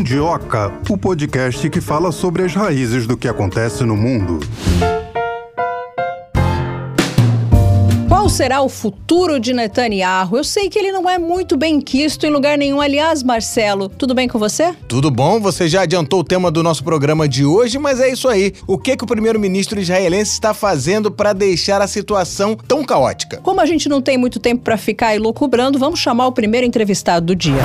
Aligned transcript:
Mundioca, 0.00 0.72
o 0.88 0.96
podcast 0.96 1.68
que 1.68 1.78
fala 1.78 2.10
sobre 2.10 2.42
as 2.42 2.54
raízes 2.54 3.06
do 3.06 3.18
que 3.18 3.28
acontece 3.28 3.84
no 3.84 3.94
mundo. 3.94 4.40
Qual 8.08 8.26
será 8.30 8.62
o 8.62 8.68
futuro 8.70 9.38
de 9.38 9.52
Netanyahu? 9.52 10.38
Eu 10.38 10.42
sei 10.42 10.70
que 10.70 10.78
ele 10.78 10.90
não 10.90 11.08
é 11.08 11.18
muito 11.18 11.54
bem 11.54 11.82
quisto 11.82 12.24
em 12.24 12.30
lugar 12.30 12.56
nenhum. 12.56 12.80
Aliás, 12.80 13.22
Marcelo, 13.22 13.90
tudo 13.90 14.14
bem 14.14 14.26
com 14.26 14.38
você? 14.38 14.74
Tudo 14.88 15.10
bom, 15.10 15.38
você 15.38 15.68
já 15.68 15.82
adiantou 15.82 16.20
o 16.20 16.24
tema 16.24 16.50
do 16.50 16.62
nosso 16.62 16.82
programa 16.82 17.28
de 17.28 17.44
hoje, 17.44 17.78
mas 17.78 18.00
é 18.00 18.08
isso 18.08 18.26
aí. 18.26 18.54
O 18.66 18.78
que, 18.78 18.96
que 18.96 19.04
o 19.04 19.06
primeiro-ministro 19.06 19.78
israelense 19.78 20.32
está 20.32 20.54
fazendo 20.54 21.10
para 21.10 21.34
deixar 21.34 21.82
a 21.82 21.86
situação 21.86 22.56
tão 22.56 22.82
caótica? 22.84 23.36
Como 23.42 23.60
a 23.60 23.66
gente 23.66 23.86
não 23.86 24.00
tem 24.00 24.16
muito 24.16 24.40
tempo 24.40 24.62
para 24.62 24.78
ficar 24.78 25.14
elucubrando, 25.14 25.78
vamos 25.78 26.00
chamar 26.00 26.26
o 26.26 26.32
primeiro 26.32 26.66
entrevistado 26.66 27.26
do 27.26 27.36
dia. 27.36 27.60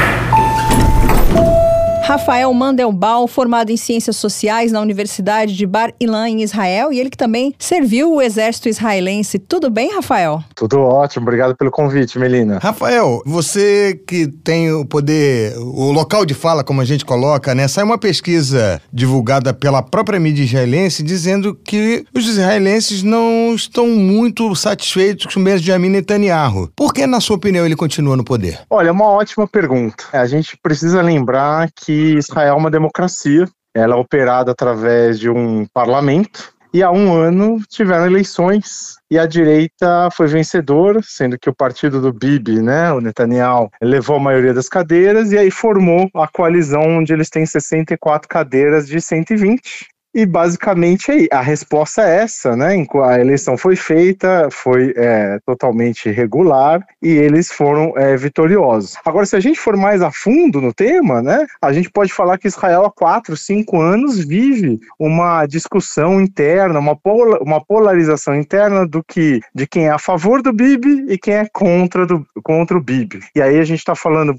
Rafael 2.05 2.53
Mandelbaum, 2.53 3.25
formado 3.25 3.71
em 3.71 3.77
Ciências 3.77 4.17
Sociais 4.17 4.71
na 4.71 4.79
Universidade 4.79 5.57
de 5.57 5.65
Bar 5.65 5.91
Ilan, 5.99 6.29
em 6.29 6.43
Israel, 6.43 6.93
e 6.93 6.99
ele 6.99 7.09
que 7.09 7.17
também 7.17 7.55
serviu 7.57 8.13
o 8.13 8.21
exército 8.21 8.69
israelense. 8.69 9.39
Tudo 9.39 9.71
bem, 9.71 9.91
Rafael? 9.91 10.43
Tudo 10.53 10.81
ótimo, 10.81 11.23
obrigado 11.23 11.55
pelo 11.55 11.71
convite, 11.71 12.19
Melina. 12.19 12.59
Rafael, 12.61 13.23
você 13.25 13.99
que 14.07 14.27
tem 14.27 14.71
o 14.71 14.85
poder, 14.85 15.57
o 15.57 15.91
local 15.91 16.27
de 16.27 16.35
fala, 16.35 16.63
como 16.63 16.79
a 16.79 16.85
gente 16.85 17.03
coloca, 17.03 17.55
né? 17.55 17.67
Sai 17.67 17.83
uma 17.83 17.97
pesquisa 17.97 18.79
divulgada 18.93 19.51
pela 19.51 19.81
própria 19.81 20.19
mídia 20.19 20.43
israelense 20.43 21.01
dizendo 21.01 21.55
que 21.55 22.05
os 22.13 22.27
israelenses 22.27 23.01
não 23.01 23.55
estão 23.55 23.87
muito 23.87 24.53
satisfeitos 24.55 25.33
com 25.33 25.39
o 25.39 25.43
Benjamin 25.43 25.89
Netanyahu. 25.89 26.69
Por 26.75 26.93
que, 26.93 27.07
na 27.07 27.19
sua 27.19 27.35
opinião, 27.35 27.65
ele 27.65 27.75
continua 27.75 28.15
no 28.15 28.23
poder? 28.23 28.59
Olha, 28.69 28.89
é 28.89 28.91
uma 28.91 29.07
ótima 29.07 29.47
pergunta. 29.47 30.03
A 30.13 30.27
gente 30.27 30.55
precisa 30.55 31.01
lembrar 31.01 31.71
que 31.71 31.94
Israel 32.17 32.55
é 32.55 32.57
uma 32.57 32.71
democracia, 32.71 33.47
ela 33.73 33.95
é 33.95 33.97
operada 33.97 34.51
através 34.51 35.19
de 35.19 35.29
um 35.29 35.65
parlamento, 35.73 36.55
e 36.75 36.83
há 36.83 36.91
um 36.91 37.13
ano 37.13 37.57
tiveram 37.69 38.05
eleições 38.05 38.97
e 39.09 39.17
a 39.17 39.25
direita 39.25 40.09
foi 40.11 40.27
vencedora, 40.27 40.99
sendo 41.01 41.39
que 41.39 41.49
o 41.49 41.55
partido 41.55 42.01
do 42.01 42.11
Bibi, 42.11 42.61
né, 42.61 42.91
o 42.91 42.99
Netanyahu, 42.99 43.71
levou 43.81 44.17
a 44.17 44.19
maioria 44.19 44.53
das 44.53 44.67
cadeiras 44.67 45.31
e 45.31 45.37
aí 45.37 45.49
formou 45.49 46.09
a 46.13 46.27
coalizão 46.27 46.97
onde 46.97 47.13
eles 47.13 47.29
têm 47.29 47.45
64 47.45 48.27
cadeiras 48.27 48.87
de 48.87 48.99
120. 48.99 49.87
E 50.15 50.25
basicamente 50.25 51.27
a 51.29 51.41
resposta 51.41 52.01
é 52.01 52.21
essa, 52.21 52.55
né? 52.55 52.85
A 53.03 53.19
eleição 53.19 53.57
foi 53.57 53.75
feita, 53.75 54.47
foi 54.49 54.93
é, 54.95 55.39
totalmente 55.45 56.09
regular 56.09 56.81
e 57.01 57.09
eles 57.09 57.51
foram 57.51 57.91
é, 57.97 58.15
vitoriosos. 58.15 58.95
Agora, 59.03 59.25
se 59.25 59.35
a 59.35 59.41
gente 59.41 59.59
for 59.59 59.75
mais 59.75 60.01
a 60.01 60.09
fundo 60.11 60.61
no 60.61 60.73
tema, 60.73 61.21
né? 61.21 61.45
A 61.61 61.73
gente 61.73 61.89
pode 61.89 62.13
falar 62.13 62.37
que 62.37 62.47
Israel 62.47 62.85
há 62.85 62.91
quatro, 62.91 63.35
cinco 63.35 63.81
anos 63.81 64.17
vive 64.17 64.79
uma 64.97 65.45
discussão 65.45 66.21
interna, 66.21 66.79
uma, 66.79 66.95
pola, 66.95 67.37
uma 67.41 67.59
polarização 67.59 68.35
interna 68.35 68.87
do 68.87 69.03
que 69.03 69.41
de 69.53 69.67
quem 69.67 69.87
é 69.87 69.91
a 69.91 69.99
favor 69.99 70.41
do 70.41 70.53
Bibi 70.53 71.07
e 71.09 71.17
quem 71.17 71.33
é 71.33 71.47
contra, 71.51 72.05
do, 72.05 72.25
contra 72.41 72.77
o 72.77 72.81
Bibi. 72.81 73.19
E 73.35 73.41
aí 73.41 73.59
a 73.59 73.65
gente 73.65 73.79
está 73.79 73.95
falando 73.95 74.33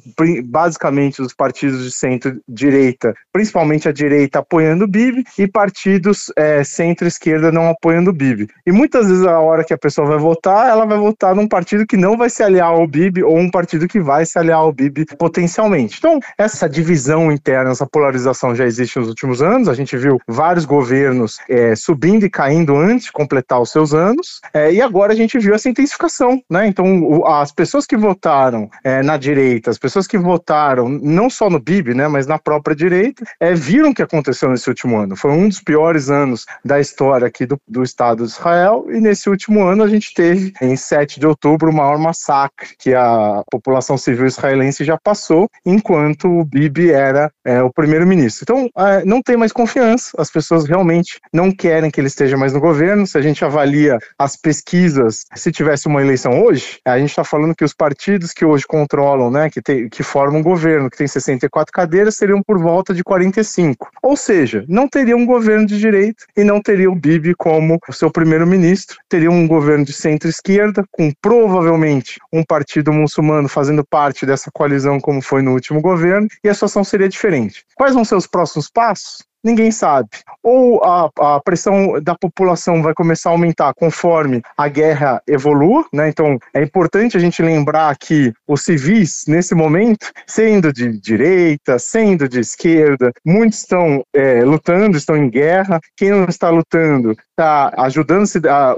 basicamente 0.47 1.21
dos 1.21 1.35
partidos 1.35 1.85
de 1.85 1.91
centro-direita, 1.91 3.13
principalmente 3.31 3.91
a 3.91 3.93
direita 3.93 4.39
apoiando 4.39 4.85
o 4.85 4.89
Bibi 4.89 5.23
e 5.39 5.47
partidos 5.67 6.33
é, 6.37 6.63
centro-esquerda 6.63 7.51
não 7.51 7.69
apoiando 7.69 8.11
o 8.11 8.13
Bibi. 8.13 8.49
E 8.65 8.71
muitas 8.71 9.09
vezes, 9.09 9.27
a 9.27 9.41
hora 9.41 9.65
que 9.65 9.75
a 9.75 9.79
pessoa 9.79 10.07
vai 10.07 10.19
votar, 10.19 10.69
ela 10.69 10.87
vai 10.87 10.97
votar 10.97 11.35
num 11.35 11.49
partido 11.49 11.85
que 11.85 11.97
não 11.97 12.17
vai 12.17 12.31
se 12.31 12.41
aliar 12.41 12.69
ao 12.69 12.87
Bibi 12.87 13.25
ou 13.25 13.37
um 13.37 13.51
partido 13.51 13.89
que 13.89 13.99
vai 13.99 14.25
se 14.25 14.39
aliar 14.39 14.59
ao 14.59 14.73
Bibi 14.73 15.05
potencialmente. 15.19 15.97
Então, 15.99 16.21
essa 16.39 16.69
divisão 16.69 17.33
interna, 17.33 17.73
essa 17.73 17.85
polarização 17.85 18.55
já 18.55 18.65
existe 18.65 18.97
nos 18.97 19.09
últimos 19.09 19.43
anos. 19.43 19.69
A 19.69 19.75
gente 19.75 19.97
viu 19.97 20.21
vários 20.29 20.65
governos 20.65 21.39
é, 21.49 21.75
subindo 21.75 22.25
e 22.25 22.31
caindo 22.31 22.77
antes 22.77 23.07
de 23.07 23.13
completar 23.13 23.61
os 23.61 23.73
seus 23.73 23.93
anos. 23.93 24.41
É, 24.55 24.73
e 24.73 24.81
agora 24.81 25.13
a 25.13 25.17
gente 25.17 25.37
viu 25.37 25.53
essa 25.53 25.69
intensificação. 25.69 26.41
Né? 26.49 26.69
Então, 26.69 27.03
o, 27.03 27.27
as 27.27 27.51
pessoas 27.51 27.87
que 27.87 27.97
votaram 27.97 28.71
é, 28.85 29.03
na 29.03 29.17
direita, 29.17 29.71
as 29.71 29.79
pessoas 29.79 30.07
que 30.07 30.17
votaram 30.17 30.89
não 30.89 31.29
só 31.29 31.51
no 31.51 31.59
Bibi, 31.59 31.93
né, 31.93 32.07
mas 32.07 32.25
na 32.29 32.39
própria 32.39 32.77
direita, 32.77 33.25
é, 33.41 33.53
viram 33.53 33.91
o 33.91 33.95
que 33.95 34.03
aconteceu 34.03 34.49
nesse 34.49 34.69
último 34.69 34.97
ano. 34.97 35.17
Foi 35.17 35.33
um 35.33 35.49
dos 35.49 35.56
piores 35.61 36.11
anos 36.11 36.45
da 36.65 36.81
história 36.81 37.27
aqui 37.27 37.47
do, 37.47 37.59
do 37.67 37.83
Estado 37.83 38.25
de 38.25 38.31
Israel, 38.31 38.87
e 38.89 39.01
nesse 39.01 39.29
último 39.29 39.63
ano 39.65 39.83
a 39.83 39.89
gente 39.89 40.13
teve, 40.15 40.53
em 40.61 40.77
7 40.77 41.21
de 41.21 41.27
outubro, 41.27 41.71
o 41.71 41.75
maior 41.75 41.99
massacre 41.99 42.69
que 42.79 42.95
a 42.95 43.43
população 43.51 43.97
civil 43.97 44.27
israelense 44.27 44.85
já 44.85 44.99
passou, 44.99 45.49
enquanto 45.65 46.29
o 46.29 46.45
Bibi 46.45 46.91
era 46.91 47.31
é, 47.45 47.63
o 47.63 47.73
primeiro-ministro. 47.73 48.43
Então, 48.43 48.71
é, 48.87 49.05
não 49.05 49.23
tem 49.23 49.37
mais 49.37 49.53
confiança, 49.53 50.11
as 50.19 50.31
pessoas 50.31 50.67
realmente 50.67 51.21
não 51.33 51.51
querem 51.51 51.91
que 51.91 52.01
ele 52.01 52.09
esteja 52.09 52.37
mais 52.37 52.53
no 52.53 52.61
governo. 52.61 53.07
Se 53.07 53.19
a 53.19 53.23
gente 53.23 53.45
avalia 53.45 53.99
as 54.19 54.37
pesquisas, 54.37 55.25
se 55.35 55.53
tivesse 55.53 55.87
uma 55.87 56.03
eleição 56.03 56.43
hoje, 56.43 56.79
a 56.85 56.99
gente 56.99 57.11
está 57.11 57.25
falando 57.25 57.55
que 57.55 57.65
os 57.65 57.73
partidos 57.73 58.33
que 58.33 58.45
hoje 58.45 58.65
controlam, 58.67 59.31
né, 59.31 59.51
que, 59.51 59.63
tem, 59.63 59.89
que 59.89 60.03
formam 60.03 60.41
um 60.41 60.43
governo, 60.43 60.91
que 60.91 60.97
tem 60.97 61.07
64 61.07 61.73
cadeiras, 61.73 62.17
seriam 62.17 62.43
por 62.43 62.59
volta 62.59 62.95
de 62.95 63.03
45. 63.03 63.89
Ou 64.03 64.17
seja, 64.17 64.65
não 64.69 64.89
teria 64.89 65.17
um 65.17 65.27
governo 65.27 65.36
governo 65.37 65.67
de 65.67 65.79
direita 65.79 66.25
e 66.35 66.43
não 66.43 66.61
teria 66.63 66.91
o 66.91 66.95
Bibi 66.95 67.35
como 67.35 67.79
seu 67.91 68.11
primeiro-ministro. 68.11 68.97
Teria 69.09 69.31
um 69.31 69.47
governo 69.47 69.85
de 69.85 69.93
centro-esquerda, 69.93 70.83
com 70.91 71.13
provavelmente 71.21 72.19
um 72.33 72.43
partido 72.43 72.93
muçulmano 72.93 73.49
fazendo 73.49 73.85
parte 73.85 74.25
dessa 74.25 74.51
coalizão, 74.51 74.99
como 74.99 75.21
foi 75.21 75.43
no 75.43 75.53
último 75.53 75.81
governo, 75.81 76.27
e 76.43 76.49
a 76.49 76.55
situação 76.55 76.83
seria 76.83 77.09
diferente. 77.09 77.65
Quais 77.75 77.95
vão 77.95 78.05
ser 78.05 78.17
os 78.17 78.27
próximos 78.27 78.71
passos? 78.71 79.25
Ninguém 79.43 79.71
sabe. 79.71 80.09
Ou 80.43 80.83
a, 80.85 81.11
a, 81.19 81.41
pressão 81.41 82.01
da 82.03 82.15
população 82.15 82.83
vai 82.83 82.95
começar 82.95 83.31
a 83.31 83.33
aumentar 83.33 83.73
conforme 83.75 84.43
a 84.57 84.69
guerra 84.69 85.23
evolua, 85.27 85.85
né? 85.93 86.09
Então 86.09 86.39
é 86.55 86.63
importante 86.63 87.17
a 87.17 87.21
gente 87.21 87.43
lembrar 87.43 87.97
que 87.97 88.33
os 88.47 88.63
civis, 88.63 89.25
nesse 89.27 89.55
momento, 89.55 90.11
sendo 90.27 90.73
de 90.73 90.99
direita, 91.01 91.79
sendo 91.79 92.29
de 92.29 92.41
esquerda, 92.41 93.13
muitos 93.25 93.59
estão 93.59 94.03
é, 94.15 94.43
lutando, 94.45 94.97
estão 94.97 95.17
em 95.17 95.31
guerra. 95.31 95.81
Quem 95.97 96.11
não 96.11 96.25
está 96.25 96.51
lutando 96.51 97.17
está 97.37 97.71
ajudando 97.77 98.27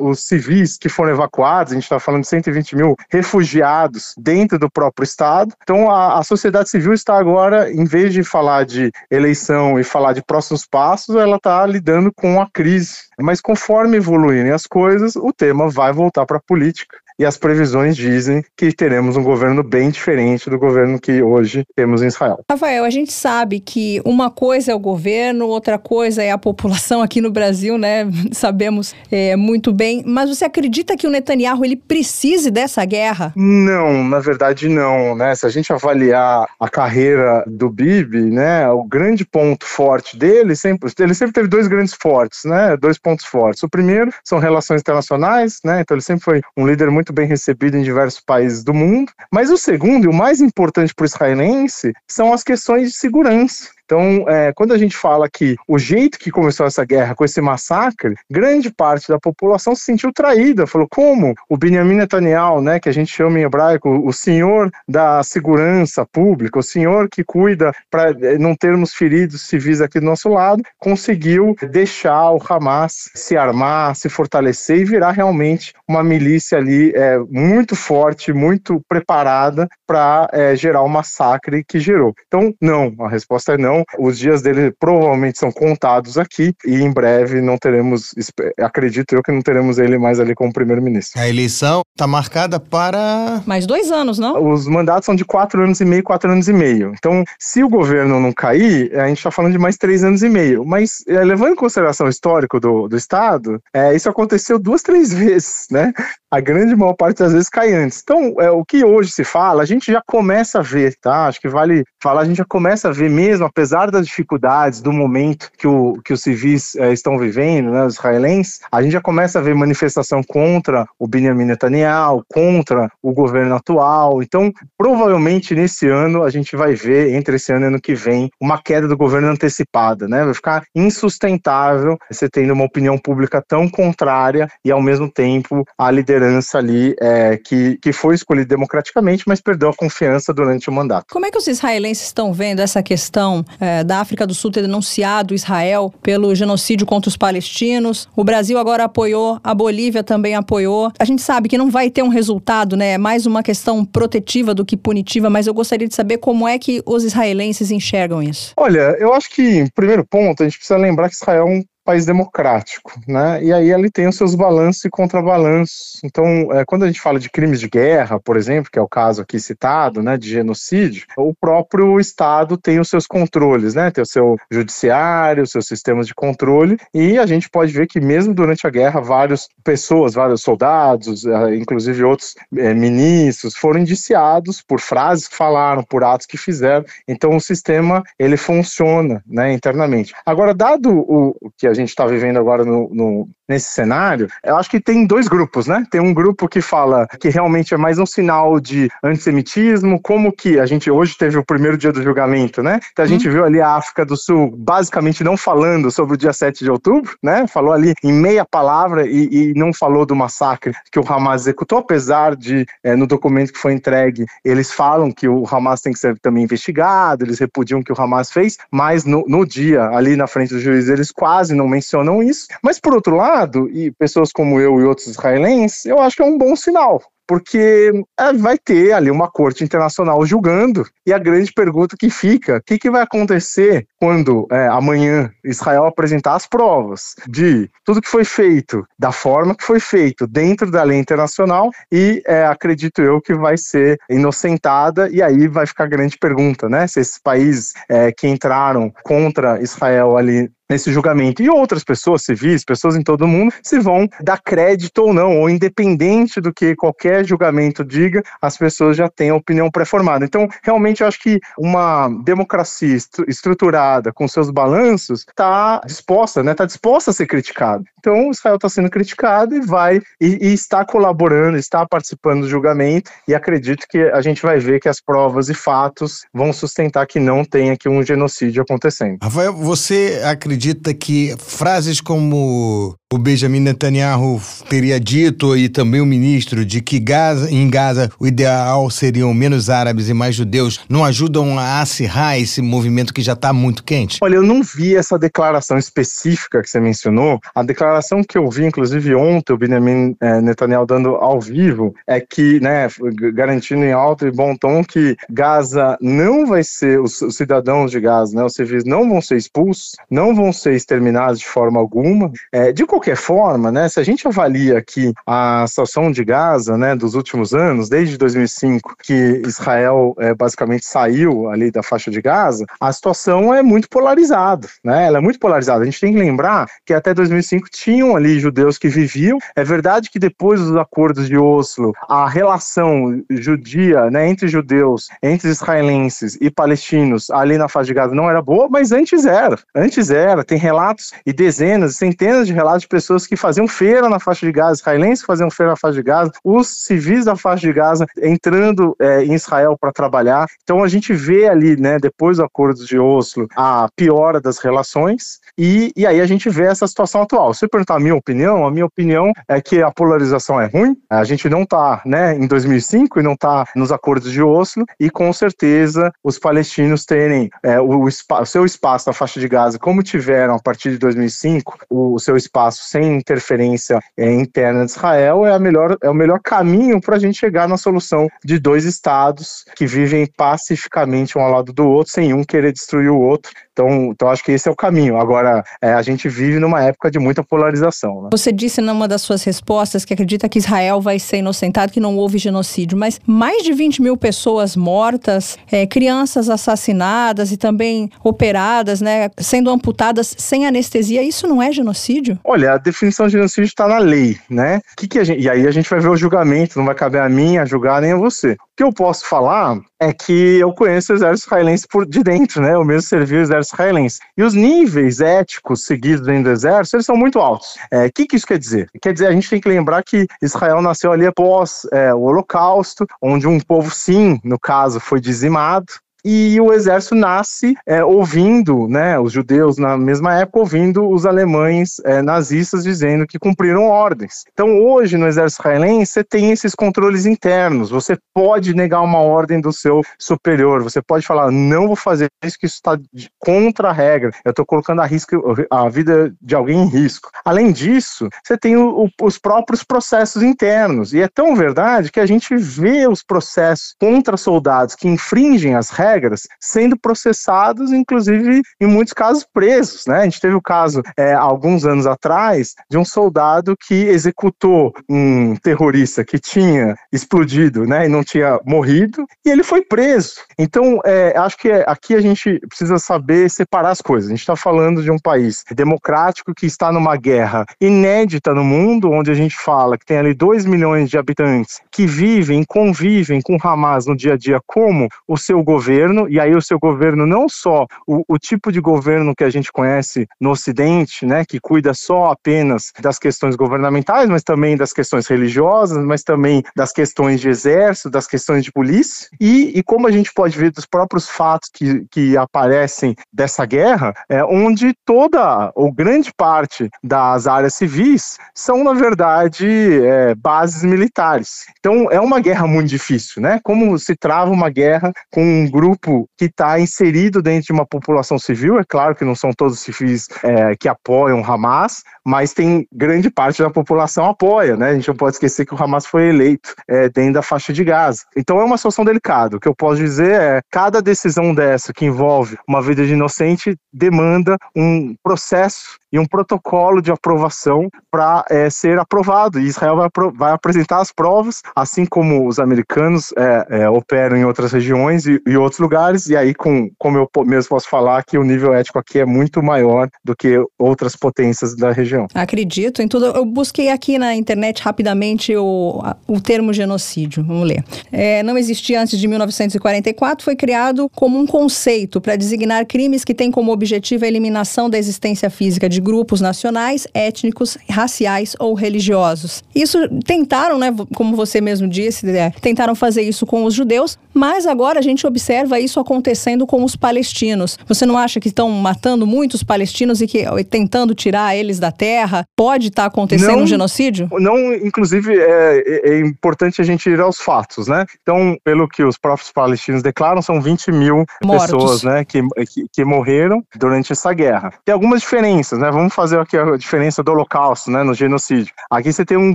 os 0.00 0.20
civis 0.24 0.76
que 0.76 0.88
foram 0.88 1.12
evacuados, 1.12 1.72
a 1.72 1.74
gente 1.76 1.84
está 1.84 2.00
falando 2.00 2.22
de 2.22 2.28
120 2.28 2.74
mil 2.74 2.96
refugiados 3.08 4.14
dentro 4.19 4.58
do 4.58 4.69
próprio 4.69 5.04
Estado. 5.04 5.54
Então 5.62 5.88
a, 5.88 6.19
a 6.19 6.24
sociedade 6.24 6.69
civil 6.69 6.92
está 6.92 7.16
agora, 7.16 7.70
em 7.70 7.84
vez 7.84 8.12
de 8.12 8.24
falar 8.24 8.64
de 8.64 8.91
eleição 9.08 9.78
e 9.78 9.84
falar 9.84 10.12
de 10.12 10.22
próximos 10.22 10.66
passos, 10.66 11.14
ela 11.14 11.36
está 11.36 11.64
lidando 11.64 12.12
com 12.12 12.41
a 12.41 12.50
crise. 12.50 13.08
Mas 13.20 13.41
conforme 13.41 13.96
evoluírem 13.96 14.50
as 14.50 14.66
coisas, 14.66 15.14
o 15.14 15.32
tema 15.32 15.69
vai 15.69 15.92
voltar 15.92 16.26
para 16.26 16.38
a 16.38 16.42
política 16.42 16.98
e 17.19 17.25
as 17.25 17.37
previsões 17.37 17.97
dizem 17.97 18.45
que 18.56 18.73
teremos 18.73 19.17
um 19.17 19.23
governo 19.23 19.62
bem 19.62 19.91
diferente 19.91 20.49
do 20.49 20.59
governo 20.59 21.01
que 21.01 21.21
hoje 21.21 21.65
temos 21.75 22.01
em 22.03 22.06
Israel. 22.06 22.41
Rafael, 22.49 22.84
a 22.84 22.91
gente 22.91 23.12
sabe 23.12 23.59
que 23.59 24.01
uma 24.05 24.31
coisa 24.31 24.71
é 24.71 24.75
o 24.75 24.79
governo, 24.79 25.47
outra 25.47 25.79
coisa 25.79 26.23
é 26.23 26.31
a 26.31 26.39
população 26.39 27.03
aqui 27.03 27.21
no 27.21 27.31
Brasil, 27.31 27.77
né? 27.77 28.09
Sabemos 28.31 28.95
é, 29.11 29.34
muito 29.34 29.73
bem. 29.73 30.05
Mas 30.06 30.29
você 30.29 30.45
acredita 30.45 30.97
que 30.97 31.06
o 31.06 31.11
Netanyahu 31.11 31.65
ele 31.65 31.77
precise 31.77 32.51
dessa 32.51 32.84
guerra? 32.84 33.33
Não, 33.35 34.05
na 34.05 34.21
verdade 34.21 34.69
não, 34.69 35.17
né? 35.17 35.35
Se 35.35 35.45
a 35.45 35.50
gente 35.50 35.73
avaliar 35.73 36.47
a 36.59 36.69
carreira 36.69 37.43
do 37.47 37.69
Bibi, 37.69 38.31
né, 38.31 38.69
o 38.69 38.85
grande 38.85 39.25
ponto 39.25 39.67
forte 39.67 40.17
dele 40.17 40.55
sempre, 40.55 40.91
ele 40.99 41.15
sempre 41.15 41.33
teve 41.33 41.49
dois 41.49 41.67
grandes 41.67 41.95
fortes, 41.95 42.45
né? 42.45 42.77
Dois 42.77 42.97
pontos 42.97 43.25
fortes. 43.25 43.62
O 43.62 43.69
primeiro 43.69 44.12
são 44.25 44.39
relações 44.39 44.81
internacionais, 44.81 45.59
né? 45.65 45.81
Então 45.81 45.97
ele 45.97 46.03
sempre 46.03 46.25
foi 46.25 46.43
um 46.56 46.67
líder 46.67 46.91
muito 46.91 47.07
muito 47.08 47.12
bem 47.12 47.26
recebido 47.26 47.76
em 47.76 47.82
diversos 47.82 48.20
países 48.20 48.62
do 48.62 48.74
mundo. 48.74 49.10
Mas 49.32 49.50
o 49.50 49.56
segundo 49.56 50.04
e 50.04 50.08
o 50.08 50.12
mais 50.12 50.41
importante 50.41 50.94
para 50.94 51.04
o 51.04 51.06
israelense 51.06 51.93
são 52.06 52.32
as 52.32 52.44
questões 52.44 52.90
de 52.90 52.96
segurança. 52.96 53.70
Então, 53.88 54.26
é, 54.29 54.52
quando 54.52 54.75
a 54.75 54.79
gente 54.79 54.94
fala 54.94 55.31
que 55.31 55.56
o 55.67 55.79
jeito 55.79 56.19
que 56.19 56.31
começou 56.31 56.67
essa 56.67 56.85
guerra, 56.85 57.14
com 57.14 57.25
esse 57.25 57.40
massacre, 57.40 58.17
grande 58.31 58.70
parte 58.70 59.08
da 59.08 59.19
população 59.19 59.75
se 59.75 59.82
sentiu 59.82 60.12
traída. 60.12 60.67
Falou, 60.67 60.87
como 60.90 61.35
o 61.49 61.56
Benjamin 61.56 61.94
Netanyahu, 61.94 62.61
né, 62.61 62.79
que 62.79 62.90
a 62.90 62.93
gente 62.93 63.11
chama 63.11 63.40
em 63.40 63.44
hebraico 63.44 63.88
o 64.06 64.12
senhor 64.12 64.70
da 64.87 65.23
segurança 65.23 66.05
pública, 66.05 66.58
o 66.58 66.62
senhor 66.62 67.08
que 67.08 67.25
cuida 67.25 67.73
para 67.90 68.11
é, 68.11 68.37
não 68.37 68.55
termos 68.55 68.93
feridos 68.93 69.49
civis 69.49 69.81
aqui 69.81 69.99
do 69.99 70.05
nosso 70.05 70.29
lado, 70.29 70.62
conseguiu 70.76 71.56
deixar 71.70 72.31
o 72.32 72.43
Hamas 72.46 73.11
se 73.14 73.38
armar, 73.38 73.96
se 73.96 74.11
fortalecer 74.11 74.81
e 74.81 74.85
virar 74.85 75.12
realmente 75.12 75.73
uma 75.88 76.05
milícia 76.05 76.58
ali 76.58 76.93
é, 76.94 77.19
muito 77.31 77.75
forte, 77.75 78.35
muito 78.35 78.82
preparada 78.87 79.67
para 79.87 80.29
é, 80.31 80.55
gerar 80.55 80.82
o 80.82 80.88
massacre 80.88 81.64
que 81.64 81.81
gerou. 81.81 82.12
Então, 82.26 82.52
não, 82.61 82.94
a 83.00 83.08
resposta 83.08 83.55
é 83.55 83.56
não 83.56 83.77
Então, 83.78 84.04
os 84.04 84.19
dias 84.19 84.42
dele 84.42 84.72
provavelmente 84.78 85.38
são 85.38 85.50
contados 85.50 86.19
aqui 86.19 86.54
e 86.64 86.76
em 86.76 86.92
breve 86.92 87.40
não 87.40 87.56
teremos, 87.58 88.14
acredito 88.58 89.14
eu 89.14 89.22
que 89.22 89.32
não 89.32 89.42
teremos 89.42 89.78
ele 89.78 89.98
mais 89.98 90.20
ali 90.20 90.34
como 90.34 90.52
primeiro-ministro. 90.52 91.20
A 91.20 91.28
eleição 91.28 91.82
está 91.94 92.06
marcada 92.06 92.58
para. 92.58 93.42
Mais 93.46 93.66
dois 93.66 93.90
anos, 93.90 94.19
não? 94.19 94.52
Os 94.52 94.66
mandatos 94.66 95.06
são 95.06 95.14
de 95.14 95.25
quatro 95.25 95.62
anos 95.62 95.80
e 95.80 95.84
meio, 95.84 96.02
quatro 96.02 96.30
anos 96.30 96.48
e 96.48 96.52
meio. 96.52 96.92
Então, 96.96 97.25
se 97.38 97.62
o 97.62 97.69
governo 97.69 98.20
não 98.20 98.32
cair, 98.32 98.96
a 98.98 99.08
gente 99.08 99.19
está 99.19 99.30
falando 99.30 99.52
de 99.52 99.58
mais 99.58 99.76
três 99.76 100.04
anos 100.04 100.22
e 100.22 100.28
meio. 100.28 100.64
Mas, 100.64 101.04
é, 101.06 101.25
levando 101.25 101.52
em 101.52 101.56
consideração 101.56 102.06
o 102.06 102.10
histórico 102.10 102.60
do, 102.60 102.88
do 102.88 102.96
Estado, 102.96 103.60
é, 103.75 103.94
isso 103.94 104.08
aconteceu 104.08 104.58
duas, 104.58 104.82
três 104.88 105.12
vezes, 105.12 105.66
né? 105.70 105.92
a 106.30 106.40
grande 106.40 106.76
maior 106.76 106.94
parte 106.94 107.19
das 107.19 107.32
vezes 107.32 107.48
cai 107.48 107.72
antes. 107.72 108.00
Então, 108.02 108.34
é, 108.38 108.50
o 108.50 108.64
que 108.64 108.84
hoje 108.84 109.10
se 109.10 109.25
fala, 109.25 109.62
a 109.62 109.66
gente 109.66 109.90
já 109.90 110.02
começa 110.06 110.58
a 110.58 110.62
ver, 110.62 110.94
tá? 111.00 111.26
Acho 111.26 111.40
que 111.40 111.48
vale 111.48 111.84
falar, 112.00 112.23
a 112.23 112.25
gente 112.25 112.37
já 112.37 112.45
começa 112.45 112.89
a 112.89 112.93
ver 112.93 113.11
mesmo, 113.11 113.45
apesar 113.45 113.91
das 113.91 114.06
dificuldades 114.06 114.81
do 114.81 114.93
momento 114.93 115.50
que, 115.56 115.67
o, 115.67 116.00
que 116.05 116.12
os 116.12 116.23
civis 116.23 116.75
é, 116.77 116.93
estão 116.93 117.19
vivendo, 117.19 117.71
né, 117.71 117.85
os 117.85 117.95
israelenses, 117.95 118.61
a 118.71 118.83
gente 118.83 118.93
já 118.93 119.00
começa 119.00 119.39
a 119.39 119.43
ver 119.43 119.55
manifestação 119.55 120.23
contra 120.23 120.87
o 120.99 121.06
Benjamin 121.06 121.45
Netanyahu, 121.45 122.25
contra 122.29 122.91
o 123.03 123.12
governo 123.12 123.55
atual. 123.55 124.23
Então, 124.23 124.53
provavelmente 124.77 125.55
nesse 125.55 125.89
ano 125.89 126.23
a 126.23 126.31
gente 126.31 126.56
vai 126.56 126.75
ver, 126.75 127.15
entre 127.15 127.37
esse 127.37 127.53
ano 127.53 127.67
e 127.67 127.69
ano 127.69 127.81
que 127.81 127.95
vem, 127.95 128.31
uma 128.41 128.61
queda 128.62 128.87
do 128.87 128.97
governo 128.97 129.29
antecipada, 129.29 130.06
né? 130.06 130.25
Vai 130.25 130.35
ficar 130.35 130.65
insustentável 130.75 131.97
você 132.11 132.29
tendo 132.29 132.53
uma 132.53 132.65
opinião 132.65 132.99
pública 132.99 133.43
tão 133.47 133.69
contrária 133.69 134.49
e, 134.65 134.71
ao 134.71 134.83
mesmo 134.83 135.11
tempo, 135.11 135.65
a 135.77 135.91
liderança 135.91 136.59
ali 136.59 136.95
é, 137.00 137.37
que, 137.37 137.79
que 137.79 137.93
foi 137.93 138.15
escolhida 138.15 138.49
democraticamente, 138.49 139.25
mas 139.27 139.41
perdeu 139.41 139.71
a 139.71 139.75
confiança 139.75 140.33
durante 140.33 140.69
o 140.69 140.73
mandato. 140.73 141.06
Como 141.11 141.27
é 141.27 141.31
que 141.31 141.39
os 141.39 141.47
israelenses 141.47 141.88
estão 141.90 142.32
vendo 142.32 142.61
essa 142.61 142.82
questão 142.82 143.44
é, 143.61 143.82
da 143.82 144.00
África 144.00 144.26
do 144.26 144.35
Sul 144.35 144.50
ter 144.50 144.62
denunciado 144.62 145.35
Israel 145.35 145.93
pelo 146.02 146.35
genocídio 146.35 146.87
contra 146.87 147.08
os 147.08 147.17
palestinos? 147.17 148.08
O 148.14 148.25
Brasil 148.25 148.58
agora 148.58 148.85
apoiou, 148.85 149.38
a 149.43 149.55
Bolívia 149.55 150.02
também 150.02 150.35
apoiou. 150.35 150.93
A 150.99 151.05
gente 151.05 151.23
sabe 151.23 151.49
que 151.49 151.58
não 151.58 151.70
vai 151.70 151.90
ter 151.90 152.02
um 152.02 152.08
resultado, 152.08 152.76
né? 152.76 152.93
É 152.93 152.99
mais 152.99 153.26
uma 153.26 153.43
questão 153.43 153.85
protetiva 153.85 154.55
do 154.55 154.64
que 154.64 154.76
punitiva, 154.76 155.31
mas 155.31 155.46
eu 155.46 155.55
gostaria 155.55 155.88
de 155.88 155.94
saber 155.94 156.19
como 156.19 156.46
é 156.46 156.58
que 156.58 156.82
os 156.87 157.05
israelenses 157.05 157.70
enxergam 157.70 158.23
isso. 158.23 158.52
Olha, 158.56 158.96
eu 158.99 159.12
acho 159.12 159.31
que, 159.31 159.67
primeiro 159.75 160.05
ponto, 160.05 160.43
a 160.43 160.46
gente 160.46 160.58
precisa 160.58 160.79
lembrar 160.79 161.08
que 161.08 161.14
Israel 161.14 161.46
é 161.46 161.50
um 161.50 161.64
país 161.88 162.05
democrático, 162.05 163.00
né? 163.08 163.43
E 163.43 163.50
aí 163.50 163.73
ele 163.73 163.90
tem 163.90 164.06
os 164.06 164.14
seus 164.14 164.35
balanços 164.35 164.85
e 164.85 164.90
contrabalanços. 164.90 165.99
Então, 166.05 166.26
é, 166.52 166.62
quando 166.67 166.82
a 166.82 166.87
gente 166.87 167.00
fala 167.00 167.19
de 167.19 167.31
crimes 167.31 167.61
de 167.61 167.67
guerra, 167.67 168.20
por 168.20 168.37
exemplo, 168.37 168.70
que 168.70 168.79
é 168.79 168.82
o 168.82 168.87
caso 168.87 169.23
aqui 169.23 169.40
citado, 169.40 170.02
né, 170.02 170.19
de 170.19 170.29
genocídio, 170.29 171.06
o 171.17 171.35
próprio 171.35 171.99
Estado 171.99 172.58
tem 172.58 172.79
os 172.79 172.90
seus 172.90 173.06
controles, 173.06 173.75
né? 173.75 173.90
Tem 173.90 174.02
o 174.02 174.06
seu 174.06 174.37
judiciário, 174.50 175.43
os 175.43 175.50
seus 175.50 175.67
sistemas 175.67 176.06
de 176.06 176.14
controle, 176.14 176.76
e 176.93 177.19
a 177.19 177.25
gente 177.25 177.49
pode 177.49 177.73
ver 177.73 177.87
que 177.87 178.00
mesmo 178.02 178.35
durante 178.35 178.67
a 178.67 178.70
guerra, 178.70 179.00
várias 179.00 179.49
pessoas, 179.64 180.12
vários 180.12 180.43
soldados, 180.43 181.25
é, 181.25 181.56
inclusive 181.56 182.05
outros 182.05 182.35
é, 182.55 182.75
ministros, 182.75 183.56
foram 183.56 183.81
indiciados 183.81 184.61
por 184.61 184.79
frases 184.79 185.26
que 185.26 185.35
falaram, 185.35 185.82
por 185.82 186.05
atos 186.05 186.26
que 186.26 186.37
fizeram. 186.37 186.85
Então, 187.08 187.35
o 187.35 187.40
sistema 187.40 188.02
ele 188.19 188.37
funciona, 188.37 189.23
né, 189.26 189.55
internamente. 189.55 190.12
Agora, 190.26 190.52
dado 190.52 190.90
o, 190.90 191.35
o 191.40 191.50
que 191.56 191.67
a 191.67 191.77
gente 191.80 191.90
está 191.90 192.06
vivendo 192.06 192.38
agora 192.38 192.64
no, 192.64 192.88
no, 192.92 193.28
nesse 193.48 193.72
cenário, 193.72 194.28
eu 194.44 194.56
acho 194.56 194.70
que 194.70 194.80
tem 194.80 195.06
dois 195.06 195.28
grupos, 195.28 195.66
né? 195.66 195.84
Tem 195.90 196.00
um 196.00 196.14
grupo 196.14 196.48
que 196.48 196.60
fala 196.60 197.06
que 197.20 197.28
realmente 197.28 197.75
é 197.75 197.76
mais 197.76 197.98
um 197.98 198.06
sinal 198.06 198.60
de 198.60 198.88
antissemitismo, 199.02 200.00
como 200.00 200.32
que 200.32 200.58
a 200.58 200.66
gente 200.66 200.90
hoje 200.90 201.16
teve 201.16 201.38
o 201.38 201.44
primeiro 201.44 201.76
dia 201.76 201.92
do 201.92 202.02
julgamento, 202.02 202.62
né? 202.62 202.80
Então 202.92 203.04
a 203.04 203.08
gente 203.08 203.28
hum. 203.28 203.32
viu 203.32 203.44
ali 203.44 203.60
a 203.60 203.76
África 203.76 204.04
do 204.04 204.16
Sul 204.16 204.54
basicamente 204.56 205.25
não 205.25 205.36
falando 205.36 205.90
sobre 205.90 206.14
o 206.14 206.19
dia 206.19 206.32
7 206.32 206.64
de 206.64 206.70
outubro, 206.70 207.16
né? 207.22 207.46
Falou 207.46 207.72
ali 207.72 207.94
em 208.02 208.12
meia 208.12 208.44
palavra 208.44 209.06
e, 209.06 209.50
e 209.50 209.54
não 209.54 209.72
falou 209.72 210.04
do 210.04 210.14
massacre 210.14 210.72
que 210.90 210.98
o 210.98 211.04
Hamas 211.06 211.42
executou, 211.42 211.78
apesar 211.78 212.36
de 212.36 212.66
é, 212.82 212.94
no 212.94 213.06
documento 213.06 213.52
que 213.52 213.58
foi 213.58 213.72
entregue 213.72 214.26
eles 214.44 214.72
falam 214.72 215.10
que 215.10 215.28
o 215.28 215.44
Hamas 215.50 215.80
tem 215.80 215.92
que 215.92 215.98
ser 215.98 216.19
também 216.19 216.44
investigado, 216.44 217.25
eles 217.25 217.38
repudiam 217.38 217.80
o 217.80 217.84
que 217.84 217.92
o 217.92 218.00
Hamas 218.00 218.30
fez, 218.30 218.56
mas 218.70 219.04
no, 219.04 219.25
no 219.28 219.46
dia 219.46 219.82
ali 219.90 220.16
na 220.16 220.26
frente 220.26 220.54
do 220.54 220.60
juiz 220.60 220.88
eles 220.88 221.10
quase 221.10 221.54
não 221.54 221.68
mencionam 221.69 222.23
isso. 222.23 222.47
Mas 222.62 222.81
por 222.81 222.94
outro 222.94 223.15
lado, 223.15 223.69
e 223.70 223.91
pessoas 223.93 224.32
como 224.32 224.61
eu 224.61 224.81
e 224.81 224.85
outros 224.85 225.06
israelenses, 225.06 225.85
eu 225.85 226.00
acho 226.00 226.17
que 226.17 226.23
é 226.23 226.26
um 226.26 226.38
bom 226.38 226.56
sinal 226.56 227.03
porque 227.29 227.93
é, 228.19 228.32
vai 228.32 228.56
ter 228.56 228.93
ali 228.93 229.11
uma 229.11 229.31
corte 229.31 229.62
internacional 229.62 230.25
julgando, 230.25 230.88
e 231.06 231.12
a 231.12 231.19
grande 231.19 231.53
pergunta 231.53 231.94
que 231.97 232.09
fica: 232.09 232.56
o 232.56 232.62
que, 232.62 232.79
que 232.79 232.91
vai 232.91 233.03
acontecer 233.03 233.87
quando 234.00 234.47
é, 234.50 234.69
amanhã 234.69 235.31
Israel 235.45 235.87
apresentar 235.87 236.35
as 236.35 236.47
provas 236.47 237.15
de 237.29 237.69
tudo 237.85 238.00
que 238.00 238.09
foi 238.09 238.25
feito, 238.25 238.87
da 238.99 239.12
forma 239.12 239.55
que 239.55 239.65
foi 239.65 239.81
feito, 239.81 240.27
dentro 240.27 240.71
da 240.71 240.83
lei 240.83 240.99
internacional, 240.99 241.71
e 241.91 242.23
é, 242.27 242.47
acredito 242.47 243.03
eu 243.03 243.21
que 243.21 243.35
vai 243.35 243.56
ser 243.56 243.99
inocentada, 244.09 245.09
e 245.11 245.23
aí 245.23 245.49
vai 245.49 245.67
ficar 245.67 245.85
a 245.85 245.89
grande 245.89 246.17
pergunta, 246.19 246.69
né? 246.69 246.87
Se 246.87 247.00
esses 247.00 247.19
países 247.19 247.73
é, 247.89 248.12
que 248.12 248.29
entraram 248.29 248.93
contra 249.03 249.61
Israel 249.61 250.17
ali 250.17 250.50
nesse 250.69 250.93
julgamento. 250.93 251.43
E 251.43 251.49
outras 251.49 251.83
pessoas 251.83 252.23
civis, 252.23 252.65
pessoas 252.65 252.95
em 252.95 253.03
todo 253.03 253.23
o 253.23 253.29
mundo, 253.29 253.53
se 253.62 253.79
vão 253.79 254.06
dar 254.23 254.41
crédito 254.41 254.99
ou 254.99 255.15
não, 255.15 255.39
ou 255.39 255.49
independente 255.49 256.41
do 256.41 256.53
que 256.53 256.77
qualquer 256.77 257.25
julgamento 257.25 257.85
diga, 257.85 258.23
as 258.41 258.56
pessoas 258.56 258.97
já 258.97 259.09
têm 259.09 259.31
a 259.31 259.35
opinião 259.35 259.71
pré-formada. 259.71 260.25
Então, 260.25 260.47
realmente, 260.62 261.00
eu 261.00 261.09
acho 261.09 261.21
que 261.21 261.41
uma 261.59 262.09
democracia 262.23 262.97
estruturada, 263.27 263.88
com 264.14 264.26
seus 264.29 264.50
balanços, 264.50 265.20
está 265.20 265.81
disposta, 265.87 266.43
né? 266.43 266.52
Está 266.52 266.64
disposta 266.64 267.11
a 267.11 267.14
ser 267.14 267.26
criticada. 267.26 267.85
Então, 267.99 268.31
Israel 268.31 268.56
está 268.56 268.69
sendo 268.69 268.90
criticado 268.90 269.55
e 269.55 269.61
vai 269.61 270.00
e, 270.20 270.49
e, 270.49 270.52
está 270.52 270.85
colaborando, 270.85 271.56
está 271.56 271.87
participando 271.87 272.43
do 272.43 272.49
julgamento, 272.49 273.11
e 273.26 273.35
acredito 273.35 273.87
que 273.88 273.99
a 273.99 274.20
gente 274.20 274.43
vai 274.43 274.58
ver 274.58 274.81
que 274.81 274.88
as 274.88 275.00
provas 275.00 275.49
e 275.49 275.55
fatos 275.55 276.25
vão 276.32 276.52
sustentar 276.52 277.06
que 277.06 277.20
não 277.20 277.44
tem 277.44 277.70
aqui 277.70 277.88
um 277.88 278.02
genocídio 278.02 278.62
acontecendo. 278.62 279.19
Rafael, 279.23 279.52
você 279.52 280.23
acredita 280.25 280.94
que 280.94 281.35
frases 281.38 282.00
como 282.00 282.98
o 283.10 283.16
Benjamin 283.16 283.60
Netanyahu 283.60 284.38
teria 284.69 285.00
dito, 285.00 285.56
e 285.56 285.66
também 285.70 285.99
o 285.99 286.05
ministro, 286.05 286.62
de 286.62 286.82
que 286.82 287.00
Gaza, 287.00 287.50
em 287.50 287.70
Gaza 287.70 288.10
o 288.20 288.26
ideal 288.26 288.90
seriam 288.90 289.32
menos 289.32 289.70
árabes 289.70 290.10
e 290.10 290.14
mais 290.14 290.34
judeus, 290.34 290.84
não 290.90 291.02
ajudam 291.02 291.58
a 291.58 291.81
acirrar 291.81 292.38
esse 292.38 292.60
movimento 292.60 293.14
que 293.14 293.22
já 293.22 293.32
está 293.32 293.50
muito 293.50 293.82
quente? 293.82 294.19
Olha, 294.20 294.34
eu 294.34 294.43
não 294.43 294.62
vi 294.62 294.94
essa 294.94 295.19
declaração 295.19 295.78
específica 295.78 296.60
que 296.60 296.69
você 296.69 296.78
mencionou. 296.81 297.40
A 297.55 297.62
declaração 297.62 298.22
que 298.22 298.37
eu 298.37 298.46
vi, 298.50 298.66
inclusive 298.66 299.14
ontem, 299.14 299.54
o 299.54 299.58
Benjamin 299.58 300.14
eh, 300.20 300.43
Netanyahu 300.43 300.84
dando 300.84 301.14
ao 301.14 301.40
vivo, 301.40 301.94
é 302.06 302.20
que, 302.20 302.61
né, 302.61 302.88
garantindo 303.32 303.84
em 303.84 303.93
alto 303.93 304.26
e 304.26 304.31
bom 304.31 304.54
tom 304.54 304.84
que 304.84 305.16
Gaza 305.31 305.96
não 305.99 306.44
vai 306.44 306.62
ser, 306.62 307.00
os, 307.00 307.22
os 307.22 307.37
cidadãos 307.37 307.90
de 307.90 308.00
Gaza, 308.00 308.37
né, 308.37 308.44
os 308.44 308.52
civis 308.52 308.85
não 308.85 309.09
vão 309.09 309.23
ser 309.23 309.38
expulsos, 309.38 309.92
não 310.11 310.35
vão 310.35 310.52
ser 310.52 310.75
exterminados 310.75 311.38
de 311.38 311.47
forma 311.47 311.80
alguma. 311.80 312.30
É, 312.52 312.71
de 312.71 312.85
qualquer 312.99 313.17
forma, 313.17 313.71
né, 313.71 313.88
se 313.88 314.00
a 314.00 314.02
gente 314.02 314.26
avalia 314.26 314.76
aqui 314.76 315.12
a 315.25 315.64
situação 315.69 316.11
de 316.11 316.25
Gaza, 316.25 316.76
né, 316.76 316.97
dos 316.97 317.14
últimos 317.14 317.55
anos, 317.55 317.88
desde 317.88 318.19
2005, 318.19 318.97
que 319.00 319.40
Israel 319.47 320.17
é, 320.19 320.35
basicamente 320.35 320.85
saiu 320.85 321.49
ali 321.49 321.71
da 321.71 321.81
faixa 321.81 322.11
de 322.11 322.21
Gaza, 322.21 322.67
a 322.81 322.93
situação 322.93 323.55
é 323.55 323.62
muito 323.62 323.88
polarizada, 323.88 324.69
né? 324.85 325.07
Ela 325.07 325.19
é 325.19 325.21
muito 325.21 325.38
polarizada. 325.38 325.83
A 325.83 325.85
gente 325.85 326.00
tem 326.00 326.12
que 326.12 326.19
lembrar 326.19 326.67
que 326.85 326.93
até 326.93 327.14
2005 327.14 327.69
tinham 327.71 328.17
ali 328.17 328.40
judeus 328.40 328.76
que 328.76 328.88
viviam. 328.88 329.38
É 329.55 329.62
verdade 329.62 330.11
que 330.11 330.19
depois 330.19 330.61
dos 330.61 330.76
acordos 330.76 331.28
de 331.28 331.38
Oslo, 331.38 331.93
a 332.09 332.28
relação 332.28 333.23
judia, 333.31 334.11
né, 334.11 334.28
entre 334.28 334.49
judeus, 334.49 335.09
entre 335.23 335.49
israelenses 335.49 336.37
e 336.40 336.50
palestinos 336.50 337.31
ali 337.31 337.57
na 337.57 337.69
faixa 337.69 337.87
de 337.87 337.95
Gaza 337.95 338.14
não 338.14 338.28
era 338.28 338.43
boa, 338.43 338.69
mas 338.69 338.90
antes 338.90 339.25
era. 339.25 339.57
Antes 339.75 340.11
era. 340.11 340.43
Tem 340.43 340.59
relatos 340.59 341.12
e 341.25 341.33
dezenas, 341.33 341.97
centenas 341.97 342.47
de 342.47 342.52
relatos 342.52 342.88
de 342.88 342.97
pessoas 342.97 343.26
que 343.26 343.37
faziam 343.37 343.68
feira 343.68 344.09
na 344.09 344.18
faixa 344.18 344.47
de 344.47 344.50
Gaza, 344.50 344.80
israelenses 344.80 345.21
que 345.21 345.26
faziam 345.26 345.50
feira 345.50 345.73
na 345.73 345.76
faixa 345.76 345.97
de 345.97 346.02
Gaza, 346.02 346.33
os 346.42 346.85
civis 346.85 347.26
da 347.26 347.37
faixa 347.37 347.66
de 347.66 347.73
Gaza 347.73 348.07
entrando 348.21 348.97
é, 348.99 349.23
em 349.25 349.35
Israel 349.35 349.76
para 349.78 349.92
trabalhar. 349.92 350.47
Então 350.62 350.83
a 350.83 350.88
gente 350.88 351.12
vê 351.12 351.47
ali, 351.47 351.76
né, 351.76 351.99
depois 352.00 352.38
do 352.38 352.45
acordo 352.45 352.85
de 352.85 352.99
Oslo, 352.99 353.47
a 353.54 353.88
piora 353.95 354.40
das 354.40 354.59
relações 354.59 355.38
e, 355.57 355.92
e 355.95 356.07
aí 356.07 356.21
a 356.21 356.26
gente 356.26 356.49
vê 356.49 356.64
essa 356.64 356.87
situação 356.87 357.23
atual. 357.23 357.52
Se 357.52 357.68
perguntar 357.68 357.97
a 357.97 358.00
minha 358.00 358.14
opinião, 358.14 358.66
a 358.66 358.71
minha 358.71 358.87
opinião 358.87 359.33
é 359.47 359.61
que 359.61 359.83
a 359.83 359.90
polarização 359.90 360.61
é 360.61 360.66
ruim, 360.66 360.97
a 361.11 361.25
gente 361.25 361.49
não 361.49 361.62
está 361.62 362.00
né, 362.07 362.35
em 362.35 362.47
2005 362.47 363.21
e 363.21 363.23
não 363.23 363.35
está 363.35 363.66
nos 363.76 363.92
acordos 363.92 364.33
de 364.33 364.42
Oslo 364.42 364.87
e 364.99 365.11
com 365.11 365.33
certeza 365.33 366.11
os 366.25 366.38
palestinos 366.38 367.04
terem 367.04 367.50
é, 367.62 367.78
o, 367.80 368.04
o, 368.04 368.07
o 368.07 368.47
seu 368.47 368.64
espaço 368.64 369.09
na 369.09 369.12
faixa 369.12 369.38
de 369.38 369.49
Gaza 369.49 369.78
como 369.78 370.02
tiveram 370.02 370.54
a 370.54 370.62
partir 370.62 370.90
de 370.90 370.99
2005 370.99 371.78
o, 371.90 372.14
o 372.14 372.18
seu 372.18 372.37
espaço 372.37 372.77
holocausto 372.78 372.88
sem 372.88 373.16
interferência 373.16 373.99
é, 374.16 374.32
interna 374.32 374.85
de 374.85 374.92
Israel 374.92 375.44
é, 375.44 375.52
a 375.52 375.58
melhor, 375.58 375.97
é 376.02 376.08
o 376.08 376.14
melhor 376.14 376.40
caminho 376.42 377.00
para 377.00 377.16
a 377.16 377.18
gente 377.18 377.38
chegar 377.38 377.68
na 377.68 377.76
solução 377.76 378.28
de 378.44 378.58
dois 378.58 378.85
estados 378.85 379.64
que 379.75 379.87
vivem 379.87 380.26
pacificamente 380.37 381.37
um 381.37 381.40
ao 381.40 381.50
lado 381.50 381.73
do 381.73 381.87
outro, 381.87 382.12
sem 382.12 382.32
um 382.32 382.44
querer 382.44 382.73
destruir 382.73 383.11
o 383.11 383.20
outro. 383.20 383.52
Então, 383.73 384.11
então 384.11 384.28
acho 384.28 384.42
que 384.42 384.52
esse 384.52 384.68
é 384.68 384.73
o 384.73 384.76
caminho. 384.76 385.16
Agora, 385.18 385.62
é, 385.80 385.92
a 385.92 386.02
gente 386.02 386.28
vive 386.28 386.58
numa 386.58 386.82
época 386.82 387.11
de 387.11 387.18
muita 387.18 387.44
polarização. 387.44 388.23
Né? 388.23 388.28
Você 388.32 388.50
disse 388.50 388.80
numa 388.80 389.06
das 389.06 389.23
suas 389.23 389.44
respostas 389.44 390.04
que 390.04 390.12
acredita 390.12 390.49
que 390.49 390.58
Israel 390.58 391.00
vai 391.00 391.18
ser 391.18 391.38
inocentado, 391.38 391.92
que 391.92 392.00
não 392.00 392.16
houve 392.16 392.38
genocídio, 392.38 392.99
mas 392.99 393.20
mais 393.26 393.62
de 393.62 393.73
20 393.73 394.02
mil 394.02 394.16
pessoas 394.16 394.75
mortas, 394.75 395.56
é, 395.70 395.87
crianças 395.87 396.50
assassinadas 396.50 397.52
e 397.52 397.56
também 397.56 398.11
operadas, 398.25 399.00
né, 399.00 399.30
sendo 399.38 399.70
amputadas 399.70 400.35
sem 400.37 400.66
anestesia, 400.66 401.23
isso 401.23 401.47
não 401.47 401.62
é 401.62 401.70
genocídio? 401.70 402.38
Olha, 402.44 402.67
a 402.68 402.78
definição 402.78 403.26
de 403.26 403.32
genocídio 403.32 403.68
está 403.68 403.88
na 403.88 403.98
lei, 403.98 404.38
né? 404.48 404.80
Que 404.96 405.08
que 405.08 405.25
gente, 405.25 405.40
e 405.40 405.48
aí 405.48 405.66
a 405.66 405.70
gente 405.70 405.88
vai 405.88 406.00
ver 406.00 406.08
o 406.08 406.16
julgamento, 406.16 406.78
não 406.78 406.87
vai 406.87 406.94
caber 406.94 407.20
a 407.20 407.28
mim 407.28 407.58
a 407.58 407.64
julgar 407.64 408.00
nem 408.00 408.12
a 408.12 408.16
você. 408.16 408.52
O 408.52 408.56
que 408.76 408.82
eu 408.82 408.92
posso 408.92 409.26
falar 409.26 409.78
é 410.00 410.12
que 410.12 410.58
eu 410.58 410.72
conheço 410.72 411.12
o 411.12 411.16
exército 411.16 411.48
israelense 411.48 411.87
por 411.88 412.06
de 412.06 412.22
dentro, 412.22 412.62
né? 412.62 412.75
Eu 412.75 412.84
mesmo 412.84 413.02
servi 413.02 413.37
o 413.37 413.40
exército 413.40 413.75
israelense. 413.75 414.20
E 414.37 414.42
os 414.42 414.54
níveis 414.54 415.20
éticos 415.20 415.84
seguidos 415.84 416.25
dentro 416.25 416.44
do 416.44 416.50
exército, 416.50 416.96
eles 416.96 417.06
são 417.06 417.16
muito 417.16 417.40
altos. 417.40 417.75
O 417.92 417.96
é, 417.96 418.10
que, 418.10 418.26
que 418.26 418.37
isso 418.37 418.46
quer 418.46 418.58
dizer? 418.58 418.88
Quer 419.02 419.12
dizer, 419.12 419.26
a 419.26 419.32
gente 419.32 419.50
tem 419.50 419.60
que 419.60 419.68
lembrar 419.68 420.02
que 420.04 420.26
Israel 420.40 420.80
nasceu 420.80 421.12
ali 421.12 421.26
após 421.26 421.87
é, 421.92 422.14
o 422.14 422.20
Holocausto, 422.20 423.06
onde 423.20 423.46
um 423.46 423.58
povo, 423.58 423.90
sim, 423.90 424.38
no 424.44 424.58
caso, 424.58 425.00
foi 425.00 425.20
dizimado, 425.20 425.92
e 426.30 426.61
o 426.61 426.75
exército 426.75 427.14
nasce 427.14 427.75
é, 427.87 428.04
ouvindo, 428.04 428.87
né, 428.87 429.18
os 429.18 429.32
judeus 429.32 429.78
na 429.78 429.97
mesma 429.97 430.35
época 430.35 430.58
ouvindo 430.58 431.08
os 431.08 431.25
alemães 431.25 431.94
é, 432.04 432.20
nazistas 432.20 432.85
dizendo 432.85 433.26
que 433.26 433.38
cumpriram 433.38 433.87
ordens. 433.87 434.44
Então 434.52 434.78
hoje 434.78 435.16
no 435.16 435.26
exército 435.26 435.62
israelense 435.62 436.12
você 436.12 436.23
tem 436.23 436.50
esses 436.50 436.75
controles 436.75 437.25
internos, 437.25 437.88
você 437.88 438.14
pode 438.35 438.75
negar 438.75 439.00
uma 439.00 439.20
ordem 439.20 439.58
do 439.58 439.73
seu 439.73 440.02
superior, 440.18 440.82
você 440.82 441.00
pode 441.00 441.26
falar 441.26 441.50
não 441.50 441.87
vou 441.87 441.97
fazer 441.97 442.28
isso 442.44 442.58
que 442.58 442.66
isso 442.66 442.76
está 442.76 442.99
contra 443.38 443.88
a 443.88 443.92
regra, 443.92 444.30
eu 444.44 444.50
estou 444.50 444.66
colocando 444.66 445.00
a, 445.00 445.06
risco, 445.06 445.35
a 445.70 445.88
vida 445.88 446.30
de 446.42 446.54
alguém 446.54 446.82
em 446.82 446.88
risco. 446.88 447.30
Além 447.42 447.73
disso, 447.73 448.28
você 448.44 448.58
tem 448.58 448.76
o, 448.76 449.04
o, 449.04 449.08
os 449.23 449.38
próprios 449.38 449.82
processos 449.82 450.42
internos 450.42 451.14
e 451.14 451.23
é 451.23 451.28
tão 451.28 451.56
verdade 451.56 452.12
que 452.12 452.20
a 452.20 452.26
gente 452.26 452.54
vê 452.54 453.08
os 453.08 453.23
processos 453.23 453.94
contra 453.99 454.37
soldados 454.37 454.94
que 454.94 455.08
infringem 455.08 455.75
as 455.75 455.88
regras 455.88 456.17
regras, 456.18 456.42
sendo 456.60 456.98
processados, 456.98 457.92
inclusive, 457.92 458.60
em 458.80 458.87
muitos 458.87 459.12
casos, 459.12 459.46
presos. 459.52 460.04
Né? 460.06 460.18
A 460.18 460.25
gente 460.25 460.40
teve 460.40 460.54
o 460.54 460.62
caso, 460.62 461.02
é, 461.16 461.32
alguns 461.32 461.84
anos 461.84 462.06
atrás, 462.06 462.75
de 462.90 462.98
um 462.98 463.04
soldado 463.04 463.76
que 463.76 463.94
executou 463.94 464.92
um 465.08 465.54
terrorista 465.56 466.25
que 466.25 466.38
tinha 466.38 466.96
explodido 467.12 467.84
né, 467.84 468.06
e 468.06 468.08
não 468.08 468.25
tinha 468.25 468.58
morrido, 468.66 469.25
e 469.44 469.50
ele 469.50 469.62
foi 469.62 469.82
preso. 469.82 470.34
Então, 470.58 471.00
é, 471.04 471.37
acho 471.37 471.56
que 471.56 471.70
aqui 471.70 472.14
a 472.14 472.20
gente 472.20 472.58
precisa 472.68 472.98
saber 472.98 473.48
separar 473.48 473.90
as 473.90 474.02
coisas. 474.02 474.28
A 474.28 474.32
gente 474.32 474.40
está 474.40 474.56
falando 474.56 475.02
de 475.02 475.10
um 475.10 475.18
país 475.18 475.64
democrático 475.75 476.54
que 476.54 476.66
está 476.66 476.90
numa 476.90 477.16
guerra 477.16 477.64
inédita 477.80 478.52
no 478.52 478.64
mundo, 478.64 479.10
onde 479.10 479.30
a 479.30 479.34
gente 479.34 479.56
fala 479.56 479.96
que 479.96 480.04
tem 480.04 480.18
ali 480.18 480.34
2 480.34 480.64
milhões 480.66 481.08
de 481.08 481.18
habitantes 481.18 481.80
que 481.90 482.06
vivem, 482.06 482.64
convivem 482.66 483.40
com 483.40 483.58
Hamas 483.62 484.06
no 484.06 484.16
dia 484.16 484.34
a 484.34 484.37
dia 484.37 484.60
como 484.66 485.08
o 485.26 485.37
seu 485.37 485.62
governo 485.62 485.98
governo, 485.99 486.28
e 486.28 486.38
aí 486.38 486.55
o 486.55 486.62
seu 486.62 486.78
governo 486.78 487.26
não 487.26 487.49
só 487.49 487.87
o, 488.07 488.23
o 488.28 488.38
tipo 488.38 488.71
de 488.71 488.81
governo 488.81 489.35
que 489.35 489.45
a 489.45 489.50
gente 489.50 489.73
conhece 489.73 490.26
no 490.40 490.50
Ocidente, 490.50 491.26
né, 491.26 491.45
que 491.45 491.59
cuida 491.61 491.93
só 491.93 492.26
apenas 492.26 492.93
das 493.00 493.19
questões 493.19 493.57
governamentais, 493.57 494.28
mas 494.28 494.43
também 494.43 494.76
das 494.76 494.93
questões 494.93 495.26
religiosas, 495.26 495.99
mas 496.05 496.23
também 496.23 496.62
das 496.76 496.93
questões 496.93 497.40
de 497.40 497.49
exército, 497.49 498.11
das 498.11 498.26
questões 498.26 498.64
de 498.64 498.73
polícia, 498.73 499.28
e, 499.40 499.78
e 499.78 499.83
como 499.83 500.07
a 500.07 500.11
gente 500.11 500.33
pode 500.33 500.57
ver 500.57 500.71
dos 500.71 500.87
próprios 500.87 501.28
fatos 501.28 501.69
que, 501.73 502.07
que 502.11 502.37
aparecem 502.37 503.14
dessa 503.33 503.67
guerra, 503.67 504.14
é, 504.28 504.45
onde 504.45 504.95
toda 505.05 505.73
ou 505.75 505.93
grande 505.93 506.33
parte 506.37 506.88
das 507.02 507.47
áreas 507.47 507.75
civis 507.75 508.38
são, 508.55 508.85
na 508.85 508.93
verdade, 508.93 509.67
é, 509.67 510.35
bases 510.35 510.83
militares. 510.83 511.64
Então, 511.78 512.09
é 512.11 512.21
uma 512.21 512.40
guerra 512.40 512.67
muito 512.67 512.88
difícil, 512.88 513.43
né? 513.43 513.61
Como 513.62 513.99
se 513.99 514.14
trava 514.14 514.50
uma 514.50 514.71
guerra 514.71 515.12
com 515.31 515.43
um 515.43 515.71
grupo 515.71 515.88
grupo 515.88 516.28
que 516.37 516.47
está 516.47 516.78
inserido 516.78 517.40
dentro 517.40 517.66
de 517.66 517.73
uma 517.73 517.87
população 517.87 518.38
civil, 518.38 518.78
é 518.78 518.85
claro 518.85 519.14
que 519.14 519.25
não 519.25 519.35
são 519.35 519.52
todos 519.52 519.80
civis 519.80 520.28
é, 520.42 520.76
que 520.76 520.88
apoiam 520.88 521.45
Hamas, 521.45 522.02
mas 522.25 522.52
tem 522.52 522.87
grande 522.92 523.30
parte 523.30 523.62
da 523.62 523.71
população 523.71 524.26
apoia, 524.26 524.76
né? 524.76 524.90
A 524.90 524.95
gente 524.95 525.09
não 525.09 525.16
pode 525.16 525.37
esquecer 525.37 525.64
que 525.64 525.75
o 525.75 525.83
Hamas 525.83 526.07
foi 526.07 526.28
eleito 526.28 526.75
é, 526.88 527.09
dentro 527.09 527.35
da 527.35 527.42
faixa 527.42 527.73
de 527.73 527.83
Gaza. 527.85 528.25
Então 528.37 528.61
é 528.61 528.64
uma 528.64 528.76
situação 528.76 529.04
delicada. 529.04 529.57
O 529.57 529.61
que 529.61 529.68
eu 529.68 529.75
posso 529.75 529.97
dizer 529.97 530.40
é 530.40 530.61
cada 530.71 531.00
decisão 531.00 531.54
dessa 531.54 531.92
que 531.92 532.04
envolve 532.04 532.59
uma 532.68 532.83
vida 532.83 533.07
de 533.07 533.12
inocente 533.12 533.76
demanda 533.92 534.57
um 534.76 535.14
processo 535.23 535.99
e 536.12 536.19
um 536.19 536.27
protocolo 536.27 537.00
de 537.00 537.11
aprovação 537.11 537.88
para 538.11 538.45
é, 538.50 538.71
ser 538.71 538.99
aprovado. 538.99 539.61
E 539.61 539.67
Israel 539.67 539.97
vai, 539.97 540.09
vai, 540.35 540.53
apresentar 540.53 541.00
as 541.00 541.12
provas, 541.12 541.62
assim 541.75 542.05
como 542.05 542.47
os 542.47 542.59
americanos 542.59 543.33
é, 543.37 543.83
é, 543.83 543.91
operam 543.91 544.37
em 544.37 544.45
outras 544.45 544.73
regiões 544.73 545.27
e, 545.27 545.41
e, 545.47 545.57
outros 545.57 545.81
lugares. 545.81 546.29
E 546.29 546.37
aí, 546.37 546.55
com, 546.55 546.91
como 546.99 547.19
eu 547.19 547.29
mesmo 547.45 547.69
posso 547.71 547.88
falar, 547.88 548.25
que 548.25 548.38
o 548.38 548.45
nível 548.45 548.75
ético 548.75 548.99
aqui 548.99 549.19
é 549.19 549.27
muito 549.27 549.62
maior 549.62 550.09
do 550.25 550.35
que 550.35 550.59
outras 550.79 551.15
potências 551.15 551.77
da 551.77 551.93
região. 551.93 552.27
Acredito 552.35 553.03
em 553.03 553.09
tudo. 553.09 553.27
Eu 553.27 553.45
busquei 553.45 553.91
aqui 553.91 554.19
na 554.19 554.35
internet 554.35 554.83
rapidamente 554.83 555.55
o, 555.57 556.03
o 556.27 556.41
termo 556.41 556.73
genocídio. 556.73 557.45
Vamos 557.45 557.67
ler. 557.67 557.85
É, 558.11 558.43
não 558.43 558.57
existia 558.57 559.00
antes 559.00 559.19
de 559.19 559.29
1944, 559.29 560.45
foi 560.45 560.57
criado 560.57 561.11
como 561.15 561.38
um 561.38 561.47
conceito 561.47 562.21
para 562.21 562.37
designar 562.37 562.87
crimes 562.87 563.25
que 563.25 563.35
têm 563.35 563.50
como 563.50 563.73
objetivo 563.73 564.25
a 564.25 564.29
eliminação 564.29 564.88
da 564.88 564.99
existência 564.99 565.50
física 565.50 565.88
de 565.88 565.98
de 565.99 566.00
grupos 566.00 566.40
nacionais, 566.40 567.09
étnicos, 567.12 567.76
raciais 567.90 568.55
ou 568.61 568.75
religiosos. 568.75 569.64
Isso 569.75 569.99
tentaram, 570.25 570.78
né, 570.78 570.95
como 571.14 571.35
você 571.35 571.61
mesmo 571.61 571.88
disse, 571.88 572.25
né, 572.25 572.52
tentaram 572.62 572.95
fazer 572.95 573.23
isso 573.23 573.45
com 573.45 573.64
os 573.64 573.75
judeus, 573.75 574.17
mas 574.33 574.67
agora 574.67 575.00
a 575.00 575.02
gente 575.02 575.26
observa 575.26 575.81
isso 575.81 575.99
acontecendo 575.99 576.67
com 576.67 576.85
os 576.85 576.95
palestinos. 576.95 577.76
Você 577.88 578.07
não 578.07 578.17
acha 578.17 578.38
que 578.38 578.49
estão 578.49 578.71
matando 578.71 579.26
muitos 579.26 579.64
palestinos 579.64 580.21
e 580.21 580.26
que 580.28 580.45
tentando 580.71 581.14
tirar 581.14 581.57
eles 581.57 581.81
da 581.81 581.90
terra? 581.90 582.45
Pode 582.57 582.88
estar 582.88 583.02
tá 583.02 583.09
acontecendo 583.09 583.57
não, 583.57 583.62
um 583.64 583.67
genocídio? 583.67 584.28
Não, 584.33 584.73
inclusive 584.75 585.37
é, 585.37 585.83
é, 585.85 586.11
é, 586.11 586.21
importante 586.21 586.81
a 586.81 586.85
gente 586.85 587.11
ir 587.11 587.21
aos 587.21 587.38
fatos, 587.38 587.88
né? 587.88 588.07
Então, 588.23 588.57
pelo 588.62 588.88
que 588.88 589.02
os 589.02 589.19
próprios 589.19 589.50
palestinos 589.50 590.02
declaram, 590.02 590.40
são 590.40 590.61
20 590.61 590.93
mil 590.93 591.25
Mortos. 591.43 591.67
pessoas, 591.67 592.02
né, 592.05 592.25
que, 592.25 592.40
que, 592.73 592.85
que 592.93 593.05
morreram 593.05 593.62
durante 593.76 594.12
essa 594.12 594.33
guerra. 594.33 594.73
Tem 594.85 594.93
algumas 594.93 595.21
diferenças, 595.23 595.78
né? 595.78 595.88
Né? 595.88 595.90
Vamos 595.90 596.14
fazer 596.14 596.38
aqui 596.38 596.57
a 596.57 596.76
diferença 596.76 597.23
do 597.23 597.33
Holocausto, 597.33 597.90
né? 597.90 598.02
No 598.02 598.14
genocídio. 598.14 598.73
Aqui 598.90 599.12
você 599.12 599.25
tem 599.25 599.37
um 599.37 599.54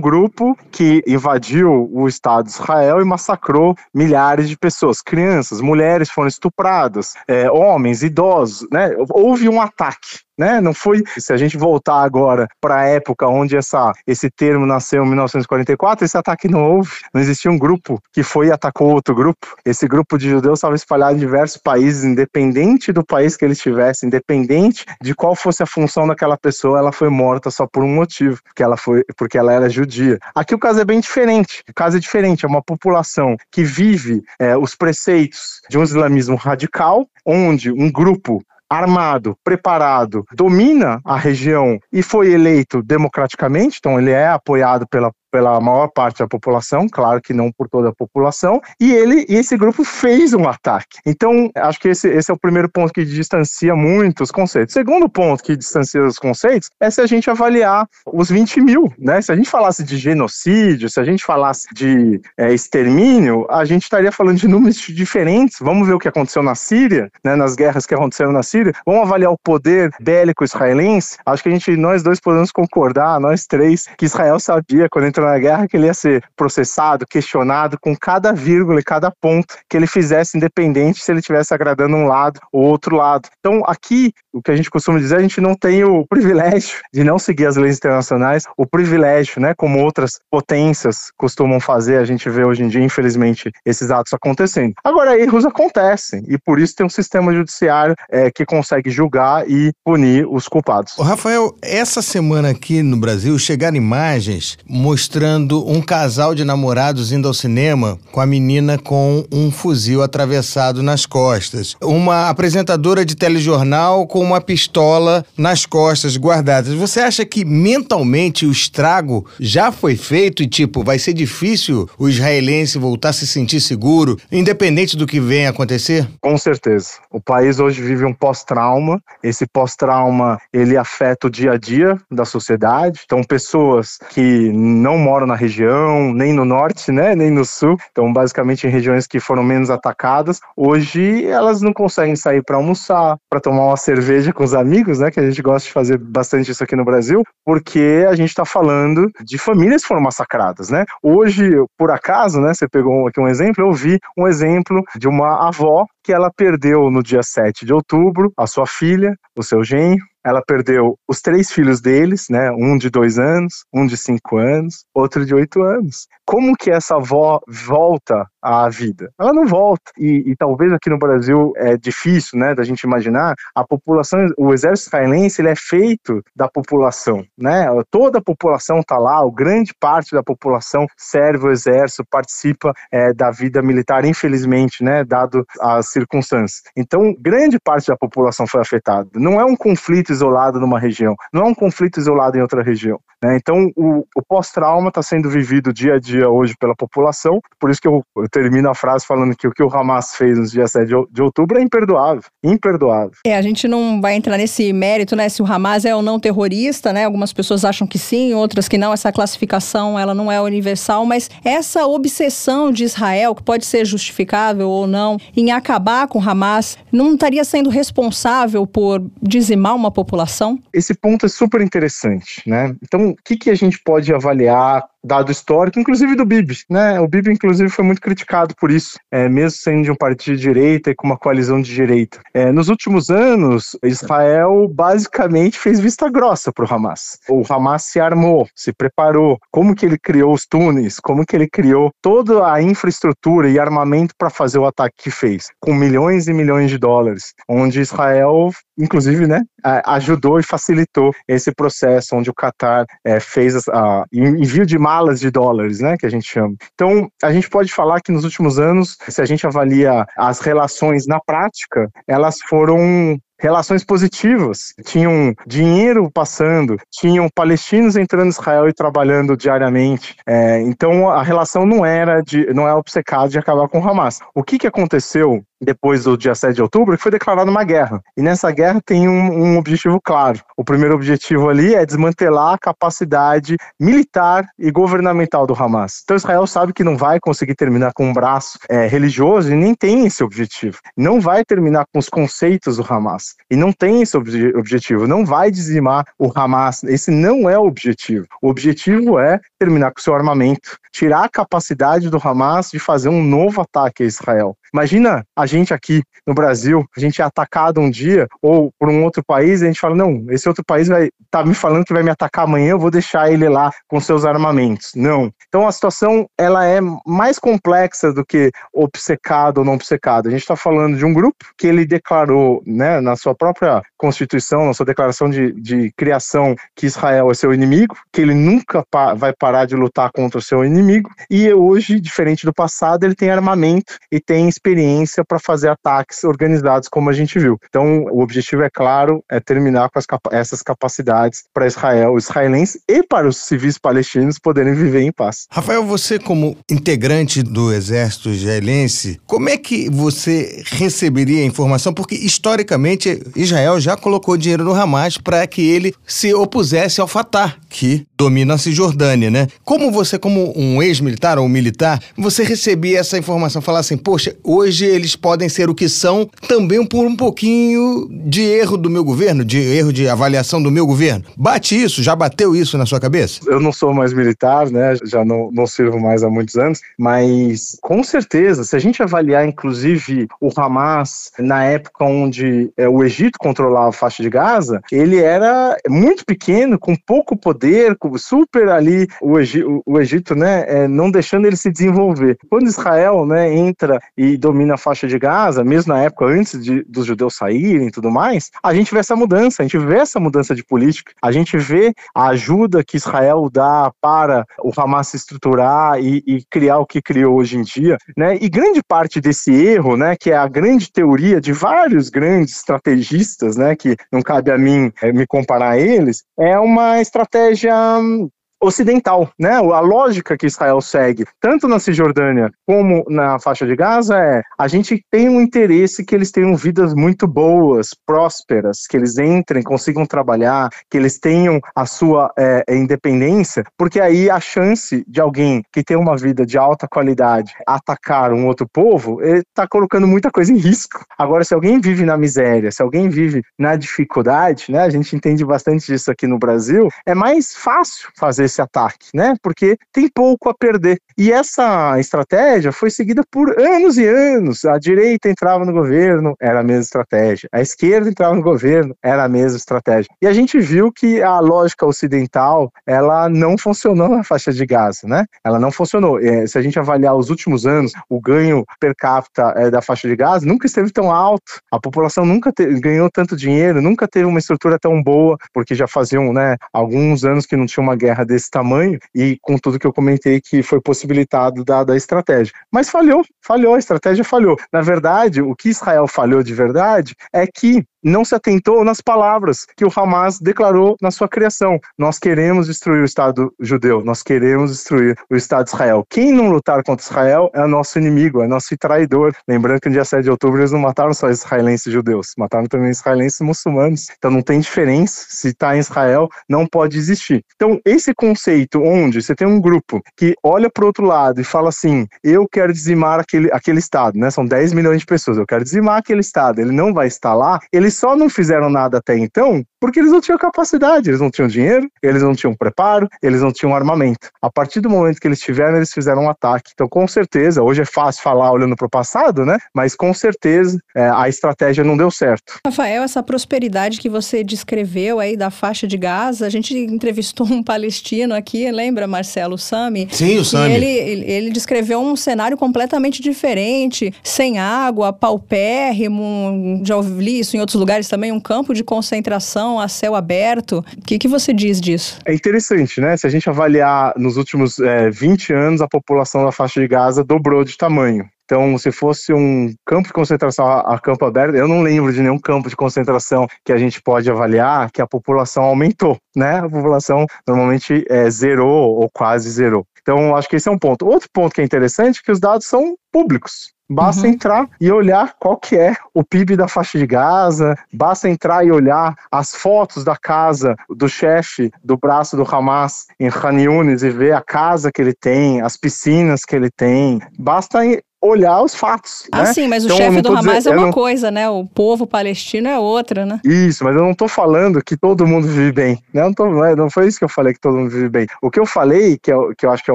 grupo 0.00 0.56
que 0.70 1.02
invadiu 1.06 1.88
o 1.92 2.06
Estado 2.08 2.44
de 2.46 2.50
Israel 2.50 3.00
e 3.00 3.04
massacrou 3.04 3.76
milhares 3.92 4.48
de 4.48 4.56
pessoas, 4.56 5.00
crianças, 5.00 5.60
mulheres 5.60 6.10
foram 6.10 6.28
estupradas, 6.28 7.14
é, 7.28 7.50
homens, 7.50 8.02
idosos, 8.02 8.68
né? 8.70 8.90
Houve 9.10 9.48
um 9.48 9.60
ataque 9.60 10.24
né? 10.38 10.60
Não 10.60 10.74
foi. 10.74 11.02
Se 11.18 11.32
a 11.32 11.36
gente 11.36 11.56
voltar 11.56 12.02
agora 12.02 12.48
para 12.60 12.80
a 12.80 12.84
época 12.84 13.26
onde 13.26 13.56
essa, 13.56 13.92
esse 14.06 14.30
termo 14.30 14.66
nasceu 14.66 15.04
em 15.04 15.08
1944, 15.08 16.04
esse 16.04 16.16
ataque 16.16 16.48
não 16.48 16.64
houve. 16.64 16.90
Não 17.12 17.20
existia 17.20 17.50
um 17.50 17.58
grupo 17.58 18.00
que 18.12 18.22
foi 18.22 18.48
e 18.48 18.52
atacou 18.52 18.90
outro 18.90 19.14
grupo. 19.14 19.56
Esse 19.64 19.86
grupo 19.86 20.18
de 20.18 20.28
judeus 20.28 20.58
estava 20.58 20.74
espalhado 20.74 21.16
em 21.16 21.20
diversos 21.20 21.56
países, 21.56 22.04
independente 22.04 22.92
do 22.92 23.04
país 23.04 23.36
que 23.36 23.44
ele 23.44 23.52
estivesse, 23.52 24.06
independente 24.06 24.84
de 25.00 25.14
qual 25.14 25.34
fosse 25.34 25.62
a 25.62 25.66
função 25.66 26.06
daquela 26.06 26.36
pessoa, 26.36 26.78
ela 26.78 26.92
foi 26.92 27.08
morta 27.08 27.50
só 27.50 27.66
por 27.66 27.82
um 27.82 27.94
motivo, 27.94 28.40
que 28.54 28.62
ela 28.62 28.76
foi 28.76 29.04
porque 29.16 29.38
ela 29.38 29.52
era 29.52 29.68
judia. 29.68 30.18
Aqui 30.34 30.54
o 30.54 30.58
caso 30.58 30.80
é 30.80 30.84
bem 30.84 31.00
diferente. 31.00 31.62
O 31.68 31.74
caso 31.74 31.96
é 31.96 32.00
diferente. 32.00 32.44
É 32.44 32.48
uma 32.48 32.62
população 32.62 33.36
que 33.50 33.62
vive 33.62 34.22
é, 34.38 34.56
os 34.56 34.74
preceitos 34.74 35.60
de 35.68 35.78
um 35.78 35.82
islamismo 35.82 36.36
radical, 36.36 37.06
onde 37.24 37.70
um 37.70 37.90
grupo 37.90 38.42
armado, 38.74 39.36
preparado, 39.42 40.24
domina 40.32 41.00
a 41.04 41.16
região 41.16 41.78
e 41.92 42.02
foi 42.02 42.32
eleito 42.32 42.82
democraticamente, 42.82 43.78
então 43.78 43.98
ele 43.98 44.10
é 44.10 44.28
apoiado 44.28 44.86
pela 44.88 45.10
pela 45.34 45.60
maior 45.60 45.88
parte 45.88 46.20
da 46.20 46.28
população, 46.28 46.86
claro 46.88 47.20
que 47.20 47.34
não 47.34 47.50
por 47.50 47.68
toda 47.68 47.88
a 47.88 47.92
população, 47.92 48.60
e 48.80 48.92
ele 48.92 49.26
e 49.28 49.34
esse 49.34 49.56
grupo 49.56 49.82
fez 49.82 50.32
um 50.32 50.48
ataque. 50.48 51.00
Então, 51.04 51.50
acho 51.56 51.80
que 51.80 51.88
esse, 51.88 52.08
esse 52.08 52.30
é 52.30 52.34
o 52.34 52.38
primeiro 52.38 52.68
ponto 52.68 52.92
que 52.92 53.04
distancia 53.04 53.74
muito 53.74 54.22
os 54.22 54.30
conceitos. 54.30 54.72
Segundo 54.72 55.08
ponto 55.08 55.42
que 55.42 55.56
distancia 55.56 56.00
os 56.04 56.20
conceitos 56.20 56.70
é 56.80 56.88
se 56.88 57.00
a 57.00 57.06
gente 57.06 57.28
avaliar 57.28 57.84
os 58.06 58.30
20 58.30 58.60
mil, 58.60 58.92
né? 58.96 59.20
Se 59.20 59.32
a 59.32 59.34
gente 59.34 59.50
falasse 59.50 59.82
de 59.82 59.96
genocídio, 59.96 60.88
se 60.88 61.00
a 61.00 61.04
gente 61.04 61.24
falasse 61.24 61.66
de 61.74 62.20
é, 62.38 62.54
extermínio, 62.54 63.44
a 63.50 63.64
gente 63.64 63.82
estaria 63.82 64.12
falando 64.12 64.38
de 64.38 64.46
números 64.46 64.76
diferentes. 64.76 65.56
Vamos 65.60 65.88
ver 65.88 65.94
o 65.94 65.98
que 65.98 66.06
aconteceu 66.06 66.44
na 66.44 66.54
Síria, 66.54 67.10
né? 67.24 67.34
Nas 67.34 67.56
guerras 67.56 67.86
que 67.86 67.94
aconteceram 67.94 68.30
na 68.30 68.44
Síria. 68.44 68.72
Vamos 68.86 69.02
avaliar 69.02 69.32
o 69.32 69.38
poder 69.42 69.90
bélico 70.00 70.44
israelense. 70.44 71.18
Acho 71.26 71.42
que 71.42 71.48
a 71.48 71.52
gente, 71.52 71.76
nós 71.76 72.04
dois 72.04 72.20
podemos 72.20 72.52
concordar, 72.52 73.18
nós 73.18 73.46
três, 73.46 73.88
que 73.98 74.04
Israel 74.04 74.38
sabia 74.38 74.88
quando 74.88 75.06
entrou 75.06 75.23
na 75.24 75.38
guerra 75.38 75.66
que 75.66 75.76
ele 75.76 75.86
ia 75.86 75.94
ser 75.94 76.24
processado, 76.36 77.06
questionado 77.06 77.78
com 77.80 77.96
cada 77.96 78.32
vírgula 78.32 78.80
e 78.80 78.84
cada 78.84 79.10
ponto 79.10 79.56
que 79.68 79.76
ele 79.76 79.86
fizesse, 79.86 80.36
independente 80.36 81.02
se 81.02 81.10
ele 81.10 81.20
estivesse 81.20 81.54
agradando 81.54 81.96
um 81.96 82.06
lado 82.06 82.40
ou 82.52 82.64
outro 82.64 82.96
lado. 82.96 83.28
Então, 83.38 83.62
aqui, 83.66 84.12
o 84.32 84.42
que 84.42 84.50
a 84.50 84.56
gente 84.56 84.70
costuma 84.70 84.98
dizer, 84.98 85.16
a 85.16 85.22
gente 85.22 85.40
não 85.40 85.54
tem 85.54 85.84
o 85.84 86.04
privilégio 86.08 86.78
de 86.92 87.02
não 87.02 87.18
seguir 87.18 87.46
as 87.46 87.56
leis 87.56 87.76
internacionais, 87.76 88.44
o 88.56 88.66
privilégio, 88.66 89.40
né, 89.40 89.54
como 89.56 89.80
outras 89.80 90.18
potências 90.30 91.10
costumam 91.16 91.60
fazer, 91.60 91.98
a 91.98 92.04
gente 92.04 92.28
vê 92.28 92.44
hoje 92.44 92.62
em 92.62 92.68
dia, 92.68 92.82
infelizmente, 92.82 93.50
esses 93.64 93.90
atos 93.90 94.12
acontecendo. 94.12 94.74
Agora, 94.84 95.18
erros 95.18 95.44
acontecem, 95.44 96.22
e 96.28 96.38
por 96.38 96.58
isso 96.58 96.74
tem 96.74 96.86
um 96.86 96.90
sistema 96.90 97.32
judiciário 97.32 97.94
é, 98.10 98.30
que 98.30 98.44
consegue 98.44 98.90
julgar 98.90 99.48
e 99.48 99.72
punir 99.84 100.26
os 100.26 100.48
culpados. 100.48 100.94
Rafael, 100.98 101.54
essa 101.62 102.02
semana 102.02 102.50
aqui 102.50 102.82
no 102.82 102.96
Brasil 102.96 103.38
chegaram 103.38 103.76
imagens 103.76 104.58
mostrando 104.66 105.13
um 105.22 105.80
casal 105.80 106.34
de 106.34 106.44
namorados 106.44 107.12
indo 107.12 107.28
ao 107.28 107.34
cinema 107.34 107.98
com 108.10 108.20
a 108.20 108.26
menina 108.26 108.78
com 108.78 109.24
um 109.30 109.50
fuzil 109.50 110.02
atravessado 110.02 110.82
nas 110.82 111.06
costas. 111.06 111.76
Uma 111.80 112.28
apresentadora 112.28 113.04
de 113.04 113.14
telejornal 113.14 114.06
com 114.06 114.20
uma 114.20 114.40
pistola 114.40 115.24
nas 115.36 115.66
costas 115.66 116.16
guardadas. 116.16 116.74
Você 116.74 117.00
acha 117.00 117.24
que 117.24 117.44
mentalmente 117.44 118.46
o 118.46 118.50
estrago 118.50 119.26
já 119.38 119.70
foi 119.70 119.96
feito 119.96 120.42
e, 120.42 120.46
tipo, 120.48 120.82
vai 120.82 120.98
ser 120.98 121.12
difícil 121.12 121.88
o 121.98 122.08
israelense 122.08 122.78
voltar 122.78 123.10
a 123.10 123.12
se 123.12 123.26
sentir 123.26 123.60
seguro, 123.60 124.18
independente 124.32 124.96
do 124.96 125.06
que 125.06 125.20
venha 125.20 125.50
acontecer? 125.50 126.08
Com 126.20 126.36
certeza. 126.36 126.94
O 127.10 127.20
país 127.20 127.60
hoje 127.60 127.82
vive 127.82 128.04
um 128.04 128.12
pós-trauma. 128.12 129.00
Esse 129.22 129.46
pós-trauma, 129.46 130.38
ele 130.52 130.76
afeta 130.76 131.26
o 131.26 131.30
dia 131.30 131.52
a 131.52 131.56
dia 131.56 131.96
da 132.10 132.24
sociedade. 132.24 133.00
Então, 133.04 133.22
pessoas 133.22 133.98
que 134.10 134.50
não 134.52 135.03
moram 135.04 135.26
na 135.26 135.34
região, 135.34 136.14
nem 136.14 136.32
no 136.32 136.46
norte, 136.46 136.90
né, 136.90 137.14
nem 137.14 137.30
no 137.30 137.44
sul, 137.44 137.76
então 137.90 138.10
basicamente 138.10 138.66
em 138.66 138.70
regiões 138.70 139.06
que 139.06 139.20
foram 139.20 139.42
menos 139.42 139.68
atacadas, 139.68 140.40
hoje 140.56 141.26
elas 141.26 141.60
não 141.60 141.74
conseguem 141.74 142.16
sair 142.16 142.42
para 142.42 142.56
almoçar, 142.56 143.18
para 143.28 143.38
tomar 143.38 143.66
uma 143.66 143.76
cerveja 143.76 144.32
com 144.32 144.42
os 144.42 144.54
amigos, 144.54 145.00
né, 145.00 145.10
que 145.10 145.20
a 145.20 145.28
gente 145.28 145.42
gosta 145.42 145.66
de 145.66 145.72
fazer 145.72 145.98
bastante 145.98 146.50
isso 146.50 146.64
aqui 146.64 146.74
no 146.74 146.86
Brasil, 146.86 147.22
porque 147.44 148.06
a 148.08 148.14
gente 148.14 148.30
está 148.30 148.46
falando 148.46 149.10
de 149.22 149.36
famílias 149.36 149.82
que 149.82 149.88
foram 149.88 150.00
massacradas, 150.00 150.70
né? 150.70 150.84
Hoje, 151.02 151.50
por 151.76 151.90
acaso, 151.90 152.40
né, 152.40 152.54
você 152.54 152.66
pegou 152.66 153.06
aqui 153.06 153.20
um 153.20 153.28
exemplo, 153.28 153.62
eu 153.62 153.72
vi 153.72 153.98
um 154.16 154.26
exemplo 154.26 154.82
de 154.96 155.06
uma 155.06 155.46
avó 155.48 155.84
que 156.02 156.12
ela 156.12 156.30
perdeu 156.34 156.90
no 156.90 157.02
dia 157.02 157.22
7 157.22 157.66
de 157.66 157.74
outubro 157.74 158.32
a 158.38 158.46
sua 158.46 158.66
filha, 158.66 159.14
o 159.36 159.42
seu 159.42 159.62
genro, 159.62 160.04
ela 160.24 160.42
perdeu 160.42 160.98
os 161.06 161.20
três 161.20 161.52
filhos 161.52 161.80
deles, 161.80 162.28
né? 162.30 162.50
Um 162.50 162.78
de 162.78 162.88
dois 162.88 163.18
anos, 163.18 163.64
um 163.72 163.86
de 163.86 163.96
cinco 163.96 164.38
anos, 164.38 164.84
outro 164.94 165.26
de 165.26 165.34
oito 165.34 165.62
anos. 165.62 166.08
Como 166.26 166.56
que 166.56 166.70
essa 166.70 166.96
avó 166.96 167.40
volta 167.46 168.26
à 168.42 168.68
vida? 168.68 169.10
Ela 169.18 169.32
não 169.32 169.46
volta. 169.46 169.92
E, 169.98 170.30
e, 170.30 170.36
talvez 170.36 170.72
aqui 170.72 170.88
no 170.88 170.98
Brasil 170.98 171.52
é 171.56 171.76
difícil, 171.76 172.38
né, 172.38 172.54
da 172.54 172.62
gente 172.64 172.82
imaginar. 172.82 173.34
A 173.54 173.64
população, 173.64 174.26
o 174.38 174.52
exército 174.52 174.88
israelense, 174.88 175.42
ele 175.42 175.50
é 175.50 175.54
feito 175.56 176.22
da 176.34 176.48
população, 176.48 177.24
né? 177.38 177.66
Toda 177.90 178.18
a 178.18 178.22
população 178.22 178.80
está 178.80 178.96
lá, 178.96 179.24
o 179.24 179.30
grande 179.30 179.72
parte 179.78 180.14
da 180.14 180.22
população 180.22 180.86
serve 180.96 181.46
o 181.46 181.50
exército, 181.50 182.04
participa 182.10 182.72
é, 182.90 183.12
da 183.12 183.30
vida 183.30 183.62
militar, 183.62 184.04
infelizmente, 184.04 184.82
né, 184.82 185.04
dado 185.04 185.44
as 185.60 185.88
circunstâncias. 185.88 186.62
Então, 186.76 187.14
grande 187.20 187.58
parte 187.58 187.88
da 187.88 187.96
população 187.96 188.46
foi 188.46 188.60
afetada. 188.60 189.08
Não 189.14 189.40
é 189.40 189.44
um 189.44 189.56
conflito 189.56 190.10
isolado 190.10 190.58
numa 190.58 190.78
região, 190.78 191.14
não 191.32 191.42
é 191.42 191.48
um 191.48 191.54
conflito 191.54 192.00
isolado 192.00 192.36
em 192.38 192.40
outra 192.40 192.62
região. 192.62 192.98
Né? 193.22 193.36
Então, 193.36 193.70
o, 193.76 194.04
o 194.16 194.22
pós-trauma 194.26 194.88
está 194.88 195.02
sendo 195.02 195.30
vivido 195.30 195.72
dia 195.72 195.94
a 195.94 195.98
dia 195.98 196.13
hoje 196.22 196.54
pela 196.58 196.74
população, 196.74 197.40
por 197.58 197.70
isso 197.70 197.80
que 197.80 197.88
eu, 197.88 198.02
eu, 198.16 198.28
termino 198.28 198.68
a 198.68 198.74
frase 198.74 199.06
falando 199.06 199.36
que 199.36 199.46
o 199.46 199.50
que 199.50 199.62
o 199.62 199.68
Hamas 199.68 200.14
fez 200.14 200.38
no 200.38 200.46
dia 200.46 200.66
7 200.66 200.86
de, 200.86 200.94
de 201.10 201.22
outubro 201.22 201.58
é 201.58 201.62
imperdoável, 201.62 202.22
imperdoável. 202.42 203.12
É, 203.26 203.36
a 203.36 203.42
gente 203.42 203.66
não 203.66 204.00
vai 204.00 204.14
entrar 204.14 204.36
nesse 204.36 204.72
mérito, 204.72 205.16
né, 205.16 205.28
se 205.28 205.42
o 205.42 205.46
Hamas 205.46 205.84
é 205.84 205.94
ou 205.94 206.02
não 206.02 206.20
terrorista, 206.20 206.92
né, 206.92 207.04
algumas 207.04 207.32
pessoas 207.32 207.64
acham 207.64 207.86
que 207.86 207.98
sim, 207.98 208.34
outras 208.34 208.68
que 208.68 208.78
não, 208.78 208.92
essa 208.92 209.12
classificação, 209.12 209.98
ela 209.98 210.14
não 210.14 210.30
é 210.30 210.40
universal, 210.40 211.04
mas 211.06 211.30
essa 211.44 211.86
obsessão 211.86 212.70
de 212.70 212.84
Israel, 212.84 213.34
que 213.34 213.42
pode 213.42 213.64
ser 213.66 213.84
justificável 213.84 214.68
ou 214.68 214.86
não, 214.86 215.18
em 215.36 215.50
acabar 215.50 216.08
com 216.08 216.18
o 216.18 216.22
Hamas, 216.28 216.76
não 216.92 217.14
estaria 217.14 217.44
sendo 217.44 217.70
responsável 217.70 218.66
por 218.66 219.04
dizimar 219.22 219.74
uma 219.74 219.90
população? 219.90 220.58
Esse 220.72 220.94
ponto 220.94 221.26
é 221.26 221.28
super 221.28 221.60
interessante, 221.60 222.42
né? 222.46 222.74
Então, 222.82 223.10
o 223.10 223.16
que, 223.24 223.36
que 223.36 223.50
a 223.50 223.54
gente 223.54 223.80
pode 223.82 224.12
avaliar 224.12 224.84
dado 225.04 225.30
histórico, 225.30 225.78
inclusive 225.78 226.16
do 226.16 226.24
Bibi, 226.24 226.56
né? 226.70 226.98
O 226.98 227.06
Bibi, 227.06 227.32
inclusive, 227.32 227.68
foi 227.68 227.84
muito 227.84 228.00
criticado 228.00 228.54
por 228.56 228.70
isso, 228.70 228.98
é, 229.10 229.28
mesmo 229.28 229.58
sendo 229.58 229.82
de 229.82 229.90
um 229.90 229.96
partido 229.96 230.36
de 230.36 230.42
direita 230.42 230.90
e 230.90 230.94
com 230.94 231.06
uma 231.06 231.18
coalizão 231.18 231.60
de 231.60 231.72
direita. 231.72 232.20
É, 232.32 232.50
nos 232.50 232.68
últimos 232.68 233.10
anos, 233.10 233.76
Israel 233.82 234.68
basicamente 234.68 235.58
fez 235.58 235.78
vista 235.78 236.08
grossa 236.08 236.52
para 236.52 236.64
o 236.64 236.74
Hamas. 236.74 237.18
O 237.28 237.42
Hamas 237.48 237.82
se 237.84 238.00
armou, 238.00 238.48
se 238.54 238.72
preparou. 238.72 239.38
Como 239.50 239.74
que 239.74 239.84
ele 239.84 239.98
criou 239.98 240.32
os 240.32 240.46
túneis? 240.46 240.98
Como 240.98 241.26
que 241.26 241.36
ele 241.36 241.48
criou 241.48 241.90
toda 242.00 242.50
a 242.50 242.62
infraestrutura 242.62 243.48
e 243.48 243.58
armamento 243.58 244.14
para 244.16 244.30
fazer 244.30 244.58
o 244.58 244.66
ataque 244.66 245.04
que 245.04 245.10
fez, 245.10 245.48
com 245.60 245.74
milhões 245.74 246.28
e 246.28 246.32
milhões 246.32 246.70
de 246.70 246.78
dólares, 246.78 247.34
onde 247.48 247.80
Israel, 247.80 248.50
inclusive, 248.78 249.26
né, 249.26 249.42
ajudou 249.86 250.38
e 250.38 250.42
facilitou 250.42 251.12
esse 251.28 251.52
processo, 251.52 252.16
onde 252.16 252.30
o 252.30 252.34
Qatar 252.34 252.84
é, 253.04 253.20
fez 253.20 253.68
a, 253.68 254.04
envio 254.12 254.66
de 254.66 254.78
malas 254.78 255.20
de 255.20 255.30
dólares, 255.30 255.80
né, 255.80 255.96
que 255.98 256.06
a 256.06 256.10
gente 256.10 256.26
chama. 256.26 256.54
Então, 256.74 257.08
a 257.22 257.32
gente 257.32 257.48
pode 257.48 257.72
falar 257.72 258.00
que 258.00 258.12
nos 258.12 258.24
últimos 258.24 258.58
anos, 258.58 258.96
se 259.08 259.20
a 259.20 259.24
gente 259.24 259.46
avalia 259.46 260.04
as 260.16 260.40
relações 260.40 261.06
na 261.06 261.20
prática, 261.20 261.88
elas 262.06 262.38
foram 262.48 263.18
relações 263.44 263.84
positivas. 263.84 264.72
Tinham 264.86 265.34
dinheiro 265.46 266.10
passando, 266.10 266.78
tinham 266.90 267.28
palestinos 267.34 267.94
entrando 267.94 268.26
em 268.26 268.30
Israel 268.30 268.66
e 268.66 268.72
trabalhando 268.72 269.36
diariamente. 269.36 270.16
É, 270.26 270.62
então 270.62 271.10
a 271.10 271.22
relação 271.22 271.66
não 271.66 271.84
era 271.84 272.22
de, 272.22 272.46
não 272.54 272.66
é 272.66 272.72
obcecado 272.72 273.28
de 273.28 273.38
acabar 273.38 273.68
com 273.68 273.80
o 273.80 273.86
Hamas. 273.86 274.20
O 274.34 274.42
que, 274.42 274.58
que 274.58 274.66
aconteceu 274.66 275.44
depois 275.64 276.04
do 276.04 276.16
dia 276.16 276.34
7 276.34 276.54
de 276.54 276.62
outubro, 276.62 276.96
que 276.96 277.02
foi 277.02 277.10
declarada 277.10 277.50
uma 277.50 277.64
guerra. 277.64 278.00
E 278.16 278.22
nessa 278.22 278.50
guerra 278.50 278.80
tem 278.84 279.08
um, 279.08 279.54
um, 279.54 279.58
objetivo 279.58 280.00
claro. 280.00 280.40
O 280.56 280.64
primeiro 280.64 280.94
objetivo 280.94 281.48
ali 281.48 281.74
é 281.74 281.86
desmantelar 281.86 282.54
a 282.54 282.58
capacidade 282.58 283.56
militar 283.80 284.46
e 284.58 284.70
governamental 284.70 285.46
do 285.46 285.54
Hamas. 285.54 286.02
Então 286.04 286.16
Israel 286.16 286.46
sabe 286.46 286.72
que 286.72 286.84
não 286.84 286.96
vai 286.96 287.18
conseguir 287.18 287.54
terminar 287.54 287.92
com 287.94 288.06
um 288.06 288.12
braço 288.12 288.58
é, 288.68 288.86
religioso 288.86 289.52
e 289.52 289.56
nem 289.56 289.74
tem 289.74 290.06
esse 290.06 290.22
objetivo. 290.22 290.78
Não 290.96 291.20
vai 291.20 291.44
terminar 291.44 291.86
com 291.92 291.98
os 291.98 292.08
conceitos 292.08 292.76
do 292.76 292.86
Hamas. 292.88 293.33
E 293.50 293.56
não 293.56 293.72
tem 293.72 294.02
esse 294.02 294.16
obje 294.16 294.54
objetivo. 294.56 295.06
Não 295.06 295.24
vai 295.24 295.50
dizimar 295.50 296.06
o 296.18 296.30
Hamas. 296.34 296.82
Esse 296.84 297.10
não 297.10 297.48
é 297.48 297.58
o 297.58 297.66
objetivo. 297.66 298.26
O 298.40 298.48
objetivo 298.48 299.18
é 299.18 299.40
terminar 299.58 299.92
com 299.92 300.00
seu 300.00 300.14
armamento, 300.14 300.78
tirar 300.92 301.24
a 301.24 301.28
capacidade 301.28 302.08
do 302.08 302.20
Hamas 302.22 302.70
de 302.70 302.78
fazer 302.78 303.08
um 303.08 303.22
novo 303.22 303.60
ataque 303.60 304.02
a 304.02 304.06
Israel. 304.06 304.56
Imagina 304.74 305.24
a 305.36 305.46
gente 305.46 305.72
aqui 305.72 306.02
no 306.26 306.34
Brasil, 306.34 306.84
a 306.96 306.98
gente 306.98 307.22
é 307.22 307.24
atacado 307.24 307.80
um 307.80 307.88
dia 307.88 308.26
ou 308.42 308.72
por 308.76 308.88
um 308.88 309.04
outro 309.04 309.22
país 309.24 309.60
e 309.60 309.64
a 309.64 309.66
gente 309.68 309.78
fala: 309.78 309.94
não, 309.94 310.26
esse 310.30 310.48
outro 310.48 310.64
país 310.64 310.88
vai 310.88 311.10
tá 311.30 311.44
me 311.44 311.54
falando 311.54 311.84
que 311.84 311.92
vai 311.92 312.02
me 312.02 312.10
atacar 312.10 312.44
amanhã, 312.44 312.70
eu 312.70 312.78
vou 312.78 312.90
deixar 312.90 313.30
ele 313.32 313.48
lá 313.48 313.70
com 313.88 314.00
seus 314.00 314.24
armamentos. 314.24 314.92
Não. 314.94 315.32
Então 315.48 315.66
a 315.66 315.72
situação 315.72 316.28
ela 316.38 316.64
é 316.64 316.80
mais 317.06 317.38
complexa 317.40 318.12
do 318.12 318.24
que 318.24 318.52
obcecado 318.72 319.58
ou 319.58 319.64
não 319.64 319.74
obcecado. 319.74 320.28
A 320.28 320.30
gente 320.30 320.42
está 320.42 320.54
falando 320.56 320.96
de 320.96 321.04
um 321.04 321.12
grupo 321.12 321.44
que 321.58 321.66
ele 321.66 321.84
declarou, 321.84 322.62
né, 322.66 323.00
na 323.00 323.16
sua 323.16 323.34
própria 323.34 323.82
constituição, 323.96 324.66
na 324.66 324.74
sua 324.74 324.86
declaração 324.86 325.28
de, 325.28 325.52
de 325.52 325.92
criação, 325.96 326.54
que 326.76 326.86
Israel 326.86 327.30
é 327.30 327.34
seu 327.34 327.52
inimigo, 327.52 327.96
que 328.12 328.20
ele 328.20 328.34
nunca 328.34 328.84
pa 328.90 329.14
vai 329.14 329.32
parar 329.32 329.64
de 329.66 329.74
lutar 329.74 330.10
contra 330.12 330.38
o 330.38 330.42
seu 330.42 330.64
inimigo. 330.64 331.10
E 331.28 331.52
hoje, 331.52 332.00
diferente 332.00 332.46
do 332.46 332.52
passado, 332.52 333.04
ele 333.04 333.14
tem 333.14 333.30
armamento 333.30 333.98
e 334.10 334.20
tem 334.20 334.48
experiência 334.64 335.22
para 335.24 335.38
fazer 335.38 335.68
ataques 335.68 336.24
organizados 336.24 336.88
como 336.88 337.10
a 337.10 337.12
gente 337.12 337.38
viu. 337.38 337.58
Então, 337.68 338.04
o 338.10 338.22
objetivo 338.22 338.62
é 338.62 338.70
claro, 338.70 339.22
é 339.30 339.38
terminar 339.38 339.90
com 339.90 340.00
capa 340.06 340.30
essas 340.32 340.62
capacidades 340.62 341.44
para 341.52 341.66
Israel, 341.66 342.16
israelenses 342.16 342.80
e 342.88 343.02
para 343.02 343.28
os 343.28 343.36
civis 343.36 343.78
palestinos 343.78 344.38
poderem 344.38 344.74
viver 344.74 345.02
em 345.02 345.12
paz. 345.12 345.46
Rafael, 345.50 345.84
você 345.84 346.18
como 346.18 346.56
integrante 346.70 347.42
do 347.42 347.72
exército 347.72 348.30
israelense, 348.30 349.20
como 349.26 349.48
é 349.48 349.56
que 349.56 349.90
você 349.90 350.62
receberia 350.66 351.42
a 351.42 351.46
informação? 351.46 351.92
Porque 351.92 352.14
historicamente 352.14 353.22
Israel 353.36 353.78
já 353.78 353.96
colocou 353.96 354.36
dinheiro 354.36 354.64
no 354.64 354.74
Hamas 354.74 355.18
para 355.18 355.46
que 355.46 355.62
ele 355.62 355.94
se 356.06 356.32
opusesse 356.32 357.00
ao 357.00 357.08
Fatah, 357.08 357.54
que 357.68 358.06
domina 358.16 358.54
a 358.54 358.58
Cisjordânia, 358.58 359.30
né? 359.30 359.46
Como 359.64 359.90
você, 359.90 360.18
como 360.18 360.52
um 360.56 360.82
ex-militar 360.82 361.38
ou 361.38 361.48
militar, 361.48 362.00
você 362.16 362.42
recebia 362.42 363.00
essa 363.00 363.18
informação, 363.18 363.60
falar 363.60 363.80
assim, 363.80 363.96
poxa, 363.96 364.34
hoje 364.54 364.84
eles 364.84 365.16
podem 365.16 365.48
ser 365.48 365.68
o 365.68 365.74
que 365.74 365.88
são 365.88 366.28
também 366.48 366.84
por 366.86 367.04
um 367.06 367.16
pouquinho 367.16 368.08
de 368.10 368.42
erro 368.42 368.76
do 368.76 368.90
meu 368.90 369.04
governo, 369.04 369.44
de 369.44 369.58
erro 369.58 369.92
de 369.92 370.08
avaliação 370.08 370.62
do 370.62 370.70
meu 370.70 370.86
governo. 370.86 371.24
Bate 371.36 371.80
isso? 371.80 372.02
Já 372.02 372.14
bateu 372.14 372.54
isso 372.54 372.78
na 372.78 372.86
sua 372.86 373.00
cabeça? 373.00 373.40
Eu 373.46 373.60
não 373.60 373.72
sou 373.72 373.92
mais 373.92 374.12
militar, 374.12 374.70
né? 374.70 374.94
Já 375.04 375.24
não, 375.24 375.50
não 375.52 375.66
sirvo 375.66 375.98
mais 376.00 376.22
há 376.22 376.30
muitos 376.30 376.56
anos, 376.56 376.80
mas 376.98 377.76
com 377.80 378.02
certeza, 378.02 378.64
se 378.64 378.76
a 378.76 378.78
gente 378.78 379.02
avaliar, 379.02 379.46
inclusive, 379.46 380.28
o 380.40 380.50
Hamas 380.56 381.30
na 381.38 381.64
época 381.64 382.04
onde 382.04 382.70
é, 382.76 382.88
o 382.88 383.02
Egito 383.02 383.38
controlava 383.38 383.88
a 383.88 383.92
faixa 383.92 384.22
de 384.22 384.30
Gaza, 384.30 384.80
ele 384.90 385.18
era 385.18 385.76
muito 385.88 386.24
pequeno, 386.24 386.78
com 386.78 386.94
pouco 386.94 387.36
poder, 387.36 387.96
com 387.96 388.16
super 388.16 388.68
ali 388.68 389.06
o, 389.20 389.38
Egito, 389.38 389.82
o 389.84 390.00
Egito 390.00 390.34
né, 390.34 390.64
é, 390.66 390.88
não 390.88 391.10
deixando 391.10 391.46
ele 391.46 391.56
se 391.56 391.70
desenvolver. 391.70 392.38
Quando 392.48 392.66
Israel 392.66 393.26
né, 393.26 393.52
entra 393.54 394.00
e 394.16 394.33
domina 394.36 394.74
a 394.74 394.78
faixa 394.78 395.06
de 395.06 395.18
Gaza, 395.18 395.64
mesmo 395.64 395.92
na 395.92 396.02
época 396.02 396.26
antes 396.26 396.62
de, 396.62 396.82
dos 396.84 397.06
judeus 397.06 397.34
saírem 397.34 397.88
e 397.88 397.90
tudo 397.90 398.10
mais, 398.10 398.50
a 398.62 398.74
gente 398.74 398.92
vê 398.92 399.00
essa 399.00 399.16
mudança, 399.16 399.62
a 399.62 399.64
gente 399.64 399.78
vê 399.78 399.96
essa 399.98 400.20
mudança 400.20 400.54
de 400.54 400.64
política, 400.64 401.12
a 401.22 401.32
gente 401.32 401.56
vê 401.56 401.92
a 402.14 402.28
ajuda 402.28 402.84
que 402.84 402.96
Israel 402.96 403.48
dá 403.52 403.92
para 404.00 404.44
o 404.62 404.72
Hamas 404.76 405.08
se 405.08 405.16
estruturar 405.16 405.98
e, 406.00 406.22
e 406.26 406.44
criar 406.50 406.78
o 406.78 406.86
que 406.86 407.02
criou 407.02 407.36
hoje 407.36 407.56
em 407.56 407.62
dia, 407.62 407.96
né? 408.16 408.36
E 408.40 408.48
grande 408.48 408.80
parte 408.86 409.20
desse 409.20 409.52
erro, 409.52 409.96
né, 409.96 410.16
que 410.16 410.30
é 410.30 410.36
a 410.36 410.48
grande 410.48 410.90
teoria 410.90 411.40
de 411.40 411.52
vários 411.52 412.08
grandes 412.08 412.56
estrategistas, 412.56 413.56
né, 413.56 413.74
que 413.76 413.96
não 414.12 414.22
cabe 414.22 414.50
a 414.50 414.58
mim 414.58 414.92
é, 415.02 415.12
me 415.12 415.26
comparar 415.26 415.70
a 415.70 415.78
eles, 415.78 416.24
é 416.38 416.58
uma 416.58 417.00
estratégia 417.00 417.74
hum, 417.98 418.28
ocidental, 418.64 419.30
né? 419.38 419.52
A 419.56 419.80
lógica 419.80 420.36
que 420.36 420.46
Israel 420.46 420.80
segue, 420.80 421.24
tanto 421.40 421.68
na 421.68 421.78
Cisjordânia 421.78 422.50
como 422.66 423.04
na 423.08 423.38
faixa 423.38 423.66
de 423.66 423.76
Gaza, 423.76 424.16
é 424.18 424.42
a 424.58 424.68
gente 424.68 425.04
tem 425.10 425.28
um 425.28 425.40
interesse 425.40 426.04
que 426.04 426.14
eles 426.14 426.30
tenham 426.30 426.56
vidas 426.56 426.94
muito 426.94 427.26
boas, 427.26 427.90
prósperas, 428.06 428.86
que 428.88 428.96
eles 428.96 429.18
entrem, 429.18 429.62
consigam 429.62 430.06
trabalhar, 430.06 430.70
que 430.90 430.96
eles 430.96 431.18
tenham 431.18 431.60
a 431.74 431.86
sua 431.86 432.32
é, 432.38 432.64
independência, 432.70 433.64
porque 433.76 434.00
aí 434.00 434.30
a 434.30 434.40
chance 434.40 435.04
de 435.06 435.20
alguém 435.20 435.62
que 435.72 435.82
tem 435.82 435.96
uma 435.96 436.16
vida 436.16 436.46
de 436.46 436.58
alta 436.58 436.86
qualidade 436.88 437.52
atacar 437.66 438.32
um 438.32 438.46
outro 438.46 438.66
povo, 438.72 439.22
ele 439.22 439.40
está 439.40 439.66
colocando 439.66 440.06
muita 440.06 440.30
coisa 440.30 440.52
em 440.52 440.56
risco. 440.56 441.04
Agora, 441.18 441.44
se 441.44 441.54
alguém 441.54 441.80
vive 441.80 442.04
na 442.04 442.16
miséria, 442.16 442.70
se 442.70 442.82
alguém 442.82 443.08
vive 443.08 443.42
na 443.58 443.76
dificuldade, 443.76 444.66
né? 444.70 444.80
A 444.80 444.90
gente 444.90 445.14
entende 445.14 445.44
bastante 445.44 445.86
disso 445.86 446.10
aqui 446.10 446.26
no 446.26 446.38
Brasil, 446.38 446.88
é 447.06 447.14
mais 447.14 447.54
fácil 447.54 448.08
fazer 448.16 448.48
esse 448.54 448.62
ataque, 448.62 449.08
né? 449.12 449.34
Porque 449.42 449.76
tem 449.92 450.08
pouco 450.08 450.48
a 450.48 450.54
perder. 450.54 450.98
E 451.18 451.32
essa 451.32 451.98
estratégia 451.98 452.72
foi 452.72 452.90
seguida 452.90 453.22
por 453.30 453.58
anos 453.60 453.98
e 453.98 454.06
anos. 454.06 454.64
A 454.64 454.78
direita 454.78 455.28
entrava 455.28 455.64
no 455.64 455.72
governo, 455.72 456.34
era 456.40 456.60
a 456.60 456.62
mesma 456.62 456.82
estratégia. 456.82 457.48
A 457.52 457.60
esquerda 457.60 458.08
entrava 458.08 458.34
no 458.34 458.42
governo, 458.42 458.96
era 459.02 459.24
a 459.24 459.28
mesma 459.28 459.56
estratégia. 459.56 460.08
E 460.22 460.26
a 460.26 460.32
gente 460.32 460.58
viu 460.58 460.92
que 460.92 461.22
a 461.22 461.38
lógica 461.40 461.86
ocidental, 461.86 462.72
ela 462.86 463.28
não 463.28 463.58
funcionou 463.58 464.08
na 464.08 464.24
faixa 464.24 464.52
de 464.52 464.64
Gaza, 464.64 465.06
né? 465.06 465.24
Ela 465.44 465.58
não 465.58 465.70
funcionou. 465.70 466.18
É, 466.18 466.46
se 466.46 466.58
a 466.58 466.62
gente 466.62 466.78
avaliar 466.78 467.14
os 467.14 467.30
últimos 467.30 467.66
anos, 467.66 467.92
o 468.08 468.20
ganho 468.20 468.64
per 468.80 468.94
capita 468.96 469.52
é, 469.56 469.70
da 469.70 469.82
faixa 469.82 470.08
de 470.08 470.16
Gaza 470.16 470.46
nunca 470.46 470.66
esteve 470.66 470.90
tão 470.90 471.10
alto. 471.10 471.60
A 471.70 471.80
população 471.80 472.24
nunca 472.24 472.52
ganhou 472.80 473.10
tanto 473.10 473.36
dinheiro, 473.36 473.82
nunca 473.82 474.06
teve 474.06 474.26
uma 474.26 474.38
estrutura 474.38 474.78
tão 474.78 475.02
boa, 475.02 475.36
porque 475.52 475.74
já 475.74 475.86
faziam, 475.86 476.32
né, 476.32 476.56
alguns 476.72 477.24
anos 477.24 477.46
que 477.46 477.56
não 477.56 477.66
tinha 477.66 477.82
uma 477.82 477.96
guerra 477.96 478.24
tamanho 478.50 478.98
e 479.14 479.38
com 479.40 479.56
tudo 479.56 479.78
que 479.78 479.86
eu 479.86 479.92
comentei 479.92 480.40
que 480.40 480.62
foi 480.62 480.80
possibilitado 480.80 481.64
da, 481.64 481.84
da 481.84 481.96
estratégia. 481.96 482.52
Mas 482.70 482.90
falhou, 482.90 483.24
falhou, 483.40 483.74
a 483.74 483.78
estratégia 483.78 484.24
falhou. 484.24 484.56
Na 484.72 484.80
verdade, 484.80 485.42
o 485.42 485.54
que 485.54 485.68
Israel 485.68 486.06
falhou 486.06 486.42
de 486.42 486.54
verdade 486.54 487.14
é 487.32 487.46
que 487.46 487.84
não 488.04 488.24
se 488.24 488.34
atentou 488.34 488.84
nas 488.84 489.00
palavras 489.00 489.66
que 489.76 489.84
o 489.84 489.90
Hamas 489.94 490.38
declarou 490.38 490.96
na 491.00 491.10
sua 491.10 491.28
criação. 491.28 491.78
Nós 491.98 492.18
queremos 492.18 492.66
destruir 492.66 493.00
o 493.02 493.04
Estado 493.04 493.52
judeu, 493.58 494.04
nós 494.04 494.22
queremos 494.22 494.70
destruir 494.70 495.16
o 495.30 495.36
Estado 495.36 495.64
de 495.64 495.70
Israel. 495.70 496.04
Quem 496.10 496.32
não 496.32 496.50
lutar 496.50 496.82
contra 496.84 497.04
Israel 497.04 497.50
é 497.54 497.66
nosso 497.66 497.98
inimigo, 497.98 498.42
é 498.42 498.46
nosso 498.46 498.76
traidor. 498.76 499.34
Lembrando 499.48 499.80
que 499.80 499.88
no 499.88 499.94
dia 499.94 500.04
7 500.04 500.24
de 500.24 500.30
outubro 500.30 500.60
eles 500.60 500.72
não 500.72 500.80
mataram 500.80 501.14
só 501.14 501.30
israelenses 501.30 501.92
judeus, 501.92 502.32
mataram 502.36 502.66
também 502.66 502.90
israelenses 502.90 503.40
muçulmanos. 503.40 504.08
Então 504.18 504.30
não 504.30 504.42
tem 504.42 504.60
diferença. 504.60 505.26
Se 505.28 505.48
está 505.48 505.74
em 505.76 505.80
Israel, 505.80 506.28
não 506.48 506.66
pode 506.66 506.98
existir. 506.98 507.42
Então, 507.54 507.80
esse 507.84 508.14
conceito 508.14 508.82
onde 508.82 509.22
você 509.22 509.34
tem 509.34 509.46
um 509.46 509.60
grupo 509.60 510.02
que 510.16 510.34
olha 510.42 510.68
para 510.70 510.84
o 510.84 510.86
outro 510.86 511.06
lado 511.06 511.40
e 511.40 511.44
fala 511.44 511.68
assim: 511.68 512.06
eu 512.22 512.46
quero 512.48 512.72
dizimar 512.72 513.20
aquele, 513.20 513.50
aquele 513.52 513.78
Estado, 513.78 514.18
né? 514.18 514.30
São 514.30 514.44
10 514.44 514.72
milhões 514.72 515.00
de 515.00 515.06
pessoas, 515.06 515.38
eu 515.38 515.46
quero 515.46 515.64
dizimar 515.64 515.98
aquele 515.98 516.20
Estado, 516.20 516.60
ele 516.60 516.72
não 516.72 516.92
vai 516.92 517.06
estar 517.06 517.34
lá, 517.34 517.60
eles 517.72 517.93
eles 517.94 517.96
só 517.96 518.16
não 518.16 518.28
fizeram 518.28 518.68
nada 518.68 518.98
até 518.98 519.16
então 519.16 519.64
porque 519.84 520.00
eles 520.00 520.12
não 520.12 520.20
tinham 520.22 520.38
capacidade, 520.38 521.10
eles 521.10 521.20
não 521.20 521.30
tinham 521.30 521.46
dinheiro, 521.46 521.86
eles 522.02 522.22
não 522.22 522.34
tinham 522.34 522.54
preparo, 522.54 523.06
eles 523.22 523.42
não 523.42 523.52
tinham 523.52 523.76
armamento. 523.76 524.30
A 524.40 524.50
partir 524.50 524.80
do 524.80 524.88
momento 524.88 525.20
que 525.20 525.28
eles 525.28 525.38
tiveram, 525.38 525.76
eles 525.76 525.92
fizeram 525.92 526.22
um 526.22 526.30
ataque. 526.30 526.70
Então, 526.72 526.88
com 526.88 527.06
certeza, 527.06 527.62
hoje 527.62 527.82
é 527.82 527.84
fácil 527.84 528.22
falar 528.22 528.50
olhando 528.50 528.74
para 528.76 528.86
o 528.86 528.88
passado, 528.90 529.44
né? 529.44 529.58
Mas 529.74 529.94
com 529.94 530.14
certeza 530.14 530.78
é, 530.96 531.10
a 531.10 531.28
estratégia 531.28 531.84
não 531.84 531.98
deu 531.98 532.10
certo. 532.10 532.58
Rafael, 532.66 533.02
essa 533.02 533.22
prosperidade 533.22 534.00
que 534.00 534.08
você 534.08 534.42
descreveu 534.42 535.20
aí 535.20 535.36
da 535.36 535.50
faixa 535.50 535.86
de 535.86 535.98
Gaza, 535.98 536.46
a 536.46 536.50
gente 536.50 536.74
entrevistou 536.74 537.46
um 537.46 537.62
palestino 537.62 538.34
aqui, 538.34 538.70
lembra, 538.72 539.06
Marcelo 539.06 539.58
Sami? 539.58 540.08
Sim, 540.10 540.38
o 540.38 540.44
Sami. 540.46 540.72
Ele, 540.72 540.86
ele 540.86 541.50
descreveu 541.50 542.00
um 542.00 542.16
cenário 542.16 542.56
completamente 542.56 543.20
diferente, 543.20 544.14
sem 544.22 544.58
água, 544.58 545.12
paupérrimo, 545.12 546.80
já 546.86 546.96
ouvi 546.96 547.40
isso 547.40 547.54
em 547.54 547.60
outros 547.60 547.78
lugares 547.84 548.08
também, 548.08 548.32
um 548.32 548.40
campo 548.40 548.72
de 548.72 548.82
concentração 548.82 549.78
a 549.78 549.88
céu 549.88 550.14
aberto. 550.14 550.82
O 550.96 551.02
que, 551.02 551.18
que 551.18 551.28
você 551.28 551.52
diz 551.52 551.78
disso? 551.78 552.18
É 552.24 552.32
interessante, 552.32 552.98
né? 552.98 553.14
Se 553.14 553.26
a 553.26 553.30
gente 553.30 553.48
avaliar 553.50 554.14
nos 554.16 554.38
últimos 554.38 554.78
é, 554.78 555.10
20 555.10 555.52
anos, 555.52 555.82
a 555.82 555.86
população 555.86 556.46
da 556.46 556.50
faixa 556.50 556.80
de 556.80 556.88
Gaza 556.88 557.22
dobrou 557.22 557.62
de 557.62 557.76
tamanho. 557.76 558.26
Então, 558.46 558.76
se 558.78 558.90
fosse 558.90 559.34
um 559.34 559.74
campo 559.86 560.08
de 560.08 560.14
concentração 560.14 560.66
a, 560.66 560.98
campo 560.98 561.26
aberto, 561.26 561.56
eu 561.56 561.68
não 561.68 561.82
lembro 561.82 562.12
de 562.12 562.22
nenhum 562.22 562.38
campo 562.38 562.70
de 562.70 562.76
concentração 562.76 563.46
que 563.62 563.72
a 563.72 563.76
gente 563.76 564.00
pode 564.02 564.30
avaliar 564.30 564.90
que 564.90 565.02
a 565.02 565.06
população 565.06 565.64
aumentou, 565.64 566.16
né? 566.34 566.60
A 566.60 566.68
população 566.68 567.26
normalmente 567.46 568.04
é, 568.08 568.30
zerou 568.30 568.96
ou 568.96 569.10
quase 569.10 569.50
zerou. 569.50 569.86
Então, 570.00 570.34
acho 570.36 570.48
que 570.48 570.56
esse 570.56 570.68
é 570.68 570.72
um 570.72 570.78
ponto. 570.78 571.06
Outro 571.06 571.28
ponto 571.32 571.54
que 571.54 571.60
é 571.60 571.64
interessante 571.64 572.20
é 572.20 572.22
que 572.24 572.32
os 572.32 572.40
dados 572.40 572.66
são 572.66 572.96
públicos. 573.12 573.74
Basta 573.88 574.26
uhum. 574.26 574.32
entrar 574.32 574.68
e 574.80 574.90
olhar 574.90 575.34
qual 575.38 575.56
que 575.56 575.76
é 575.76 575.94
o 576.12 576.24
PIB 576.24 576.56
da 576.56 576.66
faixa 576.66 576.98
de 576.98 577.06
Gaza, 577.06 577.76
basta 577.92 578.28
entrar 578.28 578.64
e 578.64 578.72
olhar 578.72 579.14
as 579.30 579.54
fotos 579.54 580.04
da 580.04 580.16
casa 580.16 580.74
do 580.88 581.08
chefe 581.08 581.70
do 581.82 581.96
braço 581.96 582.36
do 582.36 582.42
Hamas 582.42 583.06
em 583.20 583.30
Khan 583.30 583.60
Yunis 583.60 584.02
e 584.02 584.10
ver 584.10 584.32
a 584.32 584.42
casa 584.42 584.90
que 584.92 585.02
ele 585.02 585.14
tem, 585.14 585.60
as 585.60 585.76
piscinas 585.76 586.44
que 586.44 586.56
ele 586.56 586.70
tem. 586.70 587.20
Basta 587.38 587.80
olhar 588.24 588.62
os 588.62 588.74
fatos. 588.74 589.28
Ah, 589.30 589.42
né? 589.42 589.52
sim, 589.52 589.68
mas 589.68 589.84
então, 589.84 589.96
o 589.96 589.98
chefe 589.98 590.22
do 590.22 590.30
Hamas 590.30 590.56
dizendo, 590.56 590.74
é 590.74 590.78
uma 590.78 590.86
não... 590.86 590.92
coisa, 590.92 591.30
né? 591.30 591.48
O 591.48 591.66
povo 591.66 592.06
palestino 592.06 592.68
é 592.68 592.78
outra, 592.78 593.26
né? 593.26 593.40
Isso, 593.44 593.84
mas 593.84 593.94
eu 593.94 594.02
não 594.02 594.12
estou 594.12 594.28
falando 594.28 594.82
que 594.82 594.96
todo 594.96 595.26
mundo 595.26 595.46
vive 595.46 595.72
bem. 595.72 596.02
Né? 596.12 596.22
Não, 596.22 596.32
tô, 596.32 596.46
não 596.74 596.90
foi 596.90 597.06
isso 597.06 597.18
que 597.18 597.24
eu 597.24 597.28
falei 597.28 597.52
que 597.52 597.60
todo 597.60 597.76
mundo 597.76 597.90
vive 597.90 598.08
bem. 598.08 598.26
O 598.42 598.50
que 598.50 598.58
eu 598.58 598.66
falei, 598.66 599.18
que, 599.18 599.30
é, 599.30 599.36
que 599.56 599.66
eu 599.66 599.70
acho 599.70 599.84
que 599.84 599.90
é 599.90 599.94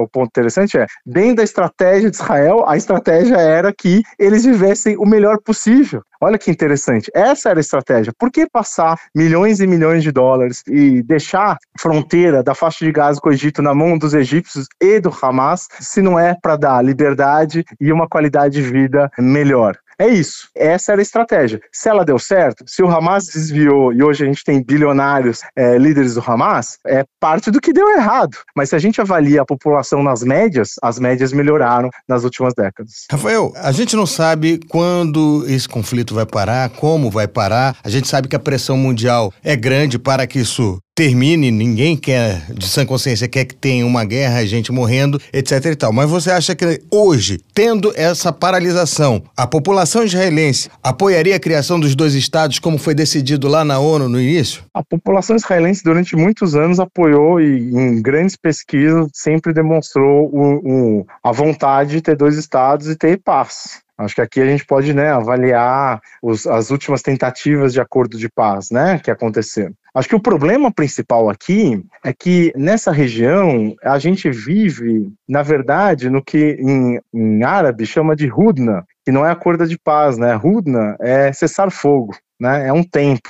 o 0.00 0.08
ponto 0.08 0.28
interessante, 0.28 0.78
é 0.78 0.86
dentro 1.04 1.36
da 1.36 1.42
estratégia 1.42 2.10
de 2.10 2.16
Israel, 2.16 2.64
a 2.68 2.76
estratégia 2.76 3.36
era 3.36 3.72
que 3.72 4.02
eles 4.18 4.44
vivessem 4.44 4.96
o 4.96 5.04
melhor 5.04 5.38
possível. 5.38 6.02
Olha 6.22 6.38
que 6.38 6.50
interessante. 6.50 7.10
Essa 7.14 7.48
era 7.48 7.58
a 7.58 7.62
estratégia. 7.62 8.12
Por 8.18 8.30
que 8.30 8.46
passar 8.46 8.98
milhões 9.14 9.58
e 9.60 9.66
milhões 9.66 10.02
de 10.02 10.12
dólares 10.12 10.62
e 10.68 11.02
deixar 11.02 11.52
a 11.52 11.58
fronteira 11.78 12.42
da 12.42 12.54
faixa 12.54 12.84
de 12.84 12.92
Gaza 12.92 13.18
com 13.20 13.30
o 13.30 13.32
Egito 13.32 13.62
na 13.62 13.74
mão 13.74 13.96
dos 13.96 14.12
egípcios 14.12 14.66
e 14.78 15.00
do 15.00 15.10
Hamas, 15.22 15.66
se 15.80 16.02
não 16.02 16.18
é 16.18 16.36
para 16.40 16.56
dar 16.56 16.84
liberdade 16.84 17.64
e 17.80 17.90
uma 17.90 18.06
qualidade 18.06 18.62
de 18.62 18.62
vida 18.62 19.10
melhor? 19.18 19.78
É 20.00 20.08
isso. 20.08 20.48
Essa 20.56 20.92
era 20.92 21.00
a 21.00 21.02
estratégia. 21.02 21.60
Se 21.70 21.86
ela 21.86 22.06
deu 22.06 22.18
certo, 22.18 22.64
se 22.66 22.82
o 22.82 22.88
Hamas 22.88 23.26
desviou 23.26 23.92
e 23.92 24.02
hoje 24.02 24.24
a 24.24 24.26
gente 24.26 24.42
tem 24.42 24.64
bilionários 24.64 25.40
é, 25.54 25.76
líderes 25.76 26.14
do 26.14 26.24
Hamas, 26.26 26.78
é 26.86 27.04
parte 27.20 27.50
do 27.50 27.60
que 27.60 27.70
deu 27.70 27.86
errado. 27.90 28.34
Mas 28.56 28.70
se 28.70 28.76
a 28.76 28.78
gente 28.78 28.98
avalia 28.98 29.42
a 29.42 29.44
população 29.44 30.02
nas 30.02 30.22
médias, 30.22 30.76
as 30.82 30.98
médias 30.98 31.34
melhoraram 31.34 31.90
nas 32.08 32.24
últimas 32.24 32.54
décadas. 32.54 33.04
Rafael, 33.12 33.52
a 33.56 33.72
gente 33.72 33.94
não 33.94 34.06
sabe 34.06 34.58
quando 34.70 35.44
esse 35.46 35.68
conflito 35.68 36.14
vai 36.14 36.24
parar, 36.24 36.70
como 36.70 37.10
vai 37.10 37.28
parar. 37.28 37.76
A 37.84 37.90
gente 37.90 38.08
sabe 38.08 38.26
que 38.26 38.36
a 38.36 38.40
pressão 38.40 38.78
mundial 38.78 39.30
é 39.44 39.54
grande 39.54 39.98
para 39.98 40.26
que 40.26 40.38
isso 40.38 40.80
termine, 41.00 41.50
ninguém 41.50 41.96
quer, 41.96 42.42
de 42.52 42.66
sã 42.66 42.84
consciência, 42.84 43.26
quer 43.26 43.46
que 43.46 43.54
tenha 43.54 43.86
uma 43.86 44.04
guerra, 44.04 44.44
gente 44.44 44.70
morrendo, 44.70 45.18
etc 45.32 45.64
e 45.64 45.74
tal. 45.74 45.94
Mas 45.94 46.10
você 46.10 46.30
acha 46.30 46.54
que 46.54 46.82
hoje, 46.90 47.40
tendo 47.54 47.90
essa 47.96 48.30
paralisação, 48.30 49.22
a 49.34 49.46
população 49.46 50.04
israelense 50.04 50.68
apoiaria 50.82 51.36
a 51.36 51.40
criação 51.40 51.80
dos 51.80 51.94
dois 51.94 52.12
estados 52.12 52.58
como 52.58 52.76
foi 52.76 52.94
decidido 52.94 53.48
lá 53.48 53.64
na 53.64 53.78
ONU 53.78 54.10
no 54.10 54.20
início? 54.20 54.62
A 54.74 54.84
população 54.84 55.36
israelense 55.36 55.82
durante 55.82 56.14
muitos 56.14 56.54
anos 56.54 56.78
apoiou 56.78 57.40
e 57.40 57.70
em 57.70 58.02
grandes 58.02 58.36
pesquisas 58.36 59.08
sempre 59.14 59.54
demonstrou 59.54 60.28
o, 60.30 61.00
o, 61.00 61.06
a 61.24 61.32
vontade 61.32 61.92
de 61.92 62.02
ter 62.02 62.14
dois 62.14 62.36
estados 62.36 62.88
e 62.88 62.94
ter 62.94 63.16
paz. 63.16 63.80
Acho 64.00 64.14
que 64.14 64.20
aqui 64.22 64.40
a 64.40 64.46
gente 64.46 64.64
pode 64.64 64.94
né, 64.94 65.10
avaliar 65.10 66.00
os, 66.22 66.46
as 66.46 66.70
últimas 66.70 67.02
tentativas 67.02 67.72
de 67.72 67.80
acordo 67.80 68.16
de 68.16 68.28
paz 68.28 68.70
né, 68.70 68.98
que 68.98 69.10
aconteceram. 69.10 69.74
Acho 69.94 70.08
que 70.08 70.14
o 70.14 70.22
problema 70.22 70.72
principal 70.72 71.28
aqui 71.28 71.84
é 72.04 72.12
que 72.12 72.52
nessa 72.56 72.92
região 72.92 73.74
a 73.82 73.98
gente 73.98 74.30
vive, 74.30 75.12
na 75.28 75.42
verdade, 75.42 76.08
no 76.08 76.22
que 76.22 76.56
em, 76.60 77.00
em 77.12 77.42
árabe 77.42 77.84
chama 77.84 78.14
de 78.14 78.30
Hudna, 78.30 78.84
que 79.04 79.12
não 79.12 79.26
é 79.26 79.30
acordo 79.30 79.66
de 79.66 79.78
paz, 79.78 80.16
né? 80.16 80.36
Hudna 80.36 80.96
é 81.00 81.32
cessar 81.32 81.70
fogo. 81.70 82.14
Né, 82.40 82.68
é 82.68 82.72
um 82.72 82.82
tempo. 82.82 83.28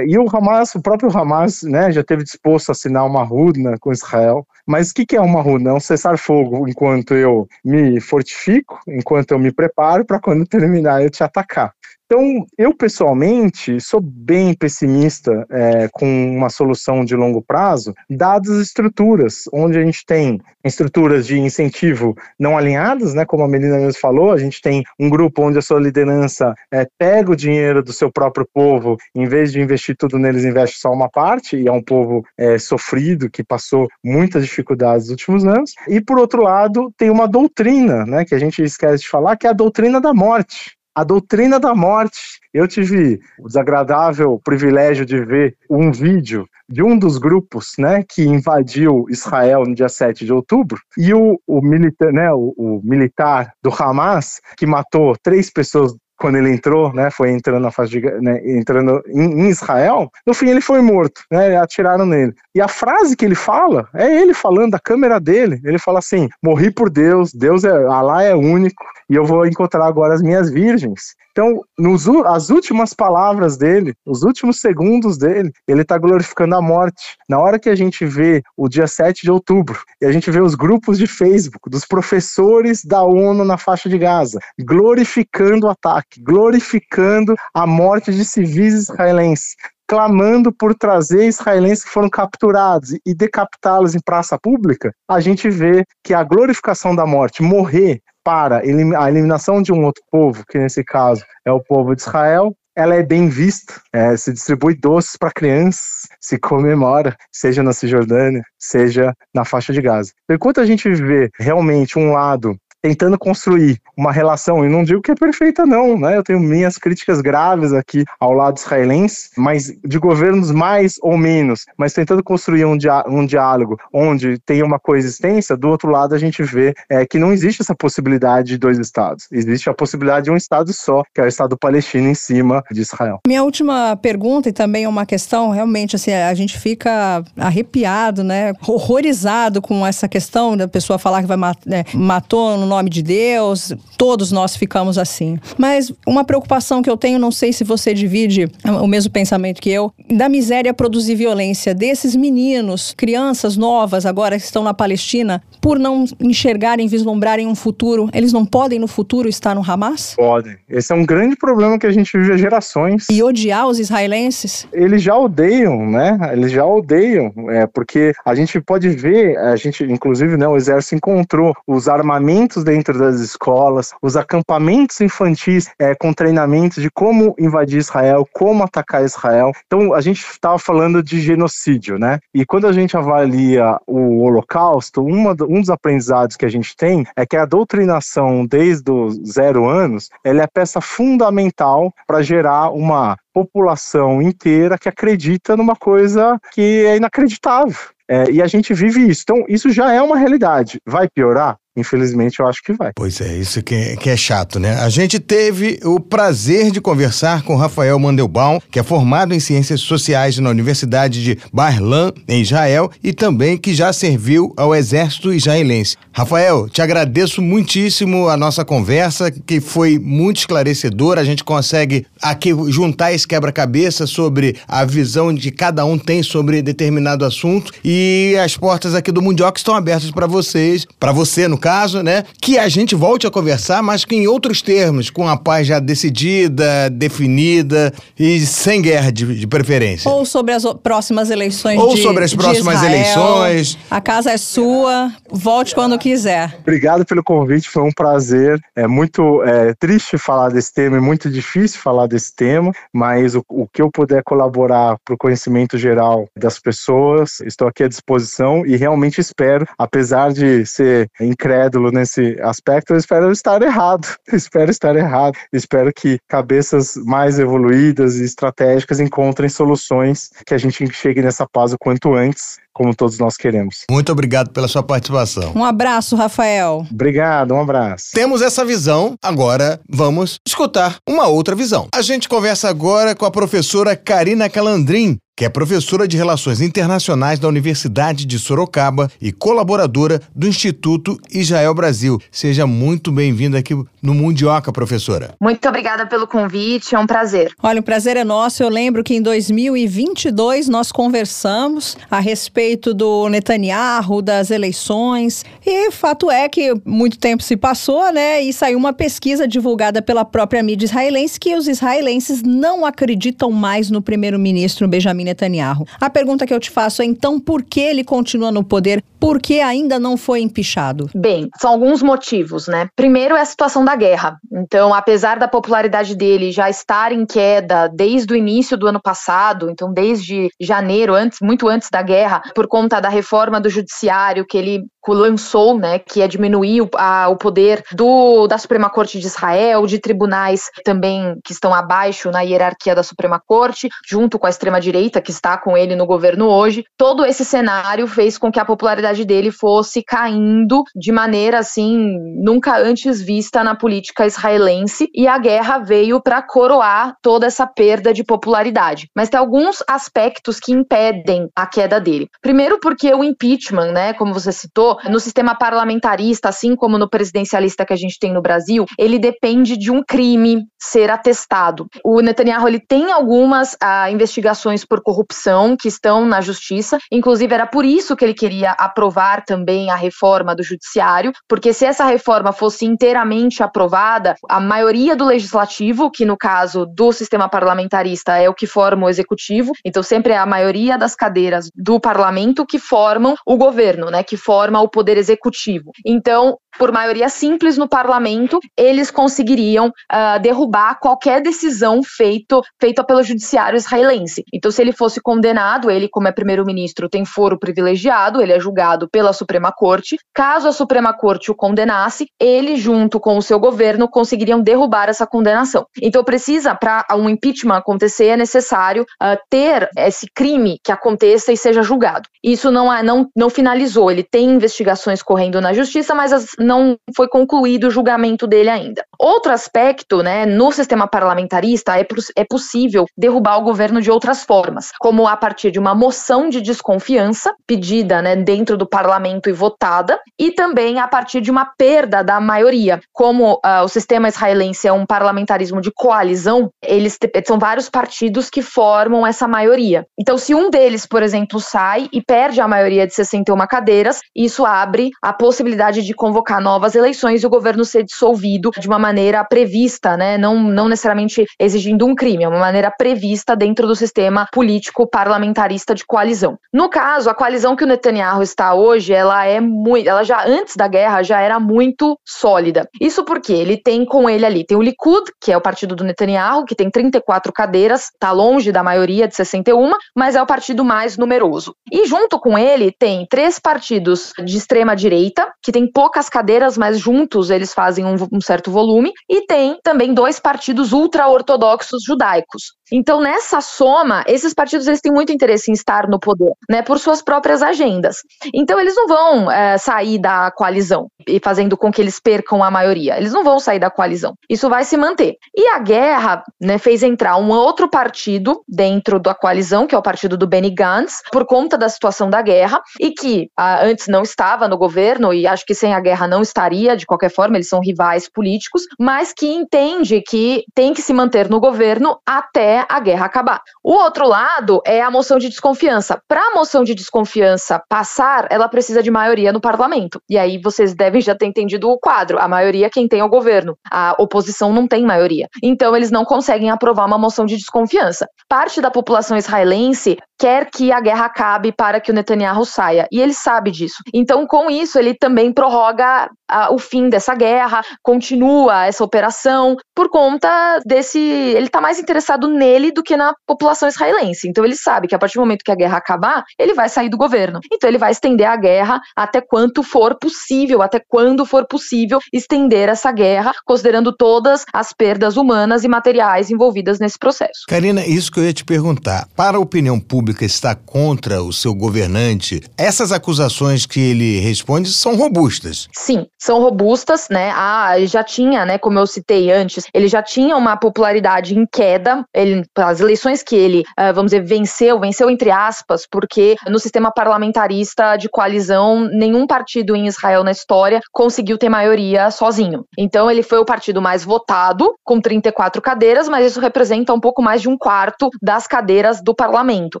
e 0.06 0.18
o 0.18 0.26
Hamas, 0.28 0.74
o 0.74 0.82
próprio 0.82 1.10
Hamas, 1.10 1.62
né, 1.62 1.90
já 1.90 2.04
teve 2.04 2.22
disposto 2.22 2.68
a 2.68 2.72
assinar 2.72 3.06
uma 3.06 3.22
Hudna 3.22 3.78
com 3.80 3.90
Israel. 3.90 4.46
Mas 4.66 4.90
o 4.90 4.94
que, 4.94 5.06
que 5.06 5.16
é 5.16 5.20
uma 5.20 5.40
Hudna? 5.40 5.70
É 5.70 5.72
um 5.72 5.80
cessar-fogo 5.80 6.68
enquanto 6.68 7.14
eu 7.14 7.48
me 7.64 7.98
fortifico, 7.98 8.78
enquanto 8.86 9.30
eu 9.30 9.38
me 9.38 9.50
preparo 9.50 10.04
para 10.04 10.20
quando 10.20 10.44
terminar 10.46 11.02
eu 11.02 11.08
te 11.08 11.24
atacar. 11.24 11.72
Então, 12.10 12.46
eu 12.56 12.74
pessoalmente 12.74 13.78
sou 13.82 14.00
bem 14.00 14.54
pessimista 14.54 15.46
é, 15.50 15.88
com 15.92 16.06
uma 16.34 16.48
solução 16.48 17.04
de 17.04 17.14
longo 17.14 17.42
prazo, 17.42 17.92
dadas 18.08 18.50
as 18.50 18.62
estruturas, 18.68 19.42
onde 19.52 19.78
a 19.78 19.84
gente 19.84 20.06
tem 20.06 20.40
estruturas 20.64 21.26
de 21.26 21.38
incentivo 21.38 22.16
não 22.40 22.56
alinhadas, 22.56 23.12
né, 23.12 23.26
como 23.26 23.44
a 23.44 23.48
Melina 23.48 23.76
mesmo 23.76 24.00
falou, 24.00 24.32
a 24.32 24.38
gente 24.38 24.62
tem 24.62 24.82
um 24.98 25.10
grupo 25.10 25.42
onde 25.42 25.58
a 25.58 25.62
sua 25.62 25.78
liderança 25.78 26.54
é, 26.72 26.88
pega 26.98 27.30
o 27.30 27.36
dinheiro 27.36 27.82
do 27.82 27.92
seu 27.92 28.10
próprio 28.10 28.48
povo, 28.58 28.96
em 29.14 29.24
vez 29.24 29.52
de 29.52 29.60
investir 29.60 29.96
tudo 29.96 30.18
neles, 30.18 30.44
investe 30.44 30.78
só 30.78 30.90
uma 30.90 31.08
parte, 31.08 31.56
e 31.56 31.68
é 31.68 31.72
um 31.72 31.80
povo 31.80 32.24
é, 32.36 32.58
sofrido, 32.58 33.30
que 33.30 33.44
passou 33.44 33.86
muitas 34.04 34.44
dificuldades 34.44 35.04
nos 35.04 35.10
últimos 35.10 35.44
anos. 35.44 35.74
E, 35.86 36.00
por 36.00 36.18
outro 36.18 36.42
lado, 36.42 36.92
tem 36.98 37.08
uma 37.08 37.28
doutrina, 37.28 38.04
né, 38.04 38.24
que 38.24 38.34
a 38.34 38.38
gente 38.38 38.60
esquece 38.60 39.04
de 39.04 39.08
falar, 39.08 39.36
que 39.36 39.46
é 39.46 39.50
a 39.50 39.52
doutrina 39.52 40.00
da 40.00 40.12
morte 40.12 40.76
a 40.94 41.04
doutrina 41.04 41.60
da 41.60 41.76
morte. 41.76 42.40
Eu 42.52 42.66
tive 42.66 43.20
o 43.38 43.46
desagradável 43.46 44.40
privilégio 44.42 45.06
de 45.06 45.24
ver 45.24 45.56
um 45.70 45.92
vídeo 45.92 46.44
de 46.68 46.82
um 46.82 46.98
dos 46.98 47.18
grupos 47.18 47.74
né, 47.78 48.02
que 48.02 48.24
invadiu 48.24 49.06
Israel 49.08 49.62
no 49.64 49.76
dia 49.76 49.88
7 49.88 50.24
de 50.24 50.32
outubro, 50.32 50.80
e 50.96 51.14
o, 51.14 51.40
o, 51.46 51.62
milita, 51.62 52.10
né, 52.10 52.32
o, 52.32 52.52
o 52.58 52.80
militar 52.82 53.52
do 53.62 53.70
Hamas, 53.70 54.40
que 54.56 54.66
matou 54.66 55.16
três 55.22 55.50
pessoas 55.50 55.94
quando 56.18 56.36
ele 56.36 56.50
entrou, 56.50 56.92
né, 56.92 57.10
foi 57.10 57.30
entrando 57.30 57.62
na 57.62 57.70
fase 57.70 57.90
de, 57.90 58.00
né, 58.00 58.40
entrando 58.44 59.02
em, 59.06 59.42
em, 59.42 59.48
Israel, 59.48 60.10
no 60.26 60.34
fim 60.34 60.48
ele 60.48 60.60
foi 60.60 60.82
morto, 60.82 61.22
né, 61.30 61.56
atiraram 61.56 62.04
nele. 62.04 62.34
E 62.54 62.60
a 62.60 62.68
frase 62.68 63.16
que 63.16 63.24
ele 63.24 63.34
fala 63.34 63.88
é 63.94 64.20
ele 64.20 64.34
falando 64.34 64.72
da 64.72 64.80
câmera 64.80 65.20
dele. 65.20 65.60
Ele 65.64 65.78
fala 65.78 66.00
assim: 66.00 66.28
"Morri 66.42 66.70
por 66.70 66.90
Deus, 66.90 67.32
Deus 67.32 67.64
é, 67.64 67.70
Allah 67.70 68.24
é 68.24 68.34
único 68.34 68.84
e 69.08 69.14
eu 69.14 69.24
vou 69.24 69.46
encontrar 69.46 69.86
agora 69.86 70.14
as 70.14 70.22
minhas 70.22 70.50
virgens". 70.50 71.14
Então, 71.38 71.60
nos, 71.78 72.08
as 72.26 72.50
últimas 72.50 72.92
palavras 72.92 73.56
dele, 73.56 73.94
os 74.04 74.24
últimos 74.24 74.60
segundos 74.60 75.16
dele, 75.16 75.52
ele 75.68 75.82
está 75.82 75.96
glorificando 75.96 76.56
a 76.56 76.60
morte. 76.60 77.16
Na 77.28 77.38
hora 77.38 77.60
que 77.60 77.68
a 77.68 77.76
gente 77.76 78.04
vê 78.04 78.42
o 78.56 78.68
dia 78.68 78.88
7 78.88 79.22
de 79.22 79.30
outubro, 79.30 79.78
e 80.00 80.06
a 80.06 80.10
gente 80.10 80.30
vê 80.32 80.40
os 80.40 80.56
grupos 80.56 80.98
de 80.98 81.06
Facebook 81.06 81.70
dos 81.70 81.84
professores 81.84 82.84
da 82.84 83.02
ONU 83.04 83.44
na 83.44 83.56
faixa 83.56 83.88
de 83.88 83.96
Gaza, 83.96 84.40
glorificando 84.58 85.66
o 85.66 85.70
ataque, 85.70 86.20
glorificando 86.20 87.36
a 87.54 87.66
morte 87.66 88.12
de 88.12 88.24
civis 88.24 88.74
israelenses, 88.74 89.54
clamando 89.86 90.52
por 90.52 90.74
trazer 90.74 91.26
israelenses 91.26 91.84
que 91.84 91.90
foram 91.90 92.10
capturados 92.10 92.92
e 93.06 93.14
decapitá-los 93.14 93.94
em 93.94 94.00
praça 94.04 94.38
pública, 94.38 94.92
a 95.08 95.18
gente 95.20 95.48
vê 95.48 95.84
que 96.04 96.12
a 96.12 96.22
glorificação 96.22 96.94
da 96.94 97.06
morte, 97.06 97.42
morrer 97.42 98.02
para 98.24 98.58
a 98.58 99.08
eliminação 99.08 99.62
de 99.62 99.72
um 99.72 99.84
outro 99.84 100.02
povo, 100.10 100.44
que 100.48 100.58
nesse 100.58 100.84
caso 100.84 101.24
é 101.44 101.52
o 101.52 101.62
povo 101.62 101.94
de 101.94 102.02
Israel, 102.02 102.54
ela 102.76 102.94
é 102.94 103.02
bem 103.02 103.28
vista, 103.28 103.74
é, 103.92 104.16
se 104.16 104.32
distribui 104.32 104.72
doces 104.74 105.16
para 105.16 105.32
crianças, 105.32 106.06
se 106.20 106.38
comemora, 106.38 107.16
seja 107.32 107.60
na 107.60 107.72
Cisjordânia, 107.72 108.42
seja 108.56 109.12
na 109.34 109.44
faixa 109.44 109.72
de 109.72 109.82
Gaza. 109.82 110.12
Enquanto 110.30 110.60
a 110.60 110.64
gente 110.64 110.88
vê 110.88 111.28
realmente 111.40 111.98
um 111.98 112.12
lado 112.12 112.56
tentando 112.82 113.18
construir 113.18 113.80
uma 113.96 114.12
relação, 114.12 114.64
e 114.64 114.68
não 114.68 114.84
digo 114.84 115.02
que 115.02 115.10
é 115.10 115.14
perfeita 115.14 115.66
não, 115.66 115.98
né? 115.98 116.16
Eu 116.16 116.22
tenho 116.22 116.40
minhas 116.40 116.78
críticas 116.78 117.20
graves 117.20 117.72
aqui 117.72 118.04
ao 118.20 118.32
lado 118.32 118.56
israelense, 118.56 119.30
mas 119.36 119.72
de 119.84 119.98
governos 119.98 120.50
mais 120.50 120.94
ou 121.02 121.16
menos, 121.16 121.64
mas 121.76 121.92
tentando 121.92 122.22
construir 122.22 122.64
um, 122.64 122.76
diá 122.76 123.04
um 123.08 123.26
diálogo 123.26 123.76
onde 123.92 124.38
tem 124.38 124.62
uma 124.62 124.78
coexistência, 124.78 125.56
do 125.56 125.68
outro 125.68 125.90
lado 125.90 126.14
a 126.14 126.18
gente 126.18 126.42
vê 126.42 126.74
é, 126.88 127.04
que 127.04 127.18
não 127.18 127.32
existe 127.32 127.62
essa 127.62 127.74
possibilidade 127.74 128.48
de 128.48 128.58
dois 128.58 128.78
estados. 128.78 129.26
Existe 129.32 129.68
a 129.68 129.74
possibilidade 129.74 130.24
de 130.24 130.30
um 130.30 130.36
estado 130.36 130.72
só, 130.72 131.02
que 131.14 131.20
é 131.20 131.24
o 131.24 131.28
estado 131.28 131.56
palestino 131.56 132.08
em 132.08 132.14
cima 132.14 132.62
de 132.70 132.80
Israel. 132.80 133.20
Minha 133.26 133.42
última 133.42 133.96
pergunta 133.96 134.48
e 134.48 134.52
também 134.52 134.86
uma 134.86 135.04
questão, 135.04 135.50
realmente, 135.50 135.96
assim, 135.96 136.12
a 136.12 136.34
gente 136.34 136.58
fica 136.58 137.22
arrepiado, 137.36 138.22
né? 138.22 138.52
Horrorizado 138.66 139.60
com 139.60 139.86
essa 139.86 140.08
questão 140.08 140.56
da 140.56 140.68
pessoa 140.68 140.98
falar 140.98 141.22
que 141.22 141.28
vai 141.28 141.36
mat 141.36 141.58
né, 141.66 141.84
matou 141.94 142.56
nome 142.68 142.90
de 142.90 143.02
Deus, 143.02 143.72
todos 143.96 144.30
nós 144.30 144.56
ficamos 144.56 144.96
assim. 144.98 145.38
Mas 145.56 145.92
uma 146.06 146.24
preocupação 146.24 146.82
que 146.82 146.88
eu 146.88 146.96
tenho, 146.96 147.18
não 147.18 147.30
sei 147.30 147.52
se 147.52 147.64
você 147.64 147.92
divide 147.92 148.48
o 148.80 148.86
mesmo 148.86 149.10
pensamento 149.10 149.60
que 149.60 149.70
eu, 149.70 149.92
da 150.08 150.28
miséria 150.28 150.72
produzir 150.72 151.16
violência 151.16 151.74
desses 151.74 152.14
meninos, 152.14 152.94
crianças 152.96 153.56
novas 153.56 154.06
agora 154.06 154.38
que 154.38 154.44
estão 154.44 154.62
na 154.62 154.72
Palestina, 154.72 155.42
por 155.68 155.78
não 155.78 156.06
enxergarem, 156.18 156.88
vislumbrarem 156.88 157.46
um 157.46 157.54
futuro, 157.54 158.08
eles 158.14 158.32
não 158.32 158.46
podem 158.46 158.78
no 158.78 158.88
futuro 158.88 159.28
estar 159.28 159.54
no 159.54 159.60
Hamas? 159.62 160.14
Podem. 160.16 160.56
Esse 160.66 160.94
é 160.94 160.96
um 160.96 161.04
grande 161.04 161.36
problema 161.36 161.78
que 161.78 161.86
a 161.86 161.90
gente 161.90 162.16
vive 162.16 162.32
há 162.32 162.38
gerações. 162.38 163.06
E 163.10 163.22
odiar 163.22 163.68
os 163.68 163.78
israelenses? 163.78 164.66
Eles 164.72 165.02
já 165.02 165.14
odeiam, 165.14 165.84
né? 165.84 166.18
Eles 166.32 166.52
já 166.52 166.64
odeiam, 166.64 167.30
é, 167.50 167.66
porque 167.66 168.14
a 168.24 168.34
gente 168.34 168.58
pode 168.62 168.88
ver, 168.88 169.36
a 169.36 169.56
gente, 169.56 169.84
inclusive, 169.84 170.38
né, 170.38 170.48
o 170.48 170.56
exército 170.56 170.94
encontrou 170.94 171.54
os 171.66 171.86
armamentos 171.86 172.64
dentro 172.64 172.98
das 172.98 173.20
escolas, 173.20 173.92
os 174.00 174.16
acampamentos 174.16 174.98
infantis 175.02 175.68
é, 175.78 175.94
com 175.94 176.14
treinamentos 176.14 176.82
de 176.82 176.90
como 176.90 177.34
invadir 177.38 177.76
Israel, 177.76 178.26
como 178.32 178.62
atacar 178.62 179.04
Israel. 179.04 179.52
Então, 179.66 179.92
a 179.92 180.00
gente 180.00 180.22
estava 180.22 180.58
falando 180.58 181.02
de 181.02 181.20
genocídio, 181.20 181.98
né? 181.98 182.20
E 182.32 182.46
quando 182.46 182.66
a 182.66 182.72
gente 182.72 182.96
avalia 182.96 183.78
o 183.86 184.22
Holocausto, 184.22 185.04
uma, 185.04 185.36
um 185.46 185.57
dos 185.60 185.70
aprendizados 185.70 186.36
que 186.36 186.44
a 186.44 186.48
gente 186.48 186.74
tem 186.76 187.04
é 187.16 187.26
que 187.26 187.36
a 187.36 187.44
doutrinação 187.44 188.46
desde 188.46 188.90
os 188.90 189.14
zero 189.30 189.68
anos, 189.68 190.08
ela 190.24 190.42
é 190.42 190.46
peça 190.46 190.80
fundamental 190.80 191.92
para 192.06 192.22
gerar 192.22 192.70
uma 192.70 193.16
população 193.32 194.20
inteira 194.20 194.78
que 194.78 194.88
acredita 194.88 195.56
numa 195.56 195.76
coisa 195.76 196.38
que 196.52 196.84
é 196.86 196.96
inacreditável. 196.96 197.76
É, 198.10 198.30
e 198.30 198.40
a 198.40 198.46
gente 198.46 198.72
vive 198.72 199.06
isso. 199.06 199.22
Então, 199.22 199.44
isso 199.48 199.70
já 199.70 199.92
é 199.92 200.00
uma 200.00 200.16
realidade. 200.16 200.80
Vai 200.86 201.08
piorar? 201.08 201.58
Infelizmente, 201.78 202.40
eu 202.40 202.46
acho 202.46 202.62
que 202.62 202.72
vai. 202.72 202.90
Pois 202.94 203.20
é, 203.20 203.36
isso 203.36 203.62
que 203.62 203.74
é, 203.74 203.96
que 203.96 204.10
é 204.10 204.16
chato, 204.16 204.58
né? 204.58 204.74
A 204.80 204.88
gente 204.88 205.20
teve 205.20 205.78
o 205.84 206.00
prazer 206.00 206.70
de 206.70 206.80
conversar 206.80 207.42
com 207.42 207.56
Rafael 207.56 207.98
Mandelbaum, 207.98 208.58
que 208.70 208.78
é 208.78 208.82
formado 208.82 209.32
em 209.32 209.40
Ciências 209.40 209.80
Sociais 209.80 210.38
na 210.38 210.50
Universidade 210.50 211.22
de 211.22 211.38
Barlan, 211.52 212.12
em 212.26 212.42
Israel, 212.42 212.90
e 213.02 213.12
também 213.12 213.56
que 213.56 213.72
já 213.74 213.92
serviu 213.92 214.52
ao 214.56 214.74
Exército 214.74 215.32
Israelense. 215.32 215.96
Rafael, 216.12 216.68
te 216.68 216.82
agradeço 216.82 217.40
muitíssimo 217.40 218.28
a 218.28 218.36
nossa 218.36 218.64
conversa, 218.64 219.30
que 219.30 219.60
foi 219.60 219.98
muito 219.98 220.38
esclarecedora. 220.38 221.20
A 221.20 221.24
gente 221.24 221.44
consegue 221.44 222.06
aqui 222.20 222.50
juntar 222.68 223.12
esse 223.12 223.26
quebra-cabeça 223.26 224.06
sobre 224.06 224.56
a 224.66 224.84
visão 224.84 225.32
de 225.32 225.52
cada 225.52 225.84
um 225.84 225.96
tem 225.96 226.22
sobre 226.22 226.60
determinado 226.60 227.24
assunto. 227.24 227.72
E 227.84 228.36
as 228.42 228.56
portas 228.56 228.94
aqui 228.94 229.12
do 229.12 229.22
Mundioca 229.22 229.58
estão 229.58 229.74
abertas 229.74 230.10
para 230.10 230.26
vocês, 230.26 230.84
para 230.98 231.12
você, 231.12 231.46
no 231.46 231.56
caso 231.56 231.67
caso, 231.68 232.02
né? 232.02 232.24
Que 232.40 232.56
a 232.56 232.66
gente 232.66 232.94
volte 232.94 233.26
a 233.26 233.30
conversar, 233.30 233.82
mas 233.82 234.02
que 234.02 234.16
em 234.16 234.26
outros 234.26 234.62
termos, 234.62 235.10
com 235.10 235.28
a 235.28 235.36
paz 235.36 235.66
já 235.66 235.78
decidida, 235.78 236.88
definida 236.88 237.92
e 238.18 238.40
sem 238.40 238.80
guerra 238.80 239.12
de, 239.12 239.38
de 239.38 239.46
preferência. 239.46 240.10
Ou 240.10 240.24
sobre 240.24 240.54
as 240.54 240.64
próximas 240.82 241.28
eleições 241.28 241.78
Ou 241.78 241.94
de, 241.94 242.02
sobre 242.02 242.24
as 242.24 242.34
próximas 242.34 242.82
eleições. 242.82 243.78
A 243.90 244.00
casa 244.00 244.30
é 244.30 244.38
sua, 244.38 245.12
volte 245.30 245.74
quando 245.74 245.98
quiser. 245.98 246.56
Obrigado 246.60 247.04
pelo 247.04 247.22
convite, 247.22 247.68
foi 247.68 247.82
um 247.82 247.92
prazer. 247.92 248.58
É 248.74 248.86
muito 248.86 249.42
é, 249.42 249.74
triste 249.78 250.16
falar 250.16 250.48
desse 250.48 250.72
tema, 250.72 250.96
é 250.96 251.00
muito 251.00 251.28
difícil 251.28 251.78
falar 251.80 252.06
desse 252.06 252.34
tema, 252.34 252.72
mas 252.90 253.34
o, 253.34 253.44
o 253.46 253.68
que 253.70 253.82
eu 253.82 253.90
puder 253.90 254.22
colaborar 254.22 254.96
para 255.04 255.14
o 255.14 255.18
conhecimento 255.18 255.76
geral 255.76 256.26
das 256.34 256.58
pessoas, 256.58 257.40
estou 257.40 257.68
aqui 257.68 257.84
à 257.84 257.88
disposição 257.88 258.64
e 258.64 258.74
realmente 258.74 259.20
espero, 259.20 259.66
apesar 259.78 260.32
de 260.32 260.64
ser 260.64 261.10
incrédulo 261.20 261.57
nesse 261.92 262.36
aspecto, 262.40 262.92
eu 262.92 262.96
espero 262.96 263.30
estar 263.30 263.60
errado. 263.62 264.06
espero 264.32 264.70
estar 264.70 264.94
errado. 264.96 265.36
Espero 265.52 265.92
que 265.92 266.18
cabeças 266.28 266.94
mais 267.04 267.38
evoluídas 267.38 268.16
e 268.16 268.24
estratégicas 268.24 269.00
encontrem 269.00 269.48
soluções 269.48 270.30
que 270.46 270.54
a 270.54 270.58
gente 270.58 270.86
chegue 270.92 271.22
nessa 271.22 271.46
paz 271.46 271.72
o 271.72 271.78
quanto 271.78 272.14
antes 272.14 272.58
como 272.78 272.94
todos 272.94 273.18
nós 273.18 273.36
queremos. 273.36 273.82
Muito 273.90 274.12
obrigado 274.12 274.50
pela 274.50 274.68
sua 274.68 274.84
participação. 274.84 275.52
Um 275.56 275.64
abraço, 275.64 276.14
Rafael. 276.14 276.86
Obrigado, 276.88 277.52
um 277.52 277.60
abraço. 277.60 278.10
Temos 278.14 278.40
essa 278.40 278.64
visão, 278.64 279.16
agora 279.20 279.80
vamos 279.90 280.38
escutar 280.46 280.98
uma 281.08 281.26
outra 281.26 281.56
visão. 281.56 281.88
A 281.92 282.02
gente 282.02 282.28
conversa 282.28 282.68
agora 282.68 283.16
com 283.16 283.26
a 283.26 283.32
professora 283.32 283.96
Karina 283.96 284.48
Calandrin, 284.48 285.18
que 285.38 285.44
é 285.44 285.48
professora 285.48 286.08
de 286.08 286.16
Relações 286.16 286.60
Internacionais 286.60 287.38
da 287.38 287.46
Universidade 287.46 288.26
de 288.26 288.40
Sorocaba 288.40 289.08
e 289.22 289.30
colaboradora 289.30 290.20
do 290.34 290.48
Instituto 290.48 291.16
Israel 291.32 291.72
Brasil. 291.72 292.20
Seja 292.28 292.66
muito 292.66 293.12
bem-vinda 293.12 293.56
aqui 293.56 293.72
no 294.02 294.14
Mundioca, 294.14 294.72
professora. 294.72 295.36
Muito 295.40 295.68
obrigada 295.68 296.06
pelo 296.06 296.26
convite, 296.26 296.92
é 296.96 296.98
um 296.98 297.06
prazer. 297.06 297.52
Olha, 297.62 297.78
o 297.78 297.84
prazer 297.84 298.16
é 298.16 298.24
nosso. 298.24 298.64
Eu 298.64 298.68
lembro 298.68 299.04
que 299.04 299.14
em 299.14 299.22
2022 299.22 300.68
nós 300.68 300.90
conversamos 300.90 301.96
a 302.10 302.18
respeito 302.18 302.92
do 302.92 303.28
Netanyahu, 303.28 304.20
das 304.20 304.50
eleições, 304.50 305.44
e 305.64 305.92
fato 305.92 306.32
é 306.32 306.48
que 306.48 306.74
muito 306.84 307.16
tempo 307.16 307.44
se 307.44 307.56
passou, 307.56 308.12
né? 308.12 308.42
E 308.42 308.52
saiu 308.52 308.76
uma 308.76 308.92
pesquisa 308.92 309.46
divulgada 309.46 310.02
pela 310.02 310.24
própria 310.24 310.64
mídia 310.64 310.86
israelense 310.86 311.38
que 311.38 311.54
os 311.54 311.68
israelenses 311.68 312.42
não 312.42 312.84
acreditam 312.84 313.52
mais 313.52 313.88
no 313.88 314.02
primeiro-ministro 314.02 314.88
Benjamin 314.88 315.27
Netanyahu. 315.28 315.86
A 316.00 316.10
pergunta 316.10 316.46
que 316.46 316.54
eu 316.54 316.60
te 316.60 316.70
faço 316.70 317.02
é 317.02 317.04
então 317.04 317.38
por 317.38 317.62
que 317.62 317.80
ele 317.80 318.02
continua 318.02 318.50
no 318.50 318.64
poder? 318.64 319.02
Por 319.20 319.40
que 319.40 319.60
ainda 319.60 319.98
não 319.98 320.16
foi 320.16 320.40
empichado? 320.40 321.10
Bem, 321.14 321.48
são 321.60 321.70
alguns 321.70 322.02
motivos, 322.02 322.68
né? 322.68 322.88
Primeiro 322.94 323.34
é 323.34 323.40
a 323.40 323.44
situação 323.44 323.84
da 323.84 323.96
guerra. 323.96 324.38
Então, 324.52 324.94
apesar 324.94 325.38
da 325.38 325.48
popularidade 325.48 326.14
dele 326.14 326.52
já 326.52 326.70
estar 326.70 327.12
em 327.12 327.26
queda 327.26 327.88
desde 327.88 328.32
o 328.32 328.36
início 328.36 328.76
do 328.76 328.86
ano 328.86 329.00
passado, 329.02 329.70
então 329.70 329.92
desde 329.92 330.48
janeiro, 330.60 331.14
antes, 331.14 331.38
muito 331.42 331.68
antes 331.68 331.88
da 331.90 332.02
guerra, 332.02 332.42
por 332.54 332.68
conta 332.68 333.00
da 333.00 333.08
reforma 333.08 333.60
do 333.60 333.68
judiciário 333.68 334.46
que 334.48 334.56
ele 334.56 334.84
lançou, 335.08 335.78
né, 335.78 335.98
que 335.98 336.20
é 336.20 336.28
diminuir 336.28 336.82
o, 336.82 336.90
a, 336.96 337.28
o 337.28 337.36
poder 337.36 337.82
do, 337.92 338.46
da 338.46 338.58
Suprema 338.58 338.90
Corte 338.90 339.18
de 339.18 339.26
Israel, 339.26 339.86
de 339.86 339.98
tribunais 339.98 340.70
também 340.84 341.38
que 341.44 341.52
estão 341.52 341.72
abaixo 341.72 342.30
na 342.30 342.40
hierarquia 342.40 342.94
da 342.94 343.02
Suprema 343.02 343.40
Corte, 343.44 343.88
junto 344.06 344.38
com 344.38 344.46
a 344.46 344.50
extrema-direita 344.50 345.20
que 345.20 345.30
está 345.30 345.56
com 345.56 345.76
ele 345.76 345.96
no 345.96 346.06
governo 346.06 346.46
hoje. 346.46 346.84
Todo 346.96 347.24
esse 347.24 347.44
cenário 347.44 348.06
fez 348.06 348.36
com 348.38 348.50
que 348.50 348.60
a 348.60 348.64
popularidade 348.64 349.24
dele 349.24 349.50
fosse 349.50 350.02
caindo 350.02 350.82
de 350.94 351.12
maneira 351.12 351.58
assim 351.58 352.18
nunca 352.36 352.78
antes 352.78 353.20
vista 353.20 353.64
na 353.64 353.74
política 353.74 354.26
israelense 354.26 355.08
e 355.14 355.26
a 355.26 355.38
guerra 355.38 355.78
veio 355.78 356.20
para 356.20 356.42
coroar 356.42 357.14
toda 357.22 357.46
essa 357.46 357.66
perda 357.66 358.12
de 358.12 358.24
popularidade. 358.24 359.08
Mas 359.14 359.28
tem 359.28 359.38
alguns 359.38 359.82
aspectos 359.88 360.60
que 360.60 360.72
impedem 360.72 361.48
a 361.54 361.66
queda 361.66 362.00
dele. 362.00 362.28
Primeiro 362.40 362.78
porque 362.80 363.12
o 363.14 363.24
impeachment, 363.24 363.92
né, 363.92 364.12
como 364.12 364.34
você 364.34 364.52
citou, 364.52 364.97
no 365.08 365.20
sistema 365.20 365.54
parlamentarista, 365.54 366.48
assim 366.48 366.74
como 366.74 366.98
no 366.98 367.08
presidencialista 367.08 367.84
que 367.84 367.92
a 367.92 367.96
gente 367.96 368.18
tem 368.18 368.32
no 368.32 368.42
Brasil, 368.42 368.84
ele 368.98 369.18
depende 369.18 369.76
de 369.76 369.90
um 369.90 370.02
crime 370.02 370.64
ser 370.78 371.10
atestado. 371.10 371.86
O 372.04 372.20
Netanyahu 372.20 372.68
ele 372.68 372.80
tem 372.80 373.12
algumas 373.12 373.76
ah, 373.82 374.10
investigações 374.10 374.84
por 374.84 375.02
corrupção 375.02 375.76
que 375.76 375.88
estão 375.88 376.24
na 376.24 376.40
justiça, 376.40 376.98
inclusive 377.10 377.52
era 377.52 377.66
por 377.66 377.84
isso 377.84 378.16
que 378.16 378.24
ele 378.24 378.34
queria 378.34 378.72
aprovar 378.72 379.44
também 379.44 379.90
a 379.90 379.96
reforma 379.96 380.54
do 380.54 380.62
judiciário, 380.62 381.32
porque 381.48 381.72
se 381.72 381.84
essa 381.84 382.04
reforma 382.04 382.52
fosse 382.52 382.84
inteiramente 382.84 383.62
aprovada, 383.62 384.34
a 384.48 384.60
maioria 384.60 385.16
do 385.16 385.24
legislativo, 385.24 386.10
que 386.10 386.24
no 386.24 386.36
caso 386.36 386.86
do 386.86 387.12
sistema 387.12 387.48
parlamentarista 387.48 388.36
é 388.36 388.48
o 388.48 388.54
que 388.54 388.66
forma 388.66 389.06
o 389.06 389.08
executivo, 389.08 389.72
então 389.84 390.02
sempre 390.02 390.32
é 390.32 390.38
a 390.38 390.46
maioria 390.46 390.96
das 390.96 391.14
cadeiras 391.14 391.70
do 391.74 392.00
parlamento 392.00 392.66
que 392.66 392.78
formam 392.78 393.34
o 393.46 393.56
governo, 393.56 394.10
né, 394.10 394.22
que 394.22 394.36
forma 394.36 394.77
o 394.80 394.88
poder 394.88 395.16
executivo. 395.16 395.90
Então, 396.04 396.56
por 396.78 396.92
maioria 396.92 397.28
simples 397.28 397.76
no 397.76 397.88
parlamento, 397.88 398.60
eles 398.76 399.10
conseguiriam 399.10 399.88
uh, 399.88 400.40
derrubar 400.40 400.98
qualquer 401.00 401.42
decisão 401.42 402.02
feito, 402.04 402.62
feita 402.80 403.02
pelo 403.02 403.22
judiciário 403.22 403.76
israelense. 403.76 404.44
Então, 404.54 404.70
se 404.70 404.80
ele 404.80 404.92
fosse 404.92 405.20
condenado, 405.20 405.90
ele, 405.90 406.08
como 406.08 406.28
é 406.28 406.32
primeiro-ministro, 406.32 407.08
tem 407.08 407.24
foro 407.24 407.58
privilegiado, 407.58 408.40
ele 408.40 408.52
é 408.52 408.60
julgado 408.60 409.08
pela 409.10 409.32
Suprema 409.32 409.72
Corte. 409.72 410.16
Caso 410.32 410.68
a 410.68 410.72
Suprema 410.72 411.12
Corte 411.12 411.50
o 411.50 411.54
condenasse, 411.54 412.26
ele, 412.40 412.76
junto 412.76 413.18
com 413.18 413.36
o 413.36 413.42
seu 413.42 413.58
governo, 413.58 414.08
conseguiriam 414.08 414.60
derrubar 414.60 415.08
essa 415.08 415.26
condenação. 415.26 415.84
Então, 416.00 416.22
precisa, 416.22 416.74
para 416.76 417.04
um 417.16 417.28
impeachment 417.28 417.76
acontecer, 417.76 418.26
é 418.26 418.36
necessário 418.36 419.02
uh, 419.02 419.36
ter 419.50 419.88
esse 419.96 420.26
crime 420.32 420.78
que 420.84 420.92
aconteça 420.92 421.52
e 421.52 421.56
seja 421.56 421.82
julgado. 421.82 422.28
Isso 422.42 422.70
não, 422.70 422.92
é, 422.92 423.02
não, 423.02 423.28
não 423.34 423.50
finalizou, 423.50 424.10
ele 424.10 424.22
tem 424.22 424.58
investigações 424.68 425.22
correndo 425.22 425.60
na 425.60 425.72
justiça, 425.72 426.14
mas 426.14 426.32
as 426.32 426.48
não 426.58 426.96
foi 427.16 427.28
concluído 427.28 427.88
o 427.88 427.90
julgamento 427.90 428.46
dele 428.46 428.68
ainda. 428.68 429.02
Outro 429.18 429.52
aspecto, 429.52 430.22
né, 430.22 430.46
no 430.46 430.70
sistema 430.70 431.08
parlamentarista 431.08 431.98
é, 431.98 432.06
é 432.36 432.44
possível 432.44 433.06
derrubar 433.16 433.58
o 433.58 433.62
governo 433.62 434.00
de 434.00 434.10
outras 434.10 434.44
formas, 434.44 434.90
como 435.00 435.26
a 435.26 435.36
partir 435.36 435.70
de 435.70 435.78
uma 435.78 435.94
moção 435.94 436.48
de 436.48 436.60
desconfiança 436.60 437.52
pedida, 437.66 438.22
né, 438.22 438.36
dentro 438.36 438.76
do 438.76 438.88
parlamento 438.88 439.48
e 439.48 439.52
votada, 439.52 440.18
e 440.38 440.52
também 440.52 441.00
a 441.00 441.08
partir 441.08 441.40
de 441.40 441.50
uma 441.50 441.72
perda 441.76 442.22
da 442.22 442.40
maioria. 442.40 443.00
Como 443.12 443.54
uh, 443.54 443.84
o 443.84 443.88
sistema 443.88 444.28
israelense 444.28 444.86
é 444.86 444.92
um 444.92 445.06
parlamentarismo 445.06 445.80
de 445.80 445.90
coalizão, 445.92 446.70
eles 446.82 447.18
são 447.46 447.58
vários 447.58 447.88
partidos 447.88 448.50
que 448.50 448.62
formam 448.62 449.26
essa 449.26 449.48
maioria. 449.48 450.04
Então, 450.18 450.36
se 450.36 450.54
um 450.54 450.70
deles, 450.70 451.06
por 451.06 451.22
exemplo, 451.22 451.58
sai 451.58 452.08
e 452.12 452.22
perde 452.22 452.60
a 452.60 452.68
maioria 452.68 453.06
de 453.06 453.14
61 453.14 453.66
cadeiras, 453.66 454.20
isso 454.34 454.57
abre 454.64 455.10
a 455.22 455.32
possibilidade 455.32 456.02
de 456.02 456.14
convocar 456.14 456.60
novas 456.60 456.94
eleições 456.94 457.42
e 457.42 457.46
o 457.46 457.50
governo 457.50 457.84
ser 457.84 458.04
dissolvido 458.04 458.70
de 458.78 458.88
uma 458.88 458.98
maneira 458.98 459.44
prevista, 459.44 460.16
né? 460.16 460.38
Não, 460.38 460.58
não 460.58 460.88
necessariamente 460.88 461.44
exigindo 461.58 462.06
um 462.06 462.14
crime, 462.14 462.44
é 462.44 462.48
uma 462.48 462.58
maneira 462.58 462.90
prevista 462.90 463.56
dentro 463.56 463.86
do 463.86 463.96
sistema 463.96 464.46
político 464.52 465.08
parlamentarista 465.08 465.94
de 465.94 466.04
coalizão. 466.06 466.58
No 466.72 466.88
caso, 466.88 467.30
a 467.30 467.34
coalizão 467.34 467.76
que 467.76 467.84
o 467.84 467.86
Netanyahu 467.86 468.42
está 468.42 468.74
hoje, 468.74 469.12
ela 469.12 469.44
é 469.44 469.60
muito, 469.60 470.08
ela 470.08 470.22
já 470.22 470.44
antes 470.46 470.76
da 470.76 470.88
guerra 470.88 471.22
já 471.22 471.40
era 471.40 471.58
muito 471.60 472.18
sólida. 472.26 472.88
Isso 473.00 473.24
porque 473.24 473.52
ele 473.52 473.76
tem 473.76 474.04
com 474.04 474.28
ele 474.28 474.44
ali, 474.44 474.64
tem 474.64 474.76
o 474.76 474.82
Likud, 474.82 475.30
que 475.40 475.52
é 475.52 475.56
o 475.56 475.60
partido 475.60 475.94
do 475.94 476.04
Netanyahu, 476.04 476.64
que 476.64 476.74
tem 476.74 476.90
34 476.90 477.52
cadeiras, 477.52 478.04
está 478.04 478.32
longe 478.32 478.72
da 478.72 478.82
maioria 478.82 479.26
de 479.28 479.34
61, 479.34 479.92
mas 480.16 480.36
é 480.36 480.42
o 480.42 480.46
partido 480.46 480.84
mais 480.84 481.16
numeroso. 481.16 481.74
E 481.90 482.06
junto 482.06 482.38
com 482.38 482.58
ele 482.58 482.92
tem 482.98 483.26
três 483.28 483.58
partidos 483.58 484.32
de 484.48 484.56
extrema 484.56 484.96
direita, 484.96 485.46
que 485.62 485.70
tem 485.70 485.90
poucas 485.90 486.28
cadeiras 486.28 486.76
mas 486.76 486.98
juntos 486.98 487.50
eles 487.50 487.72
fazem 487.72 488.04
um, 488.04 488.16
um 488.32 488.40
certo 488.40 488.70
volume, 488.70 489.12
e 489.28 489.46
tem 489.46 489.78
também 489.82 490.12
dois 490.12 490.40
partidos 490.40 490.92
ultra-ortodoxos 490.92 492.02
judaicos. 492.04 492.77
Então, 492.92 493.20
nessa 493.20 493.60
soma, 493.60 494.24
esses 494.26 494.54
partidos 494.54 494.86
eles 494.86 495.00
têm 495.00 495.12
muito 495.12 495.32
interesse 495.32 495.70
em 495.70 495.74
estar 495.74 496.08
no 496.08 496.18
poder, 496.18 496.52
né, 496.68 496.82
por 496.82 496.98
suas 496.98 497.22
próprias 497.22 497.62
agendas. 497.62 498.18
Então, 498.54 498.78
eles 498.78 498.94
não 498.94 499.06
vão 499.06 499.50
é, 499.50 499.78
sair 499.78 500.18
da 500.18 500.50
coalizão 500.50 501.08
e 501.26 501.40
fazendo 501.42 501.76
com 501.76 501.92
que 501.92 502.00
eles 502.00 502.20
percam 502.20 502.62
a 502.62 502.70
maioria. 502.70 503.16
Eles 503.16 503.32
não 503.32 503.44
vão 503.44 503.58
sair 503.58 503.78
da 503.78 503.90
coalizão. 503.90 504.34
Isso 504.48 504.68
vai 504.68 504.84
se 504.84 504.96
manter. 504.96 505.36
E 505.54 505.68
a 505.68 505.78
guerra, 505.78 506.42
né, 506.60 506.78
fez 506.78 507.02
entrar 507.02 507.36
um 507.36 507.50
outro 507.50 507.88
partido 507.88 508.62
dentro 508.68 509.18
da 509.18 509.34
coalizão, 509.34 509.86
que 509.86 509.94
é 509.94 509.98
o 509.98 510.02
partido 510.02 510.36
do 510.36 510.46
Benny 510.46 510.70
Gantz, 510.70 511.22
por 511.30 511.46
conta 511.46 511.76
da 511.76 511.88
situação 511.88 512.30
da 512.30 512.42
guerra 512.42 512.80
e 513.00 513.10
que 513.10 513.50
ah, 513.56 513.84
antes 513.84 514.08
não 514.08 514.22
estava 514.22 514.68
no 514.68 514.78
governo 514.78 515.32
e 515.32 515.46
acho 515.46 515.64
que 515.64 515.74
sem 515.74 515.94
a 515.94 516.00
guerra 516.00 516.26
não 516.26 516.42
estaria, 516.42 516.96
de 516.96 517.06
qualquer 517.06 517.30
forma, 517.30 517.56
eles 517.56 517.68
são 517.68 517.80
rivais 517.80 518.28
políticos, 518.28 518.82
mas 518.98 519.32
que 519.32 519.46
entende 519.46 520.22
que 520.22 520.64
tem 520.74 520.92
que 520.92 521.02
se 521.02 521.12
manter 521.12 521.48
no 521.48 521.60
governo 521.60 522.18
até 522.26 522.77
a 522.88 523.00
guerra 523.00 523.26
acabar. 523.26 523.60
O 523.82 523.92
outro 523.92 524.26
lado 524.26 524.80
é 524.84 525.00
a 525.00 525.10
moção 525.10 525.38
de 525.38 525.48
desconfiança. 525.48 526.20
Para 526.28 526.40
a 526.48 526.54
moção 526.54 526.84
de 526.84 526.94
desconfiança 526.94 527.82
passar, 527.88 528.46
ela 528.50 528.68
precisa 528.68 529.02
de 529.02 529.10
maioria 529.10 529.52
no 529.52 529.60
parlamento. 529.60 530.20
E 530.28 530.36
aí 530.36 530.58
vocês 530.58 530.94
devem 530.94 531.20
já 531.20 531.34
ter 531.34 531.46
entendido 531.46 531.90
o 531.90 531.98
quadro. 531.98 532.38
A 532.38 532.48
maioria 532.48 532.86
é 532.86 532.90
quem 532.90 533.08
tem 533.08 533.22
o 533.22 533.28
governo. 533.28 533.76
A 533.90 534.14
oposição 534.18 534.72
não 534.72 534.86
tem 534.86 535.04
maioria. 535.04 535.48
Então 535.62 535.96
eles 535.96 536.10
não 536.10 536.24
conseguem 536.24 536.70
aprovar 536.70 537.06
uma 537.06 537.18
moção 537.18 537.46
de 537.46 537.56
desconfiança. 537.56 538.28
Parte 538.48 538.80
da 538.80 538.90
população 538.90 539.36
israelense 539.36 540.18
quer 540.38 540.70
que 540.70 540.92
a 540.92 541.00
guerra 541.00 541.26
acabe 541.26 541.72
para 541.72 542.00
que 542.00 542.10
o 542.10 542.14
Netanyahu 542.14 542.64
saia. 542.64 543.08
E 543.10 543.20
ele 543.20 543.34
sabe 543.34 543.70
disso. 543.70 543.96
Então, 544.14 544.46
com 544.46 544.70
isso, 544.70 544.98
ele 544.98 545.14
também 545.14 545.52
prorroga 545.52 546.30
a, 546.48 546.72
o 546.72 546.78
fim 546.78 547.08
dessa 547.08 547.34
guerra, 547.34 547.82
continua 548.02 548.86
essa 548.86 549.02
operação, 549.02 549.76
por 549.94 550.08
conta 550.08 550.80
desse. 550.86 551.18
Ele 551.18 551.66
está 551.66 551.80
mais 551.80 551.98
interessado 551.98 552.46
nele 552.48 552.67
do 552.92 553.02
que 553.02 553.16
na 553.16 553.34
população 553.46 553.88
israelense. 553.88 554.48
Então, 554.48 554.64
ele 554.64 554.76
sabe 554.76 555.08
que 555.08 555.14
a 555.14 555.18
partir 555.18 555.34
do 555.34 555.40
momento 555.40 555.64
que 555.64 555.72
a 555.72 555.74
guerra 555.74 555.98
acabar, 555.98 556.44
ele 556.58 556.74
vai 556.74 556.88
sair 556.88 557.08
do 557.08 557.16
governo. 557.16 557.60
Então, 557.72 557.88
ele 557.88 557.98
vai 557.98 558.12
estender 558.12 558.46
a 558.46 558.56
guerra 558.56 559.00
até 559.16 559.40
quanto 559.40 559.82
for 559.82 560.16
possível, 560.18 560.82
até 560.82 561.00
quando 561.06 561.44
for 561.44 561.66
possível 561.66 562.18
estender 562.32 562.88
essa 562.88 563.12
guerra, 563.12 563.52
considerando 563.64 564.12
todas 564.12 564.64
as 564.72 564.92
perdas 564.92 565.36
humanas 565.36 565.84
e 565.84 565.88
materiais 565.88 566.50
envolvidas 566.50 566.98
nesse 566.98 567.18
processo. 567.18 567.64
Karina, 567.68 568.04
isso 568.06 568.30
que 568.30 568.40
eu 568.40 568.44
ia 568.44 568.52
te 568.52 568.64
perguntar. 568.64 569.28
Para 569.36 569.56
a 569.56 569.60
opinião 569.60 569.98
pública, 570.00 570.44
está 570.44 570.74
contra 570.74 571.42
o 571.42 571.52
seu 571.52 571.74
governante, 571.74 572.62
essas 572.76 573.12
acusações 573.12 573.86
que 573.86 574.00
ele 574.00 574.40
responde 574.40 574.92
são 574.92 575.16
robustas. 575.16 575.88
Sim, 575.92 576.26
são 576.38 576.60
robustas, 576.60 577.28
né? 577.30 577.50
Ah, 577.54 577.94
já 578.04 578.22
tinha, 578.24 578.64
né, 578.64 578.78
como 578.78 578.98
eu 578.98 579.06
citei 579.06 579.50
antes, 579.50 579.84
ele 579.94 580.08
já 580.08 580.22
tinha 580.22 580.56
uma 580.56 580.76
popularidade 580.76 581.58
em 581.58 581.66
queda, 581.66 582.24
ele, 582.34 582.57
as 582.76 583.00
eleições 583.00 583.42
que 583.42 583.56
ele, 583.56 583.80
uh, 583.98 584.14
vamos 584.14 584.30
dizer, 584.30 584.44
venceu, 584.44 584.98
venceu 585.00 585.30
entre 585.30 585.50
aspas, 585.50 586.06
porque 586.10 586.56
no 586.68 586.78
sistema 586.78 587.10
parlamentarista 587.10 588.16
de 588.16 588.28
coalizão, 588.28 589.08
nenhum 589.12 589.46
partido 589.46 589.94
em 589.94 590.06
Israel 590.06 590.44
na 590.44 590.50
história 590.50 591.00
conseguiu 591.12 591.58
ter 591.58 591.68
maioria 591.68 592.30
sozinho. 592.30 592.84
Então 592.96 593.30
ele 593.30 593.42
foi 593.42 593.58
o 593.58 593.64
partido 593.64 594.00
mais 594.00 594.24
votado, 594.24 594.94
com 595.04 595.20
34 595.20 595.80
cadeiras, 595.82 596.28
mas 596.28 596.46
isso 596.46 596.60
representa 596.60 597.12
um 597.12 597.20
pouco 597.20 597.42
mais 597.42 597.62
de 597.62 597.68
um 597.68 597.76
quarto 597.76 598.28
das 598.42 598.66
cadeiras 598.66 599.22
do 599.22 599.34
parlamento. 599.34 600.00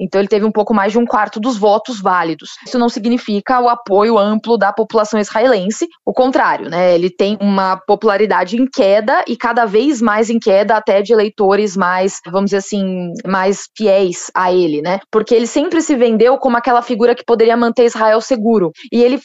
Então 0.00 0.20
ele 0.20 0.28
teve 0.28 0.44
um 0.44 0.52
pouco 0.52 0.74
mais 0.74 0.92
de 0.92 0.98
um 0.98 1.06
quarto 1.06 1.40
dos 1.40 1.56
votos 1.56 2.00
válidos. 2.00 2.50
Isso 2.66 2.78
não 2.78 2.88
significa 2.88 3.60
o 3.60 3.68
apoio 3.68 4.18
amplo 4.18 4.56
da 4.56 4.72
população 4.72 5.20
israelense, 5.20 5.88
o 6.04 6.12
contrário, 6.12 6.68
né? 6.68 6.94
Ele 6.94 7.10
tem 7.10 7.36
uma 7.40 7.76
popularidade 7.76 8.56
em 8.56 8.66
queda 8.66 9.24
e 9.26 9.36
cada 9.36 9.64
vez 9.64 10.00
mais 10.00 10.30
em 10.30 10.38
queda 10.38 10.76
até 10.76 11.02
de 11.02 11.12
eleitores 11.12 11.76
mais, 11.76 12.20
vamos 12.34 12.50
dizer 12.50 12.58
assim, 12.58 13.12
mais 13.26 13.68
fiéis 13.76 14.30
a 14.34 14.52
ele, 14.52 14.82
né? 14.82 15.00
Porque 15.10 15.34
ele 15.34 15.46
sempre 15.46 15.80
se 15.80 15.96
vendeu 15.96 16.36
como 16.36 16.56
aquela 16.56 16.82
figura 16.82 17.14
que 17.14 17.24
poderia 17.24 17.56
manter 17.56 17.86
Israel 17.86 18.20
seguro. 18.20 18.72
E 18.92 19.02
ele 19.02 19.20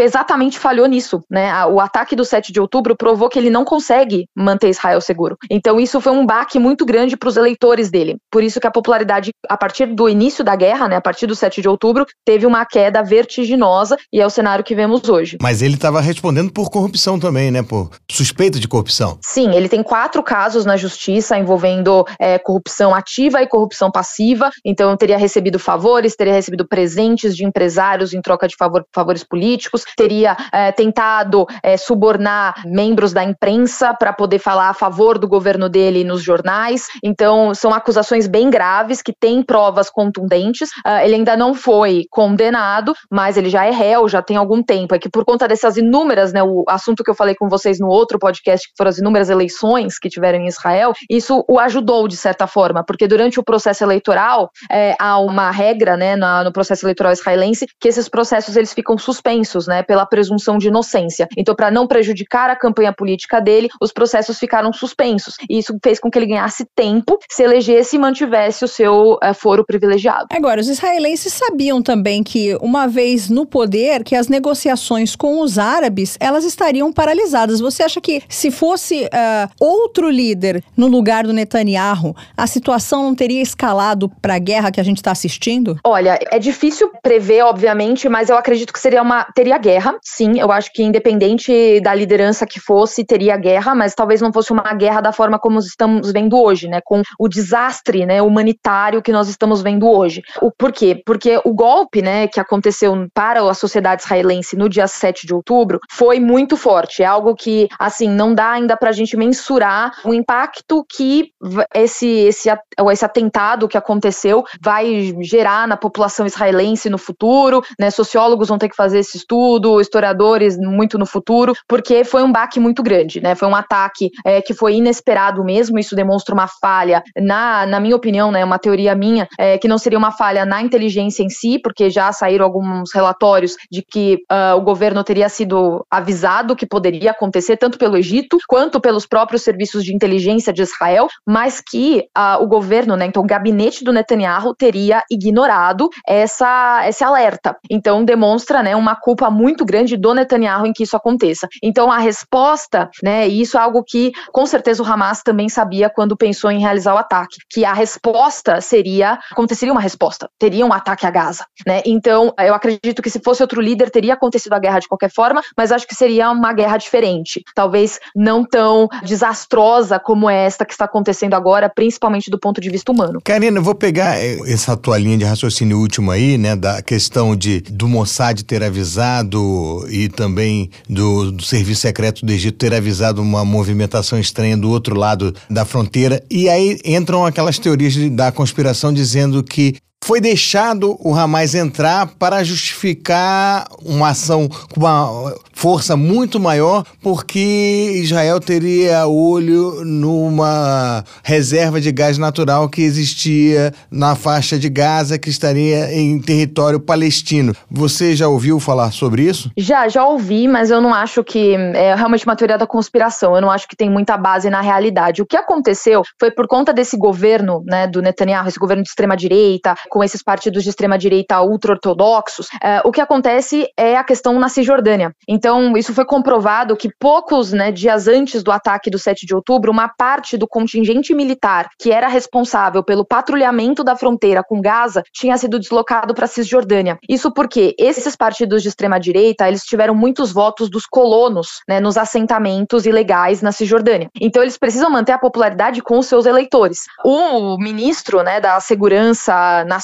exatamente 0.00 0.58
falhou 0.58 0.86
nisso, 0.86 1.22
né? 1.30 1.64
O 1.66 1.80
ataque 1.80 2.16
do 2.16 2.24
7 2.24 2.52
de 2.52 2.60
outubro 2.60 2.96
provou 2.96 3.28
que 3.28 3.38
ele 3.38 3.50
não 3.50 3.64
consegue 3.64 4.26
manter 4.34 4.70
Israel 4.70 5.00
seguro. 5.00 5.36
Então 5.50 5.78
isso 5.78 6.00
foi 6.00 6.12
um 6.12 6.26
baque 6.26 6.58
muito 6.58 6.84
grande 6.84 7.16
para 7.16 7.28
os 7.28 7.36
eleitores 7.36 7.90
dele. 7.90 8.16
Por 8.30 8.42
isso 8.42 8.58
que 8.60 8.66
a 8.66 8.70
popularidade 8.70 9.30
a 9.48 9.56
partir 9.56 9.86
do 9.86 10.08
início 10.08 10.42
da 10.42 10.56
guerra, 10.56 10.88
né, 10.88 10.96
a 10.96 11.00
partir 11.00 11.26
do 11.26 11.34
7 11.34 11.60
de 11.60 11.68
outubro, 11.68 12.06
teve 12.24 12.46
uma 12.46 12.64
queda 12.64 13.02
vertiginosa 13.02 13.96
e 14.12 14.20
é 14.20 14.26
o 14.26 14.30
cenário 14.30 14.64
que 14.64 14.74
vemos 14.74 15.08
hoje. 15.08 15.36
Mas 15.40 15.62
ele 15.62 15.74
estava 15.74 16.00
respondendo 16.00 16.52
por 16.52 16.70
corrupção 16.70 17.18
também, 17.18 17.50
né? 17.50 17.62
Por 17.62 17.90
suspeita 18.10 18.58
de 18.58 18.66
corrupção. 18.66 19.18
Sim, 19.22 19.54
ele 19.54 19.68
tem 19.68 19.82
quatro 19.82 20.22
casos 20.22 20.64
na 20.64 20.76
justiça 20.76 21.38
envolvendo 21.38 22.06
é, 22.18 22.38
corrupção 22.38 22.53
ativa 22.94 23.42
e 23.42 23.46
corrupção 23.46 23.90
passiva. 23.90 24.50
Então, 24.64 24.96
teria 24.96 25.18
recebido 25.18 25.58
favores, 25.58 26.16
teria 26.16 26.32
recebido 26.32 26.66
presentes 26.66 27.36
de 27.36 27.44
empresários 27.44 28.12
em 28.12 28.20
troca 28.20 28.48
de 28.48 28.56
favor, 28.56 28.84
favores 28.92 29.24
políticos, 29.24 29.84
teria 29.96 30.36
é, 30.52 30.72
tentado 30.72 31.46
é, 31.62 31.76
subornar 31.76 32.62
membros 32.66 33.12
da 33.12 33.24
imprensa 33.24 33.94
para 33.94 34.12
poder 34.12 34.38
falar 34.38 34.68
a 34.68 34.74
favor 34.74 35.18
do 35.18 35.28
governo 35.28 35.68
dele 35.68 36.04
nos 36.04 36.22
jornais. 36.22 36.86
Então, 37.02 37.54
são 37.54 37.72
acusações 37.72 38.26
bem 38.26 38.50
graves 38.50 39.00
que 39.00 39.12
têm 39.12 39.42
provas 39.42 39.88
contundentes. 39.88 40.70
Uh, 40.84 41.04
ele 41.04 41.14
ainda 41.14 41.36
não 41.36 41.54
foi 41.54 42.04
condenado, 42.10 42.92
mas 43.10 43.36
ele 43.36 43.48
já 43.48 43.64
é 43.64 43.70
réu, 43.70 44.08
já 44.08 44.20
tem 44.20 44.36
algum 44.36 44.62
tempo. 44.62 44.94
É 44.94 44.98
que 44.98 45.08
por 45.08 45.24
conta 45.24 45.46
dessas 45.46 45.76
inúmeras, 45.76 46.32
né, 46.32 46.42
o 46.42 46.64
assunto 46.68 47.04
que 47.04 47.10
eu 47.10 47.14
falei 47.14 47.34
com 47.34 47.48
vocês 47.48 47.78
no 47.78 47.88
outro 47.88 48.18
podcast, 48.18 48.68
que 48.68 48.74
foram 48.76 48.88
as 48.88 48.98
inúmeras 48.98 49.30
eleições 49.30 49.98
que 49.98 50.08
tiveram 50.08 50.40
em 50.40 50.48
Israel, 50.48 50.92
isso 51.08 51.44
o 51.48 51.58
ajudou 51.60 52.08
de 52.08 52.16
certa 52.16 52.33
forma, 52.46 52.84
porque 52.84 53.06
durante 53.06 53.38
o 53.38 53.44
processo 53.44 53.84
eleitoral 53.84 54.50
é, 54.70 54.96
há 54.98 55.18
uma 55.18 55.50
regra, 55.50 55.96
né, 55.96 56.16
no 56.16 56.52
processo 56.52 56.84
eleitoral 56.84 57.12
israelense, 57.12 57.66
que 57.80 57.88
esses 57.88 58.08
processos 58.08 58.56
eles 58.56 58.72
ficam 58.72 58.98
suspensos, 58.98 59.66
né, 59.66 59.82
pela 59.82 60.04
presunção 60.04 60.58
de 60.58 60.68
inocência. 60.68 61.28
Então, 61.36 61.54
para 61.54 61.70
não 61.70 61.86
prejudicar 61.86 62.50
a 62.50 62.56
campanha 62.56 62.92
política 62.92 63.40
dele, 63.40 63.68
os 63.80 63.92
processos 63.92 64.38
ficaram 64.38 64.72
suspensos. 64.72 65.34
E 65.48 65.58
isso 65.58 65.76
fez 65.82 66.00
com 66.00 66.10
que 66.10 66.18
ele 66.18 66.26
ganhasse 66.26 66.66
tempo, 66.74 67.18
se 67.30 67.42
elegesse 67.42 67.96
e 67.96 67.98
mantivesse 67.98 68.64
o 68.64 68.68
seu 68.68 69.12
uh, 69.12 69.34
foro 69.34 69.64
privilegiado 69.64 69.84
privilegiado. 69.84 70.26
Agora, 70.30 70.60
os 70.60 70.68
israelenses 70.68 71.32
sabiam 71.32 71.82
também 71.82 72.22
que, 72.22 72.56
uma 72.60 72.86
vez 72.86 73.28
no 73.28 73.46
poder, 73.46 74.02
que 74.02 74.16
as 74.16 74.28
negociações 74.28 75.14
com 75.14 75.40
os 75.40 75.58
árabes, 75.58 76.16
elas 76.18 76.44
estariam 76.44 76.92
paralisadas. 76.92 77.60
Você 77.60 77.82
acha 77.82 78.00
que 78.00 78.22
se 78.28 78.50
fosse 78.50 79.04
uh, 79.04 79.50
outro 79.60 80.08
líder 80.08 80.62
no 80.76 80.86
lugar 80.86 81.24
do 81.24 81.32
Netanyahu, 81.32 82.14
a 82.36 82.46
situação 82.46 83.02
não 83.02 83.14
teria 83.14 83.42
escalado 83.42 84.10
para 84.20 84.34
a 84.34 84.38
guerra 84.38 84.70
que 84.70 84.80
a 84.80 84.84
gente 84.84 84.98
está 84.98 85.10
assistindo? 85.10 85.78
Olha, 85.84 86.18
é 86.30 86.38
difícil 86.38 86.90
prever, 87.02 87.42
obviamente, 87.42 88.08
mas 88.08 88.28
eu 88.28 88.36
acredito 88.36 88.72
que 88.72 88.78
seria 88.78 89.02
uma 89.02 89.24
teria 89.34 89.58
guerra. 89.58 89.96
Sim, 90.02 90.38
eu 90.38 90.50
acho 90.50 90.72
que 90.72 90.82
independente 90.82 91.80
da 91.80 91.94
liderança 91.94 92.46
que 92.46 92.60
fosse, 92.60 93.04
teria 93.04 93.36
guerra, 93.36 93.74
mas 93.74 93.94
talvez 93.94 94.20
não 94.20 94.32
fosse 94.32 94.52
uma 94.52 94.72
guerra 94.74 95.00
da 95.00 95.12
forma 95.12 95.38
como 95.38 95.58
estamos 95.58 96.12
vendo 96.12 96.38
hoje, 96.38 96.68
né, 96.68 96.80
com 96.84 97.02
o 97.18 97.28
desastre, 97.28 98.06
né, 98.06 98.22
humanitário 98.22 99.02
que 99.02 99.12
nós 99.12 99.28
estamos 99.28 99.62
vendo 99.62 99.88
hoje. 99.88 100.22
O 100.40 100.50
por 100.50 100.72
quê? 100.72 101.02
Porque 101.04 101.40
o 101.44 101.52
golpe, 101.52 102.00
né, 102.02 102.26
que 102.28 102.40
aconteceu 102.40 102.94
para 103.12 103.42
a 103.42 103.54
sociedade 103.54 104.02
israelense 104.02 104.56
no 104.56 104.68
dia 104.68 104.86
7 104.86 105.26
de 105.26 105.34
outubro 105.34 105.78
foi 105.90 106.20
muito 106.20 106.56
forte. 106.56 107.02
É 107.02 107.06
algo 107.06 107.34
que, 107.34 107.68
assim, 107.78 108.08
não 108.08 108.34
dá 108.34 108.52
ainda 108.52 108.76
para 108.76 108.90
a 108.90 108.92
gente 108.92 109.16
mensurar 109.16 109.92
o 110.04 110.14
impacto 110.14 110.84
que 110.88 111.30
esse, 111.74 112.06
esse, 112.14 112.48
esse 112.90 113.04
atentado 113.04 113.68
que 113.68 113.76
aconteceu 113.76 114.44
vai 114.62 115.14
gerar 115.20 115.66
na 115.68 115.76
população 115.76 116.26
israelense 116.26 116.88
no 116.90 116.98
futuro, 116.98 117.62
né? 117.78 117.90
Sociólogos 117.90 118.48
vão 118.48 118.58
ter 118.58 118.68
que 118.68 118.76
fazer 118.76 118.98
esse 118.98 119.16
estudo, 119.16 119.80
historiadores 119.80 120.56
muito 120.58 120.98
no 120.98 121.06
futuro, 121.06 121.52
porque 121.68 122.04
foi 122.04 122.22
um 122.22 122.32
baque 122.32 122.58
muito 122.58 122.82
grande, 122.82 123.20
né? 123.20 123.34
Foi 123.34 123.48
um 123.48 123.54
ataque 123.54 124.10
é, 124.24 124.40
que 124.40 124.54
foi 124.54 124.74
inesperado 124.74 125.44
mesmo. 125.44 125.78
Isso 125.78 125.96
demonstra 125.96 126.34
uma 126.34 126.48
falha, 126.48 127.02
na, 127.16 127.66
na 127.66 127.80
minha 127.80 127.96
opinião, 127.96 128.30
né? 128.30 128.44
Uma 128.44 128.58
teoria 128.58 128.94
minha, 128.94 129.28
é, 129.38 129.58
que 129.58 129.68
não 129.68 129.78
seria 129.78 129.98
uma 129.98 130.12
falha 130.12 130.44
na 130.44 130.62
inteligência 130.62 131.22
em 131.22 131.28
si, 131.28 131.58
porque 131.58 131.90
já 131.90 132.12
saíram 132.12 132.44
alguns 132.44 132.92
relatórios 132.92 133.56
de 133.70 133.82
que 133.82 134.18
uh, 134.30 134.56
o 134.56 134.60
governo 134.60 135.02
teria 135.04 135.28
sido 135.28 135.84
avisado 135.90 136.56
que 136.56 136.66
poderia 136.66 137.10
acontecer, 137.10 137.56
tanto 137.56 137.78
pelo 137.78 137.96
Egito 137.96 138.38
quanto 138.48 138.80
pelos 138.80 139.06
próprios 139.06 139.42
serviços 139.42 139.84
de 139.84 139.94
inteligência 139.94 140.52
de 140.52 140.62
Israel, 140.62 141.08
mas 141.26 141.60
que 141.60 142.03
o 142.40 142.46
governo, 142.46 142.96
né, 142.96 143.06
então 143.06 143.22
o 143.22 143.26
gabinete 143.26 143.84
do 143.84 143.92
Netanyahu 143.92 144.54
teria 144.54 145.02
ignorado 145.10 145.88
essa, 146.06 146.82
esse 146.86 147.02
alerta. 147.02 147.56
Então 147.68 148.04
demonstra 148.04 148.62
né, 148.62 148.76
uma 148.76 148.94
culpa 148.94 149.30
muito 149.30 149.64
grande 149.64 149.96
do 149.96 150.14
Netanyahu 150.14 150.66
em 150.66 150.72
que 150.72 150.84
isso 150.84 150.96
aconteça. 150.96 151.48
Então 151.62 151.90
a 151.90 151.98
resposta, 151.98 152.88
né, 153.02 153.28
e 153.28 153.40
isso 153.40 153.58
é 153.58 153.60
algo 153.60 153.82
que 153.82 154.12
com 154.32 154.46
certeza 154.46 154.82
o 154.82 154.86
Hamas 154.86 155.22
também 155.22 155.48
sabia 155.48 155.90
quando 155.90 156.16
pensou 156.16 156.50
em 156.50 156.60
realizar 156.60 156.94
o 156.94 156.98
ataque, 156.98 157.38
que 157.50 157.64
a 157.64 157.72
resposta 157.72 158.60
seria 158.60 159.18
acontecer 159.32 159.64
seria 159.64 159.72
uma 159.72 159.80
resposta, 159.80 160.28
teria 160.38 160.66
um 160.66 160.72
ataque 160.72 161.06
a 161.06 161.10
Gaza, 161.10 161.46
né? 161.66 161.80
Então, 161.86 162.34
eu 162.38 162.54
acredito 162.54 163.00
que 163.00 163.08
se 163.08 163.18
fosse 163.20 163.42
outro 163.42 163.62
líder 163.62 163.90
teria 163.90 164.12
acontecido 164.12 164.52
a 164.52 164.58
guerra 164.58 164.78
de 164.78 164.88
qualquer 164.88 165.10
forma, 165.10 165.40
mas 165.56 165.72
acho 165.72 165.86
que 165.86 165.94
seria 165.94 166.30
uma 166.30 166.52
guerra 166.52 166.76
diferente, 166.76 167.42
talvez 167.54 167.98
não 168.14 168.44
tão 168.44 168.88
desastrosa 169.02 169.98
como 169.98 170.28
esta 170.28 170.66
que 170.66 170.72
está 170.72 170.84
acontecendo 170.84 171.32
agora, 171.32 171.70
principalmente 171.74 171.93
do 172.30 172.38
ponto 172.38 172.60
de 172.60 172.70
vista 172.70 172.92
humano. 172.92 173.20
Karina, 173.22 173.58
eu 173.58 173.62
vou 173.62 173.74
pegar 173.74 174.18
eh, 174.18 174.38
essa 174.46 174.76
tua 174.76 174.98
linha 174.98 175.18
de 175.18 175.24
raciocínio 175.24 175.78
último 175.78 176.10
aí, 176.10 176.38
né, 176.38 176.56
da 176.56 176.82
questão 176.82 177.34
de 177.36 177.60
do 177.60 177.88
Mossad 177.88 178.42
ter 178.42 178.62
avisado 178.62 179.86
e 179.88 180.08
também 180.08 180.70
do, 180.88 181.32
do 181.32 181.42
serviço 181.42 181.82
secreto 181.82 182.24
do 182.24 182.32
Egito 182.32 182.58
ter 182.58 182.74
avisado 182.74 183.20
uma 183.20 183.44
movimentação 183.44 184.18
estranha 184.18 184.56
do 184.56 184.70
outro 184.70 184.96
lado 184.96 185.34
da 185.50 185.64
fronteira, 185.64 186.22
e 186.30 186.48
aí 186.48 186.78
entram 186.84 187.24
aquelas 187.24 187.58
teorias 187.58 187.94
da 188.10 188.30
conspiração 188.32 188.92
dizendo 188.92 189.42
que 189.42 189.76
foi 190.04 190.20
deixado 190.20 190.98
o 191.00 191.14
Hamas 191.14 191.54
entrar 191.54 192.06
para 192.18 192.44
justificar 192.44 193.66
uma 193.82 194.10
ação 194.10 194.46
com 194.46 194.80
uma 194.80 195.34
força 195.54 195.96
muito 195.96 196.38
maior, 196.38 196.84
porque 197.00 197.92
Israel 197.94 198.38
teria 198.38 199.06
olho 199.06 199.82
numa 199.82 201.02
reserva 201.22 201.80
de 201.80 201.90
gás 201.90 202.18
natural 202.18 202.68
que 202.68 202.82
existia 202.82 203.72
na 203.90 204.14
faixa 204.14 204.58
de 204.58 204.68
Gaza, 204.68 205.18
que 205.18 205.30
estaria 205.30 205.94
em 205.94 206.20
território 206.20 206.78
palestino. 206.78 207.54
Você 207.70 208.14
já 208.14 208.28
ouviu 208.28 208.60
falar 208.60 208.92
sobre 208.92 209.22
isso? 209.22 209.50
Já, 209.56 209.88
já 209.88 210.04
ouvi, 210.04 210.46
mas 210.46 210.70
eu 210.70 210.82
não 210.82 210.92
acho 210.92 211.24
que 211.24 211.54
é 211.54 211.94
realmente 211.94 212.26
uma 212.26 212.36
teoria 212.36 212.58
da 212.58 212.66
conspiração. 212.66 213.34
Eu 213.34 213.40
não 213.40 213.50
acho 213.50 213.66
que 213.66 213.74
tem 213.74 213.88
muita 213.88 214.18
base 214.18 214.50
na 214.50 214.60
realidade. 214.60 215.22
O 215.22 215.26
que 215.26 215.36
aconteceu 215.36 216.02
foi 216.20 216.30
por 216.30 216.46
conta 216.46 216.74
desse 216.74 216.98
governo, 216.98 217.64
né, 217.64 217.86
do 217.86 218.02
Netanyahu, 218.02 218.48
esse 218.48 218.58
governo 218.58 218.82
de 218.82 218.90
extrema 218.90 219.16
direita, 219.16 219.74
com 219.94 220.02
esses 220.02 220.24
partidos 220.24 220.64
de 220.64 220.70
extrema 220.70 220.98
direita 220.98 221.40
ultra-ortodoxos. 221.40 222.48
É, 222.60 222.82
o 222.84 222.90
que 222.90 223.00
acontece 223.00 223.68
é 223.76 223.96
a 223.96 224.02
questão 224.02 224.36
na 224.40 224.48
Cisjordânia. 224.48 225.14
Então, 225.28 225.76
isso 225.76 225.94
foi 225.94 226.04
comprovado 226.04 226.76
que 226.76 226.90
poucos 226.98 227.52
né, 227.52 227.70
dias 227.70 228.08
antes 228.08 228.42
do 228.42 228.50
ataque 228.50 228.90
do 228.90 228.98
7 228.98 229.24
de 229.24 229.32
outubro, 229.32 229.70
uma 229.70 229.88
parte 229.88 230.36
do 230.36 230.48
contingente 230.48 231.14
militar 231.14 231.68
que 231.78 231.92
era 231.92 232.08
responsável 232.08 232.82
pelo 232.82 233.04
patrulhamento 233.04 233.84
da 233.84 233.94
fronteira 233.94 234.42
com 234.42 234.60
Gaza 234.60 235.04
tinha 235.12 235.38
sido 235.38 235.60
deslocado 235.60 236.12
para 236.12 236.24
a 236.24 236.28
Cisjordânia. 236.28 236.98
Isso 237.08 237.32
porque 237.32 237.76
esses 237.78 238.16
partidos 238.16 238.64
de 238.64 238.70
extrema 238.70 238.98
direita, 238.98 239.46
eles 239.46 239.62
tiveram 239.62 239.94
muitos 239.94 240.32
votos 240.32 240.68
dos 240.68 240.86
colonos, 240.86 241.60
né, 241.68 241.78
nos 241.78 241.96
assentamentos 241.96 242.84
ilegais 242.84 243.40
na 243.40 243.52
Cisjordânia. 243.52 244.10
Então 244.20 244.42
eles 244.42 244.58
precisam 244.58 244.90
manter 244.90 245.12
a 245.12 245.18
popularidade 245.18 245.80
com 245.80 246.00
os 246.00 246.06
seus 246.06 246.26
eleitores. 246.26 246.80
O 247.04 247.56
ministro, 247.58 248.24
né, 248.24 248.40
da 248.40 248.58
Segurança 248.58 249.64
Nacional 249.66 249.83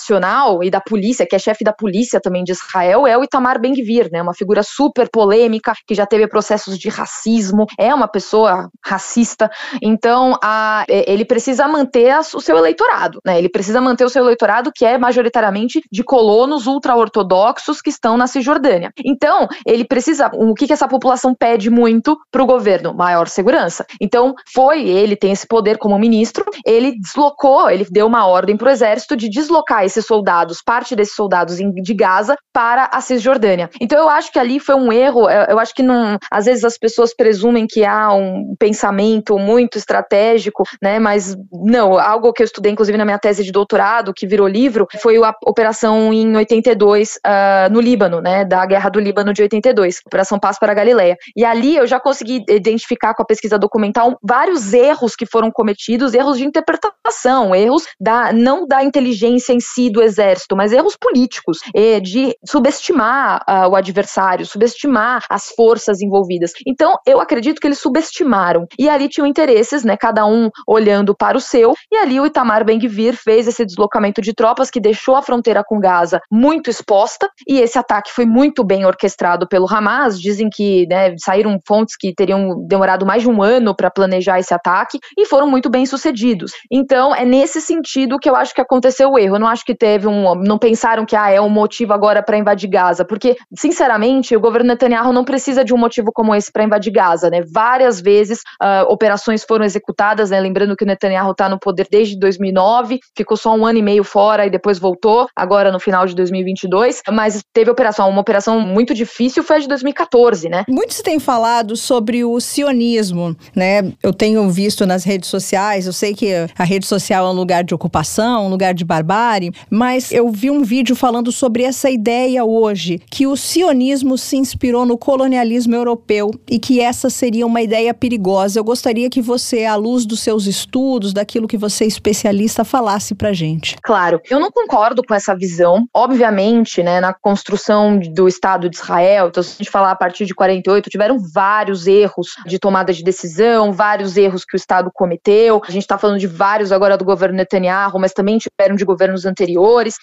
e 0.63 0.71
da 0.71 0.81
Polícia, 0.81 1.27
que 1.27 1.37
é 1.37 1.39
chefe 1.39 1.65
da 1.65 1.73
polícia 1.73 2.21
também 2.21 2.45
de 2.45 2.53
Israel, 2.53 3.07
é 3.07 3.17
o 3.17 3.25
Itamar 3.25 3.61
Ben-Gvir, 3.61 4.09
né, 4.13 4.23
uma 4.23 4.35
figura 4.35 4.63
super 4.63 5.09
polêmica 5.11 5.73
que 5.87 5.95
já 5.95 6.07
teve 6.07 6.27
processos 6.27 6.79
de 6.79 6.89
racismo, 6.89 7.67
é 7.79 7.95
uma 7.95 8.09
pessoa 8.09 8.69
racista. 8.85 9.51
Então 9.83 10.39
a, 10.43 10.85
ele 10.89 11.25
precisa 11.25 11.67
manter 11.69 12.11
a, 12.11 12.21
o 12.21 12.41
seu 12.41 12.57
eleitorado, 12.57 13.21
né? 13.25 13.39
Ele 13.39 13.49
precisa 13.49 13.81
manter 13.81 14.05
o 14.05 14.09
seu 14.09 14.23
eleitorado 14.23 14.71
que 14.75 14.85
é 14.85 14.99
majoritariamente 14.99 15.81
de 15.91 16.03
colonos 16.03 16.67
ultra-ortodoxos 16.67 17.81
que 17.81 17.91
estão 17.91 18.17
na 18.17 18.27
Cisjordânia. 18.27 18.93
Então, 19.05 19.49
ele 19.67 19.85
precisa. 19.85 20.31
O 20.35 20.55
que, 20.55 20.67
que 20.67 20.73
essa 20.73 20.89
população 20.89 21.35
pede 21.35 21.71
muito 21.71 22.19
para 22.31 22.43
o 22.43 22.47
governo? 22.47 22.95
Maior 22.95 23.29
segurança. 23.29 23.85
Então, 24.01 24.35
foi, 24.53 24.89
ele 24.89 25.17
tem 25.17 25.33
esse 25.33 25.47
poder 25.47 25.79
como 25.79 25.99
ministro, 25.99 26.45
ele 26.65 26.99
deslocou, 26.99 27.71
ele 27.71 27.87
deu 27.91 28.07
uma 28.07 28.27
ordem 28.27 28.57
para 28.57 28.69
o 28.69 28.71
exército 28.71 29.17
de 29.17 29.29
deslocar 29.29 29.80
esses 29.85 30.07
soldados, 30.07 30.63
parte 30.65 30.95
desses 30.95 31.15
soldados 31.15 31.57
de 31.57 31.95
Gaza, 31.95 32.37
para 32.53 32.91
a 32.93 33.01
Cisjordânia. 33.01 33.71
Então, 33.81 33.99
eu 33.99 34.09
acho 34.09 34.33
que 34.33 34.39
ali 34.39 34.59
foi 34.59 34.75
um 34.75 34.93
erro. 34.93 35.29
Eu 35.29 35.59
acho 35.59 35.75
que 35.75 35.83
não. 35.83 36.19
Às 36.31 36.47
vezes 36.47 36.65
as 36.65 36.79
pessoas 36.79 37.15
presumem 37.15 37.67
que 37.67 37.85
há 37.85 38.13
um 38.13 38.55
pensamento 38.59 39.39
muito 39.39 39.79
estratégico, 39.79 40.65
né? 40.83 40.99
Mas 40.99 41.37
não, 41.53 41.99
algo 41.99 42.33
que 42.33 42.43
eu 42.43 42.47
estudei, 42.47 42.73
inclusive, 42.73 42.99
na 42.99 43.05
minha 43.05 43.19
tese 43.19 43.45
de 43.45 43.53
doutorado, 43.53 44.13
que 44.15 44.27
virou 44.27 44.49
livro, 44.49 44.87
foi 45.01 45.17
a 45.23 45.35
operação 45.47 46.13
em 46.13 46.37
82 46.37 47.17
uh, 47.17 47.19
ah, 47.25 47.69
no 47.71 47.81
Líbano, 47.81 48.21
né? 48.21 48.45
Da 48.45 48.65
guerra 48.67 48.91
do 48.91 49.01
Líbano 49.01 49.33
de 49.33 49.43
82, 49.43 50.01
Operação 50.07 50.39
Paz 50.39 50.59
para 50.59 50.73
a 50.73 50.75
Galileia. 50.75 51.17
E 51.37 51.45
ali 51.45 51.77
eu 51.77 51.87
já 51.87 52.01
consegui 52.01 52.45
identificar 52.49 53.15
com 53.15 53.23
a 53.23 53.27
pesquisa 53.27 53.59
documental 53.59 54.19
vários 54.23 54.73
erros 54.73 55.15
que 55.15 55.27
foram 55.27 55.51
cometidos, 55.51 56.15
erros 56.15 56.39
de 56.39 56.45
interpretação, 56.45 57.55
erros 57.55 57.85
da 58.01 58.33
não 58.33 58.67
da 58.67 58.83
inteligência 58.83 59.53
em 59.53 59.61
si 59.75 59.91
do 59.91 60.03
exército, 60.03 60.57
mas 60.57 60.73
erros 60.73 60.97
políticos, 60.97 61.59
de 62.03 62.37
subestimar 62.45 63.43
uh, 63.49 63.69
o 63.69 63.77
adversário, 63.77 64.47
subestimar 64.47 65.25
as 65.29 65.49
forças 65.49 66.01
envolvidas. 66.01 66.53
Então, 66.67 66.97
eu 67.07 67.21
acredito 67.21 67.61
que 67.61 67.67
eles 67.67 67.79
subestimaram. 67.79 68.67
E 68.79 68.89
ali 68.89 69.09
tinham 69.09 69.27
interesses, 69.27 69.85
né? 69.85 69.97
Cada 69.97 70.27
um 70.27 70.51
olhando 70.67 71.15
para 71.15 71.37
o 71.37 71.41
seu. 71.41 71.75
E 71.91 71.97
ali 71.97 72.21
o 72.21 72.27
Itamar 72.27 72.65
Ben-Gvir 72.65 73.17
fez 73.17 73.47
esse 73.47 73.65
deslocamento 73.65 74.21
de 74.21 74.33
tropas 74.33 74.71
que 74.71 74.81
deixou 74.81 75.17
a 75.17 75.23
fronteira 75.23 75.63
com 75.65 75.79
Gaza 75.79 76.21
muito 76.31 76.71
exposta. 76.71 77.29
E 77.47 77.59
esse 77.59 77.79
ataque 77.79 78.11
foi 78.13 78.27
muito 78.27 78.65
bem 78.65 78.85
orquestrado 78.85 79.49
pelo 79.49 79.67
Hamas. 79.73 80.21
Dizem 80.21 80.49
que 80.51 80.87
né, 80.89 81.15
saíram 81.19 81.59
fontes 81.67 81.97
que 81.97 82.15
teriam 82.15 82.65
demorado 82.67 83.07
mais 83.07 83.23
de 83.23 83.29
um 83.29 83.43
ano 83.43 83.75
para 83.75 83.91
planejar 83.91 84.39
esse 84.39 84.55
ataque 84.55 84.99
e 85.17 85.27
foram 85.27 85.49
muito 85.49 85.71
bem 85.71 85.87
sucedidos. 85.87 86.53
Então, 86.71 87.15
é 87.15 87.25
nesse 87.25 87.61
sentido 87.61 88.19
que 88.19 88.29
eu 88.29 88.37
acho 88.37 88.55
que 88.55 88.61
aconteceu 88.61 89.11
o 89.11 89.19
erro. 89.19 89.37
Eu 89.37 89.41
não 89.41 89.49
acho 89.49 89.60
que 89.65 89.75
teve 89.75 90.07
um. 90.07 90.35
Não 90.35 90.59
pensaram 90.59 91.05
que 91.05 91.17
ah, 91.17 91.31
é 91.31 91.41
um 91.41 91.49
motivo 91.49 91.93
agora 91.93 92.23
para 92.23 92.39
invadir 92.39 92.69
Gaza, 92.69 93.05
porque, 93.05 93.37
sinceramente, 93.57 94.37
o 94.37 94.41
governo 94.41 94.69
Netanyahu 94.69 95.13
não 95.13 95.25
precisa 95.25 95.65
de 95.65 95.75
um 95.75 95.79
motivo 95.79 96.11
como 96.13 96.35
esse 96.35 96.51
para 96.53 96.65
invadir 96.65 96.93
Gaza, 96.93 97.31
né? 97.31 97.43
Várias 97.53 98.01
vezes 98.01 98.41
uh, 98.63 98.91
operações 98.91 99.45
foram 99.45 99.65
executadas, 99.65 100.31
né? 100.31 100.41
Lembrando 100.41 100.77
que 100.77 100.85
o 100.85 100.87
Netanyahu 100.87 101.33
está 101.33 101.49
no 101.49 101.59
poder 101.59 101.87
desde 101.91 102.19
2009, 102.19 103.01
ficou 103.17 103.37
só 103.37 103.55
um 103.55 103.67
ano 103.67 103.79
e 103.79 103.83
meio 103.83 104.05
fora 104.05 104.47
e 104.47 104.51
depois 104.51 104.79
voltou, 104.79 105.29
agora 105.37 105.71
no 105.73 105.81
final 105.81 106.07
de 106.07 106.15
2022, 106.15 107.03
mas 107.11 107.43
teve 107.53 107.71
operação, 107.71 108.09
uma 108.09 108.21
operação 108.21 108.61
muito 108.61 108.95
difícil 108.95 109.43
foi 109.43 109.57
a 109.57 109.59
de 109.61 109.69
2014, 109.69 110.49
né? 110.49 110.65
Muito 110.69 110.95
se 110.95 111.03
tem 111.03 111.19
falado 111.19 111.77
sobre 111.77 112.25
o 112.25 112.41
sionismo, 112.41 113.37
né? 113.55 113.93
Eu 114.03 114.13
tenho 114.13 114.49
visto 114.51 114.87
nas 114.87 115.05
redes 115.05 115.29
sociais, 115.29 115.87
eu 115.87 115.93
sei 115.93 116.15
que 116.15 116.33
a 116.59 116.65
rede 116.65 116.87
social 116.87 117.27
é 117.27 117.31
um 117.31 117.35
lugar 117.35 117.65
de 117.65 117.75
ocupação, 117.75 118.47
um 118.47 118.49
lugar 118.49 118.75
de 118.75 118.85
barbárie, 118.85 119.50
mas 119.69 120.13
eu 120.13 120.31
vi 120.31 120.51
um 120.51 120.63
vídeo 120.63 120.95
falando 120.95 121.33
sobre 121.33 121.63
essa 121.63 121.91
ideia 121.91 122.45
hoje, 122.45 123.01
que 123.11 123.27
o 123.27 123.37
sionismo 123.37 124.17
se 124.19 124.37
inspirou 124.37 124.85
no 124.85 124.97
colonialismo 124.97 125.75
europeu 125.75 126.31
e 126.49 126.59
que 126.59 126.81
essa 126.81 127.11
seria 127.11 127.47
uma 127.47 127.63
ideia 127.63 127.93
perigosa. 127.95 128.59
Eu 128.59 128.65
gostaria 128.65 129.11
que 129.11 129.21
você, 129.21 129.65
à 129.65 129.77
luz 129.77 130.05
dos 130.07 130.21
seus 130.21 130.47
estudos, 130.47 131.13
daquilo 131.13 131.49
que 131.49 131.57
você 131.57 131.85
é 131.85 131.87
especialista, 131.87 132.65
falasse 132.65 133.15
pra 133.15 133.33
gente. 133.33 133.77
Claro, 133.83 134.21
eu 134.31 134.41
não 134.41 134.51
concordo 134.51 135.03
com 135.03 135.15
essa 135.15 135.35
visão. 135.35 135.87
Obviamente, 135.95 136.83
né, 136.83 137.01
na 137.01 137.13
construção 137.13 137.99
do 137.99 138.29
Estado 138.29 138.69
de 138.69 138.77
Israel, 138.77 139.29
então 139.29 139.43
se 139.43 139.55
a 139.55 139.57
gente 139.59 139.71
falar 139.71 139.91
a 139.91 139.97
partir 139.97 140.27
de 140.27 140.35
48, 140.35 140.91
tiveram 140.91 141.19
vários 141.19 141.87
erros 141.87 142.29
de 142.47 142.59
tomada 142.59 142.93
de 142.93 143.03
decisão, 143.03 143.73
vários 143.73 144.17
erros 144.17 144.45
que 144.45 144.55
o 144.55 144.59
Estado 144.59 144.91
cometeu. 144.93 145.61
A 145.67 145.71
gente 145.71 145.83
está 145.83 145.99
falando 145.99 146.19
de 146.19 146.27
vários 146.27 146.73
agora 146.73 146.97
do 146.97 147.05
governo 147.05 147.37
Netanyahu, 147.37 147.99
mas 147.99 148.13
também 148.13 148.39
tiveram 148.39 148.77
de 148.77 148.85
governos 148.85 149.25
anteriores. 149.27 149.40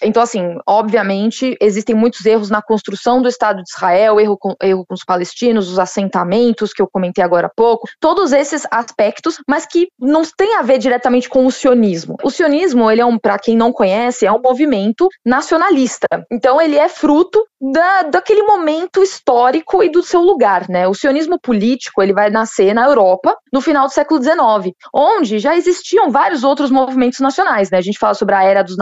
Então, 0.04 0.22
assim, 0.22 0.58
obviamente, 0.68 1.58
existem 1.62 1.96
muitos 1.96 2.26
erros 2.26 2.50
na 2.50 2.62
construção 2.62 3.22
do 3.22 3.28
Estado 3.28 3.64
de 3.64 3.70
Israel, 3.70 4.20
erro 4.20 4.38
com, 4.38 4.56
erro 4.62 4.86
com 4.86 4.94
os 4.94 5.04
palestinos, 5.04 5.70
os 5.70 5.80
assentamentos 5.80 6.74
que 6.74 6.82
eu 6.82 6.88
comentei 6.88 7.24
agora 7.24 7.48
há 7.48 7.52
pouco, 7.56 7.88
todos 8.00 8.32
esses 8.32 8.66
aspectos, 8.72 9.38
mas 9.48 9.66
que 9.66 9.88
não 10.00 10.24
tem 10.38 10.56
a 10.56 10.62
ver 10.62 10.78
diretamente 10.78 11.30
com 11.30 11.46
o 11.46 11.52
sionismo. 11.52 12.16
O 12.24 12.30
sionismo, 12.30 12.90
ele 12.90 13.02
é 13.02 13.06
um, 13.06 13.18
para 13.18 13.40
quem 13.40 13.56
não 13.56 13.72
conhece, 13.72 14.26
é 14.26 14.32
um 14.32 14.42
movimento 14.42 15.08
nacionalista. 15.26 16.08
Então 16.32 16.62
ele 16.62 16.78
é 16.78 16.90
fruto 16.90 17.44
da, 17.60 18.04
daquele 18.04 18.44
momento 18.44 19.02
histórico 19.02 19.84
e 19.84 19.90
do 19.90 20.04
seu 20.04 20.22
lugar, 20.22 20.70
né? 20.70 20.88
O 20.88 20.94
sionismo 20.94 21.40
político, 21.40 22.02
ele 22.02 22.14
vai 22.14 22.30
nascer 22.30 22.74
na 22.74 22.86
Europa 22.86 23.36
no 23.52 23.62
final 23.62 23.88
do 23.88 23.94
século 23.94 24.22
XIX, 24.22 24.76
onde 24.94 25.40
já 25.40 25.56
existiam 25.56 26.12
vários 26.12 26.44
outros 26.44 26.70
movimentos 26.70 27.20
nacionais, 27.20 27.72
né? 27.72 27.78
A 27.78 27.82
gente 27.82 27.98
fala 27.98 28.14
sobre 28.14 28.36
a 28.36 28.44
era 28.44 28.64
dos 28.64 28.78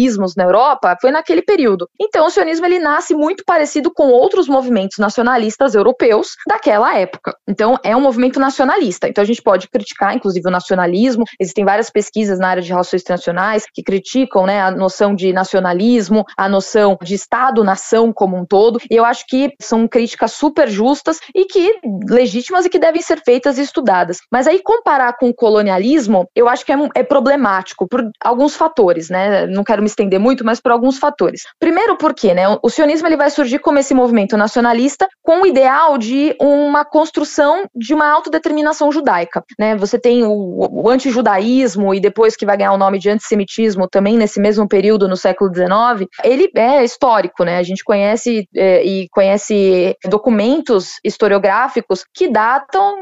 nacionalismos 0.00 0.34
na 0.36 0.44
Europa, 0.44 0.96
foi 1.00 1.10
naquele 1.10 1.42
período. 1.42 1.88
Então 2.00 2.26
o 2.26 2.30
sionismo 2.30 2.66
ele 2.66 2.78
nasce 2.78 3.14
muito 3.14 3.44
parecido 3.44 3.90
com 3.92 4.08
outros 4.08 4.48
movimentos 4.48 4.98
nacionalistas 4.98 5.74
europeus 5.74 6.28
daquela 6.48 6.96
época. 6.96 7.34
Então 7.48 7.78
é 7.82 7.94
um 7.94 8.00
movimento 8.00 8.40
nacionalista. 8.40 9.08
Então 9.08 9.22
a 9.22 9.26
gente 9.26 9.42
pode 9.42 9.68
criticar, 9.68 10.14
inclusive, 10.14 10.46
o 10.48 10.50
nacionalismo. 10.50 11.24
Existem 11.38 11.64
várias 11.64 11.90
pesquisas 11.90 12.38
na 12.38 12.48
área 12.48 12.62
de 12.62 12.68
relações 12.68 13.02
internacionais 13.02 13.64
que 13.72 13.82
criticam, 13.82 14.46
né, 14.46 14.60
a 14.60 14.70
noção 14.70 15.14
de 15.14 15.32
nacionalismo, 15.32 16.24
a 16.36 16.48
noção 16.48 16.96
de 17.02 17.14
Estado-nação 17.14 18.12
como 18.12 18.36
um 18.36 18.46
todo. 18.46 18.78
E 18.90 18.96
eu 18.96 19.04
acho 19.04 19.24
que 19.26 19.50
são 19.60 19.86
críticas 19.86 20.32
super 20.32 20.68
justas 20.68 21.18
e 21.34 21.44
que 21.44 21.78
legítimas 22.08 22.64
e 22.64 22.70
que 22.70 22.78
devem 22.78 23.02
ser 23.02 23.20
feitas 23.24 23.58
e 23.58 23.62
estudadas. 23.62 24.18
Mas 24.30 24.46
aí 24.46 24.60
comparar 24.62 25.16
com 25.18 25.28
o 25.28 25.34
colonialismo, 25.34 26.26
eu 26.34 26.48
acho 26.48 26.64
que 26.64 26.72
é, 26.72 26.76
é 26.94 27.02
problemático 27.02 27.86
por 27.88 28.08
alguns 28.22 28.54
fatores, 28.54 29.10
né? 29.10 29.46
Não 29.46 29.64
quero 29.64 29.82
me 29.82 29.89
estender 29.90 30.18
muito, 30.18 30.44
mas 30.44 30.60
por 30.60 30.72
alguns 30.72 30.98
fatores. 30.98 31.42
Primeiro 31.58 31.96
porque, 31.96 32.34
né, 32.34 32.44
o 32.62 32.70
sionismo 32.70 33.06
ele 33.06 33.16
vai 33.16 33.30
surgir 33.30 33.58
como 33.58 33.78
esse 33.78 33.94
movimento 33.94 34.36
nacionalista 34.36 35.08
com 35.22 35.42
o 35.42 35.46
ideal 35.46 35.98
de 35.98 36.34
uma 36.40 36.84
construção 36.84 37.66
de 37.74 37.94
uma 37.94 38.08
autodeterminação 38.10 38.90
judaica. 38.90 39.42
Né? 39.58 39.76
Você 39.76 39.98
tem 39.98 40.24
o, 40.24 40.68
o 40.70 40.88
antijudaísmo 40.88 41.94
e 41.94 42.00
depois 42.00 42.36
que 42.36 42.46
vai 42.46 42.56
ganhar 42.56 42.72
o 42.72 42.78
nome 42.78 42.98
de 42.98 43.10
antissemitismo 43.10 43.88
também 43.88 44.16
nesse 44.16 44.40
mesmo 44.40 44.68
período, 44.68 45.08
no 45.08 45.16
século 45.16 45.52
XIX, 45.52 46.08
ele 46.24 46.50
é 46.54 46.84
histórico, 46.84 47.44
né? 47.44 47.58
A 47.58 47.62
gente 47.62 47.84
conhece 47.84 48.48
é, 48.56 48.84
e 48.84 49.08
conhece 49.10 49.96
documentos 50.08 50.94
historiográficos 51.04 52.04
que 52.14 52.28
datam 52.28 52.94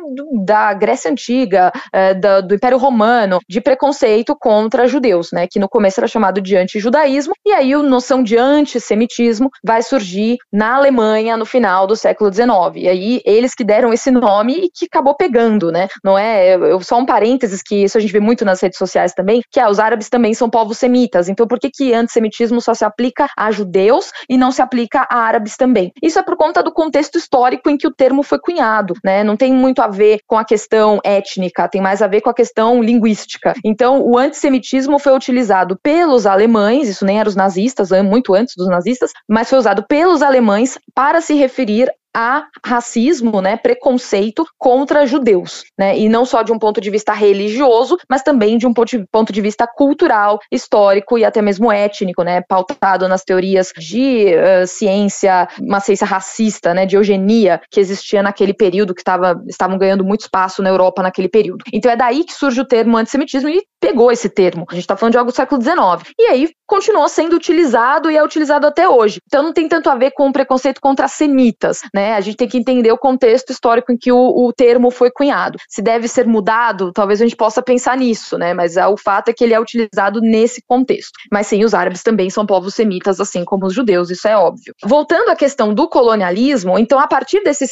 da 0.44 0.72
Grécia 0.74 1.10
Antiga, 1.10 1.72
é, 1.92 2.14
da, 2.14 2.40
do 2.40 2.54
Império 2.54 2.78
Romano, 2.78 3.38
de 3.48 3.60
preconceito 3.60 4.36
contra 4.38 4.88
judeus, 4.88 5.30
né? 5.32 5.46
Que 5.50 5.58
no 5.58 5.68
começo 5.68 6.00
era 6.00 6.08
chamado 6.08 6.40
de 6.40 6.56
antijudaísmo, 6.78 7.34
e 7.44 7.52
aí 7.52 7.74
a 7.74 7.82
noção 7.82 8.22
de 8.22 8.36
antissemitismo 8.36 9.50
vai 9.64 9.82
surgir 9.82 10.36
na 10.52 10.76
Alemanha 10.76 11.36
no 11.36 11.44
final 11.44 11.86
do 11.86 11.96
século 11.96 12.32
XIX. 12.32 12.48
E 12.76 12.88
aí 12.88 13.20
eles 13.24 13.54
que 13.54 13.64
deram 13.64 13.92
esse 13.92 14.10
nome 14.10 14.54
e 14.54 14.70
que 14.70 14.86
acabou 14.86 15.14
pegando, 15.14 15.70
né? 15.70 15.88
Não 16.02 16.16
é? 16.16 16.54
Eu, 16.54 16.80
só 16.80 16.98
um 16.98 17.06
parênteses 17.06 17.62
que 17.62 17.84
isso 17.84 17.98
a 17.98 18.00
gente 18.00 18.12
vê 18.12 18.20
muito 18.20 18.44
nas 18.44 18.60
redes 18.60 18.78
sociais 18.78 19.12
também, 19.12 19.42
que 19.50 19.60
é 19.60 19.68
os 19.68 19.78
árabes 19.78 20.08
também 20.08 20.32
são 20.34 20.48
povos 20.48 20.78
semitas. 20.78 21.28
Então 21.28 21.46
por 21.46 21.58
que 21.58 21.70
que 21.70 21.92
antissemitismo 21.92 22.60
só 22.60 22.74
se 22.74 22.84
aplica 22.84 23.26
a 23.36 23.50
judeus 23.50 24.10
e 24.28 24.38
não 24.38 24.52
se 24.52 24.62
aplica 24.62 25.06
a 25.10 25.18
árabes 25.18 25.56
também? 25.56 25.92
Isso 26.02 26.18
é 26.18 26.22
por 26.22 26.36
conta 26.36 26.62
do 26.62 26.72
contexto 26.72 27.18
histórico 27.18 27.68
em 27.68 27.76
que 27.76 27.86
o 27.86 27.94
termo 27.94 28.22
foi 28.22 28.38
cunhado, 28.38 28.94
né? 29.04 29.24
Não 29.24 29.36
tem 29.36 29.52
muito 29.52 29.82
a 29.82 29.88
ver 29.88 30.20
com 30.26 30.36
a 30.36 30.44
questão 30.44 31.00
étnica, 31.04 31.68
tem 31.68 31.80
mais 31.80 32.00
a 32.02 32.06
ver 32.06 32.20
com 32.20 32.30
a 32.30 32.34
questão 32.34 32.82
linguística. 32.82 33.54
Então 33.64 34.02
o 34.02 34.16
antissemitismo 34.16 34.98
foi 34.98 35.14
utilizado 35.14 35.78
pelos 35.82 36.26
alemães, 36.26 36.57
isso 36.88 37.04
nem 37.04 37.20
era 37.20 37.28
os 37.28 37.36
nazistas, 37.36 37.90
muito 38.02 38.34
antes 38.34 38.54
dos 38.56 38.68
nazistas, 38.68 39.12
mas 39.28 39.48
foi 39.48 39.58
usado 39.58 39.84
pelos 39.86 40.22
alemães 40.22 40.78
para 40.94 41.20
se 41.20 41.34
referir 41.34 41.90
a 42.14 42.46
racismo, 42.64 43.40
né, 43.40 43.56
preconceito 43.56 44.44
contra 44.58 45.06
judeus, 45.06 45.64
né, 45.78 45.96
e 45.98 46.08
não 46.08 46.24
só 46.24 46.42
de 46.42 46.52
um 46.52 46.58
ponto 46.58 46.80
de 46.80 46.90
vista 46.90 47.12
religioso, 47.12 47.96
mas 48.08 48.22
também 48.22 48.58
de 48.58 48.66
um 48.66 48.72
ponto 48.74 49.32
de 49.32 49.40
vista 49.40 49.66
cultural, 49.66 50.38
histórico 50.50 51.18
e 51.18 51.24
até 51.24 51.40
mesmo 51.42 51.70
étnico, 51.70 52.22
né, 52.22 52.42
pautado 52.48 53.08
nas 53.08 53.22
teorias 53.22 53.72
de 53.76 54.26
uh, 54.34 54.66
ciência, 54.66 55.48
uma 55.60 55.80
ciência 55.80 56.06
racista, 56.06 56.74
né, 56.74 56.86
de 56.86 56.96
eugenia 56.96 57.60
que 57.70 57.80
existia 57.80 58.22
naquele 58.22 58.54
período 58.54 58.94
que 58.94 59.04
tava, 59.04 59.40
estavam 59.46 59.78
ganhando 59.78 60.04
muito 60.04 60.22
espaço 60.22 60.62
na 60.62 60.70
Europa 60.70 61.02
naquele 61.02 61.28
período. 61.28 61.64
Então 61.72 61.90
é 61.90 61.96
daí 61.96 62.24
que 62.24 62.32
surge 62.32 62.60
o 62.60 62.64
termo 62.64 62.96
antissemitismo 62.96 63.48
e 63.48 63.62
pegou 63.80 64.10
esse 64.10 64.28
termo. 64.28 64.64
A 64.68 64.74
gente 64.74 64.84
está 64.84 64.96
falando 64.96 65.12
de 65.12 65.18
algo 65.18 65.30
do 65.30 65.36
século 65.36 65.60
XIX. 65.62 66.12
E 66.18 66.26
aí 66.26 66.50
continuou 66.66 67.08
sendo 67.08 67.36
utilizado 67.36 68.10
e 68.10 68.16
é 68.16 68.22
utilizado 68.22 68.66
até 68.66 68.88
hoje. 68.88 69.20
Então 69.26 69.42
não 69.42 69.52
tem 69.52 69.68
tanto 69.68 69.88
a 69.88 69.94
ver 69.94 70.12
com 70.12 70.28
o 70.28 70.32
preconceito 70.32 70.80
contra 70.80 71.08
semitas, 71.08 71.80
né? 71.94 71.97
Né? 71.98 72.14
A 72.14 72.20
gente 72.20 72.36
tem 72.36 72.46
que 72.46 72.56
entender 72.56 72.92
o 72.92 72.96
contexto 72.96 73.50
histórico 73.50 73.90
em 73.90 73.96
que 73.96 74.12
o, 74.12 74.16
o 74.16 74.52
termo 74.52 74.88
foi 74.88 75.10
cunhado. 75.10 75.58
Se 75.68 75.82
deve 75.82 76.06
ser 76.06 76.28
mudado, 76.28 76.92
talvez 76.92 77.20
a 77.20 77.24
gente 77.24 77.34
possa 77.34 77.60
pensar 77.60 77.96
nisso, 77.96 78.38
né? 78.38 78.54
Mas 78.54 78.76
o 78.76 78.96
fato 78.96 79.30
é 79.30 79.32
que 79.32 79.42
ele 79.42 79.52
é 79.52 79.58
utilizado 79.60 80.20
nesse 80.20 80.62
contexto. 80.62 81.10
Mas 81.32 81.48
sim, 81.48 81.64
os 81.64 81.74
árabes 81.74 82.04
também 82.04 82.30
são 82.30 82.46
povos 82.46 82.74
semitas, 82.74 83.20
assim 83.20 83.44
como 83.44 83.66
os 83.66 83.74
judeus, 83.74 84.10
isso 84.10 84.28
é 84.28 84.36
óbvio. 84.36 84.72
Voltando 84.84 85.28
à 85.30 85.34
questão 85.34 85.74
do 85.74 85.88
colonialismo, 85.88 86.78
então, 86.78 87.00
a 87.00 87.08
partir 87.08 87.42
desse 87.42 87.66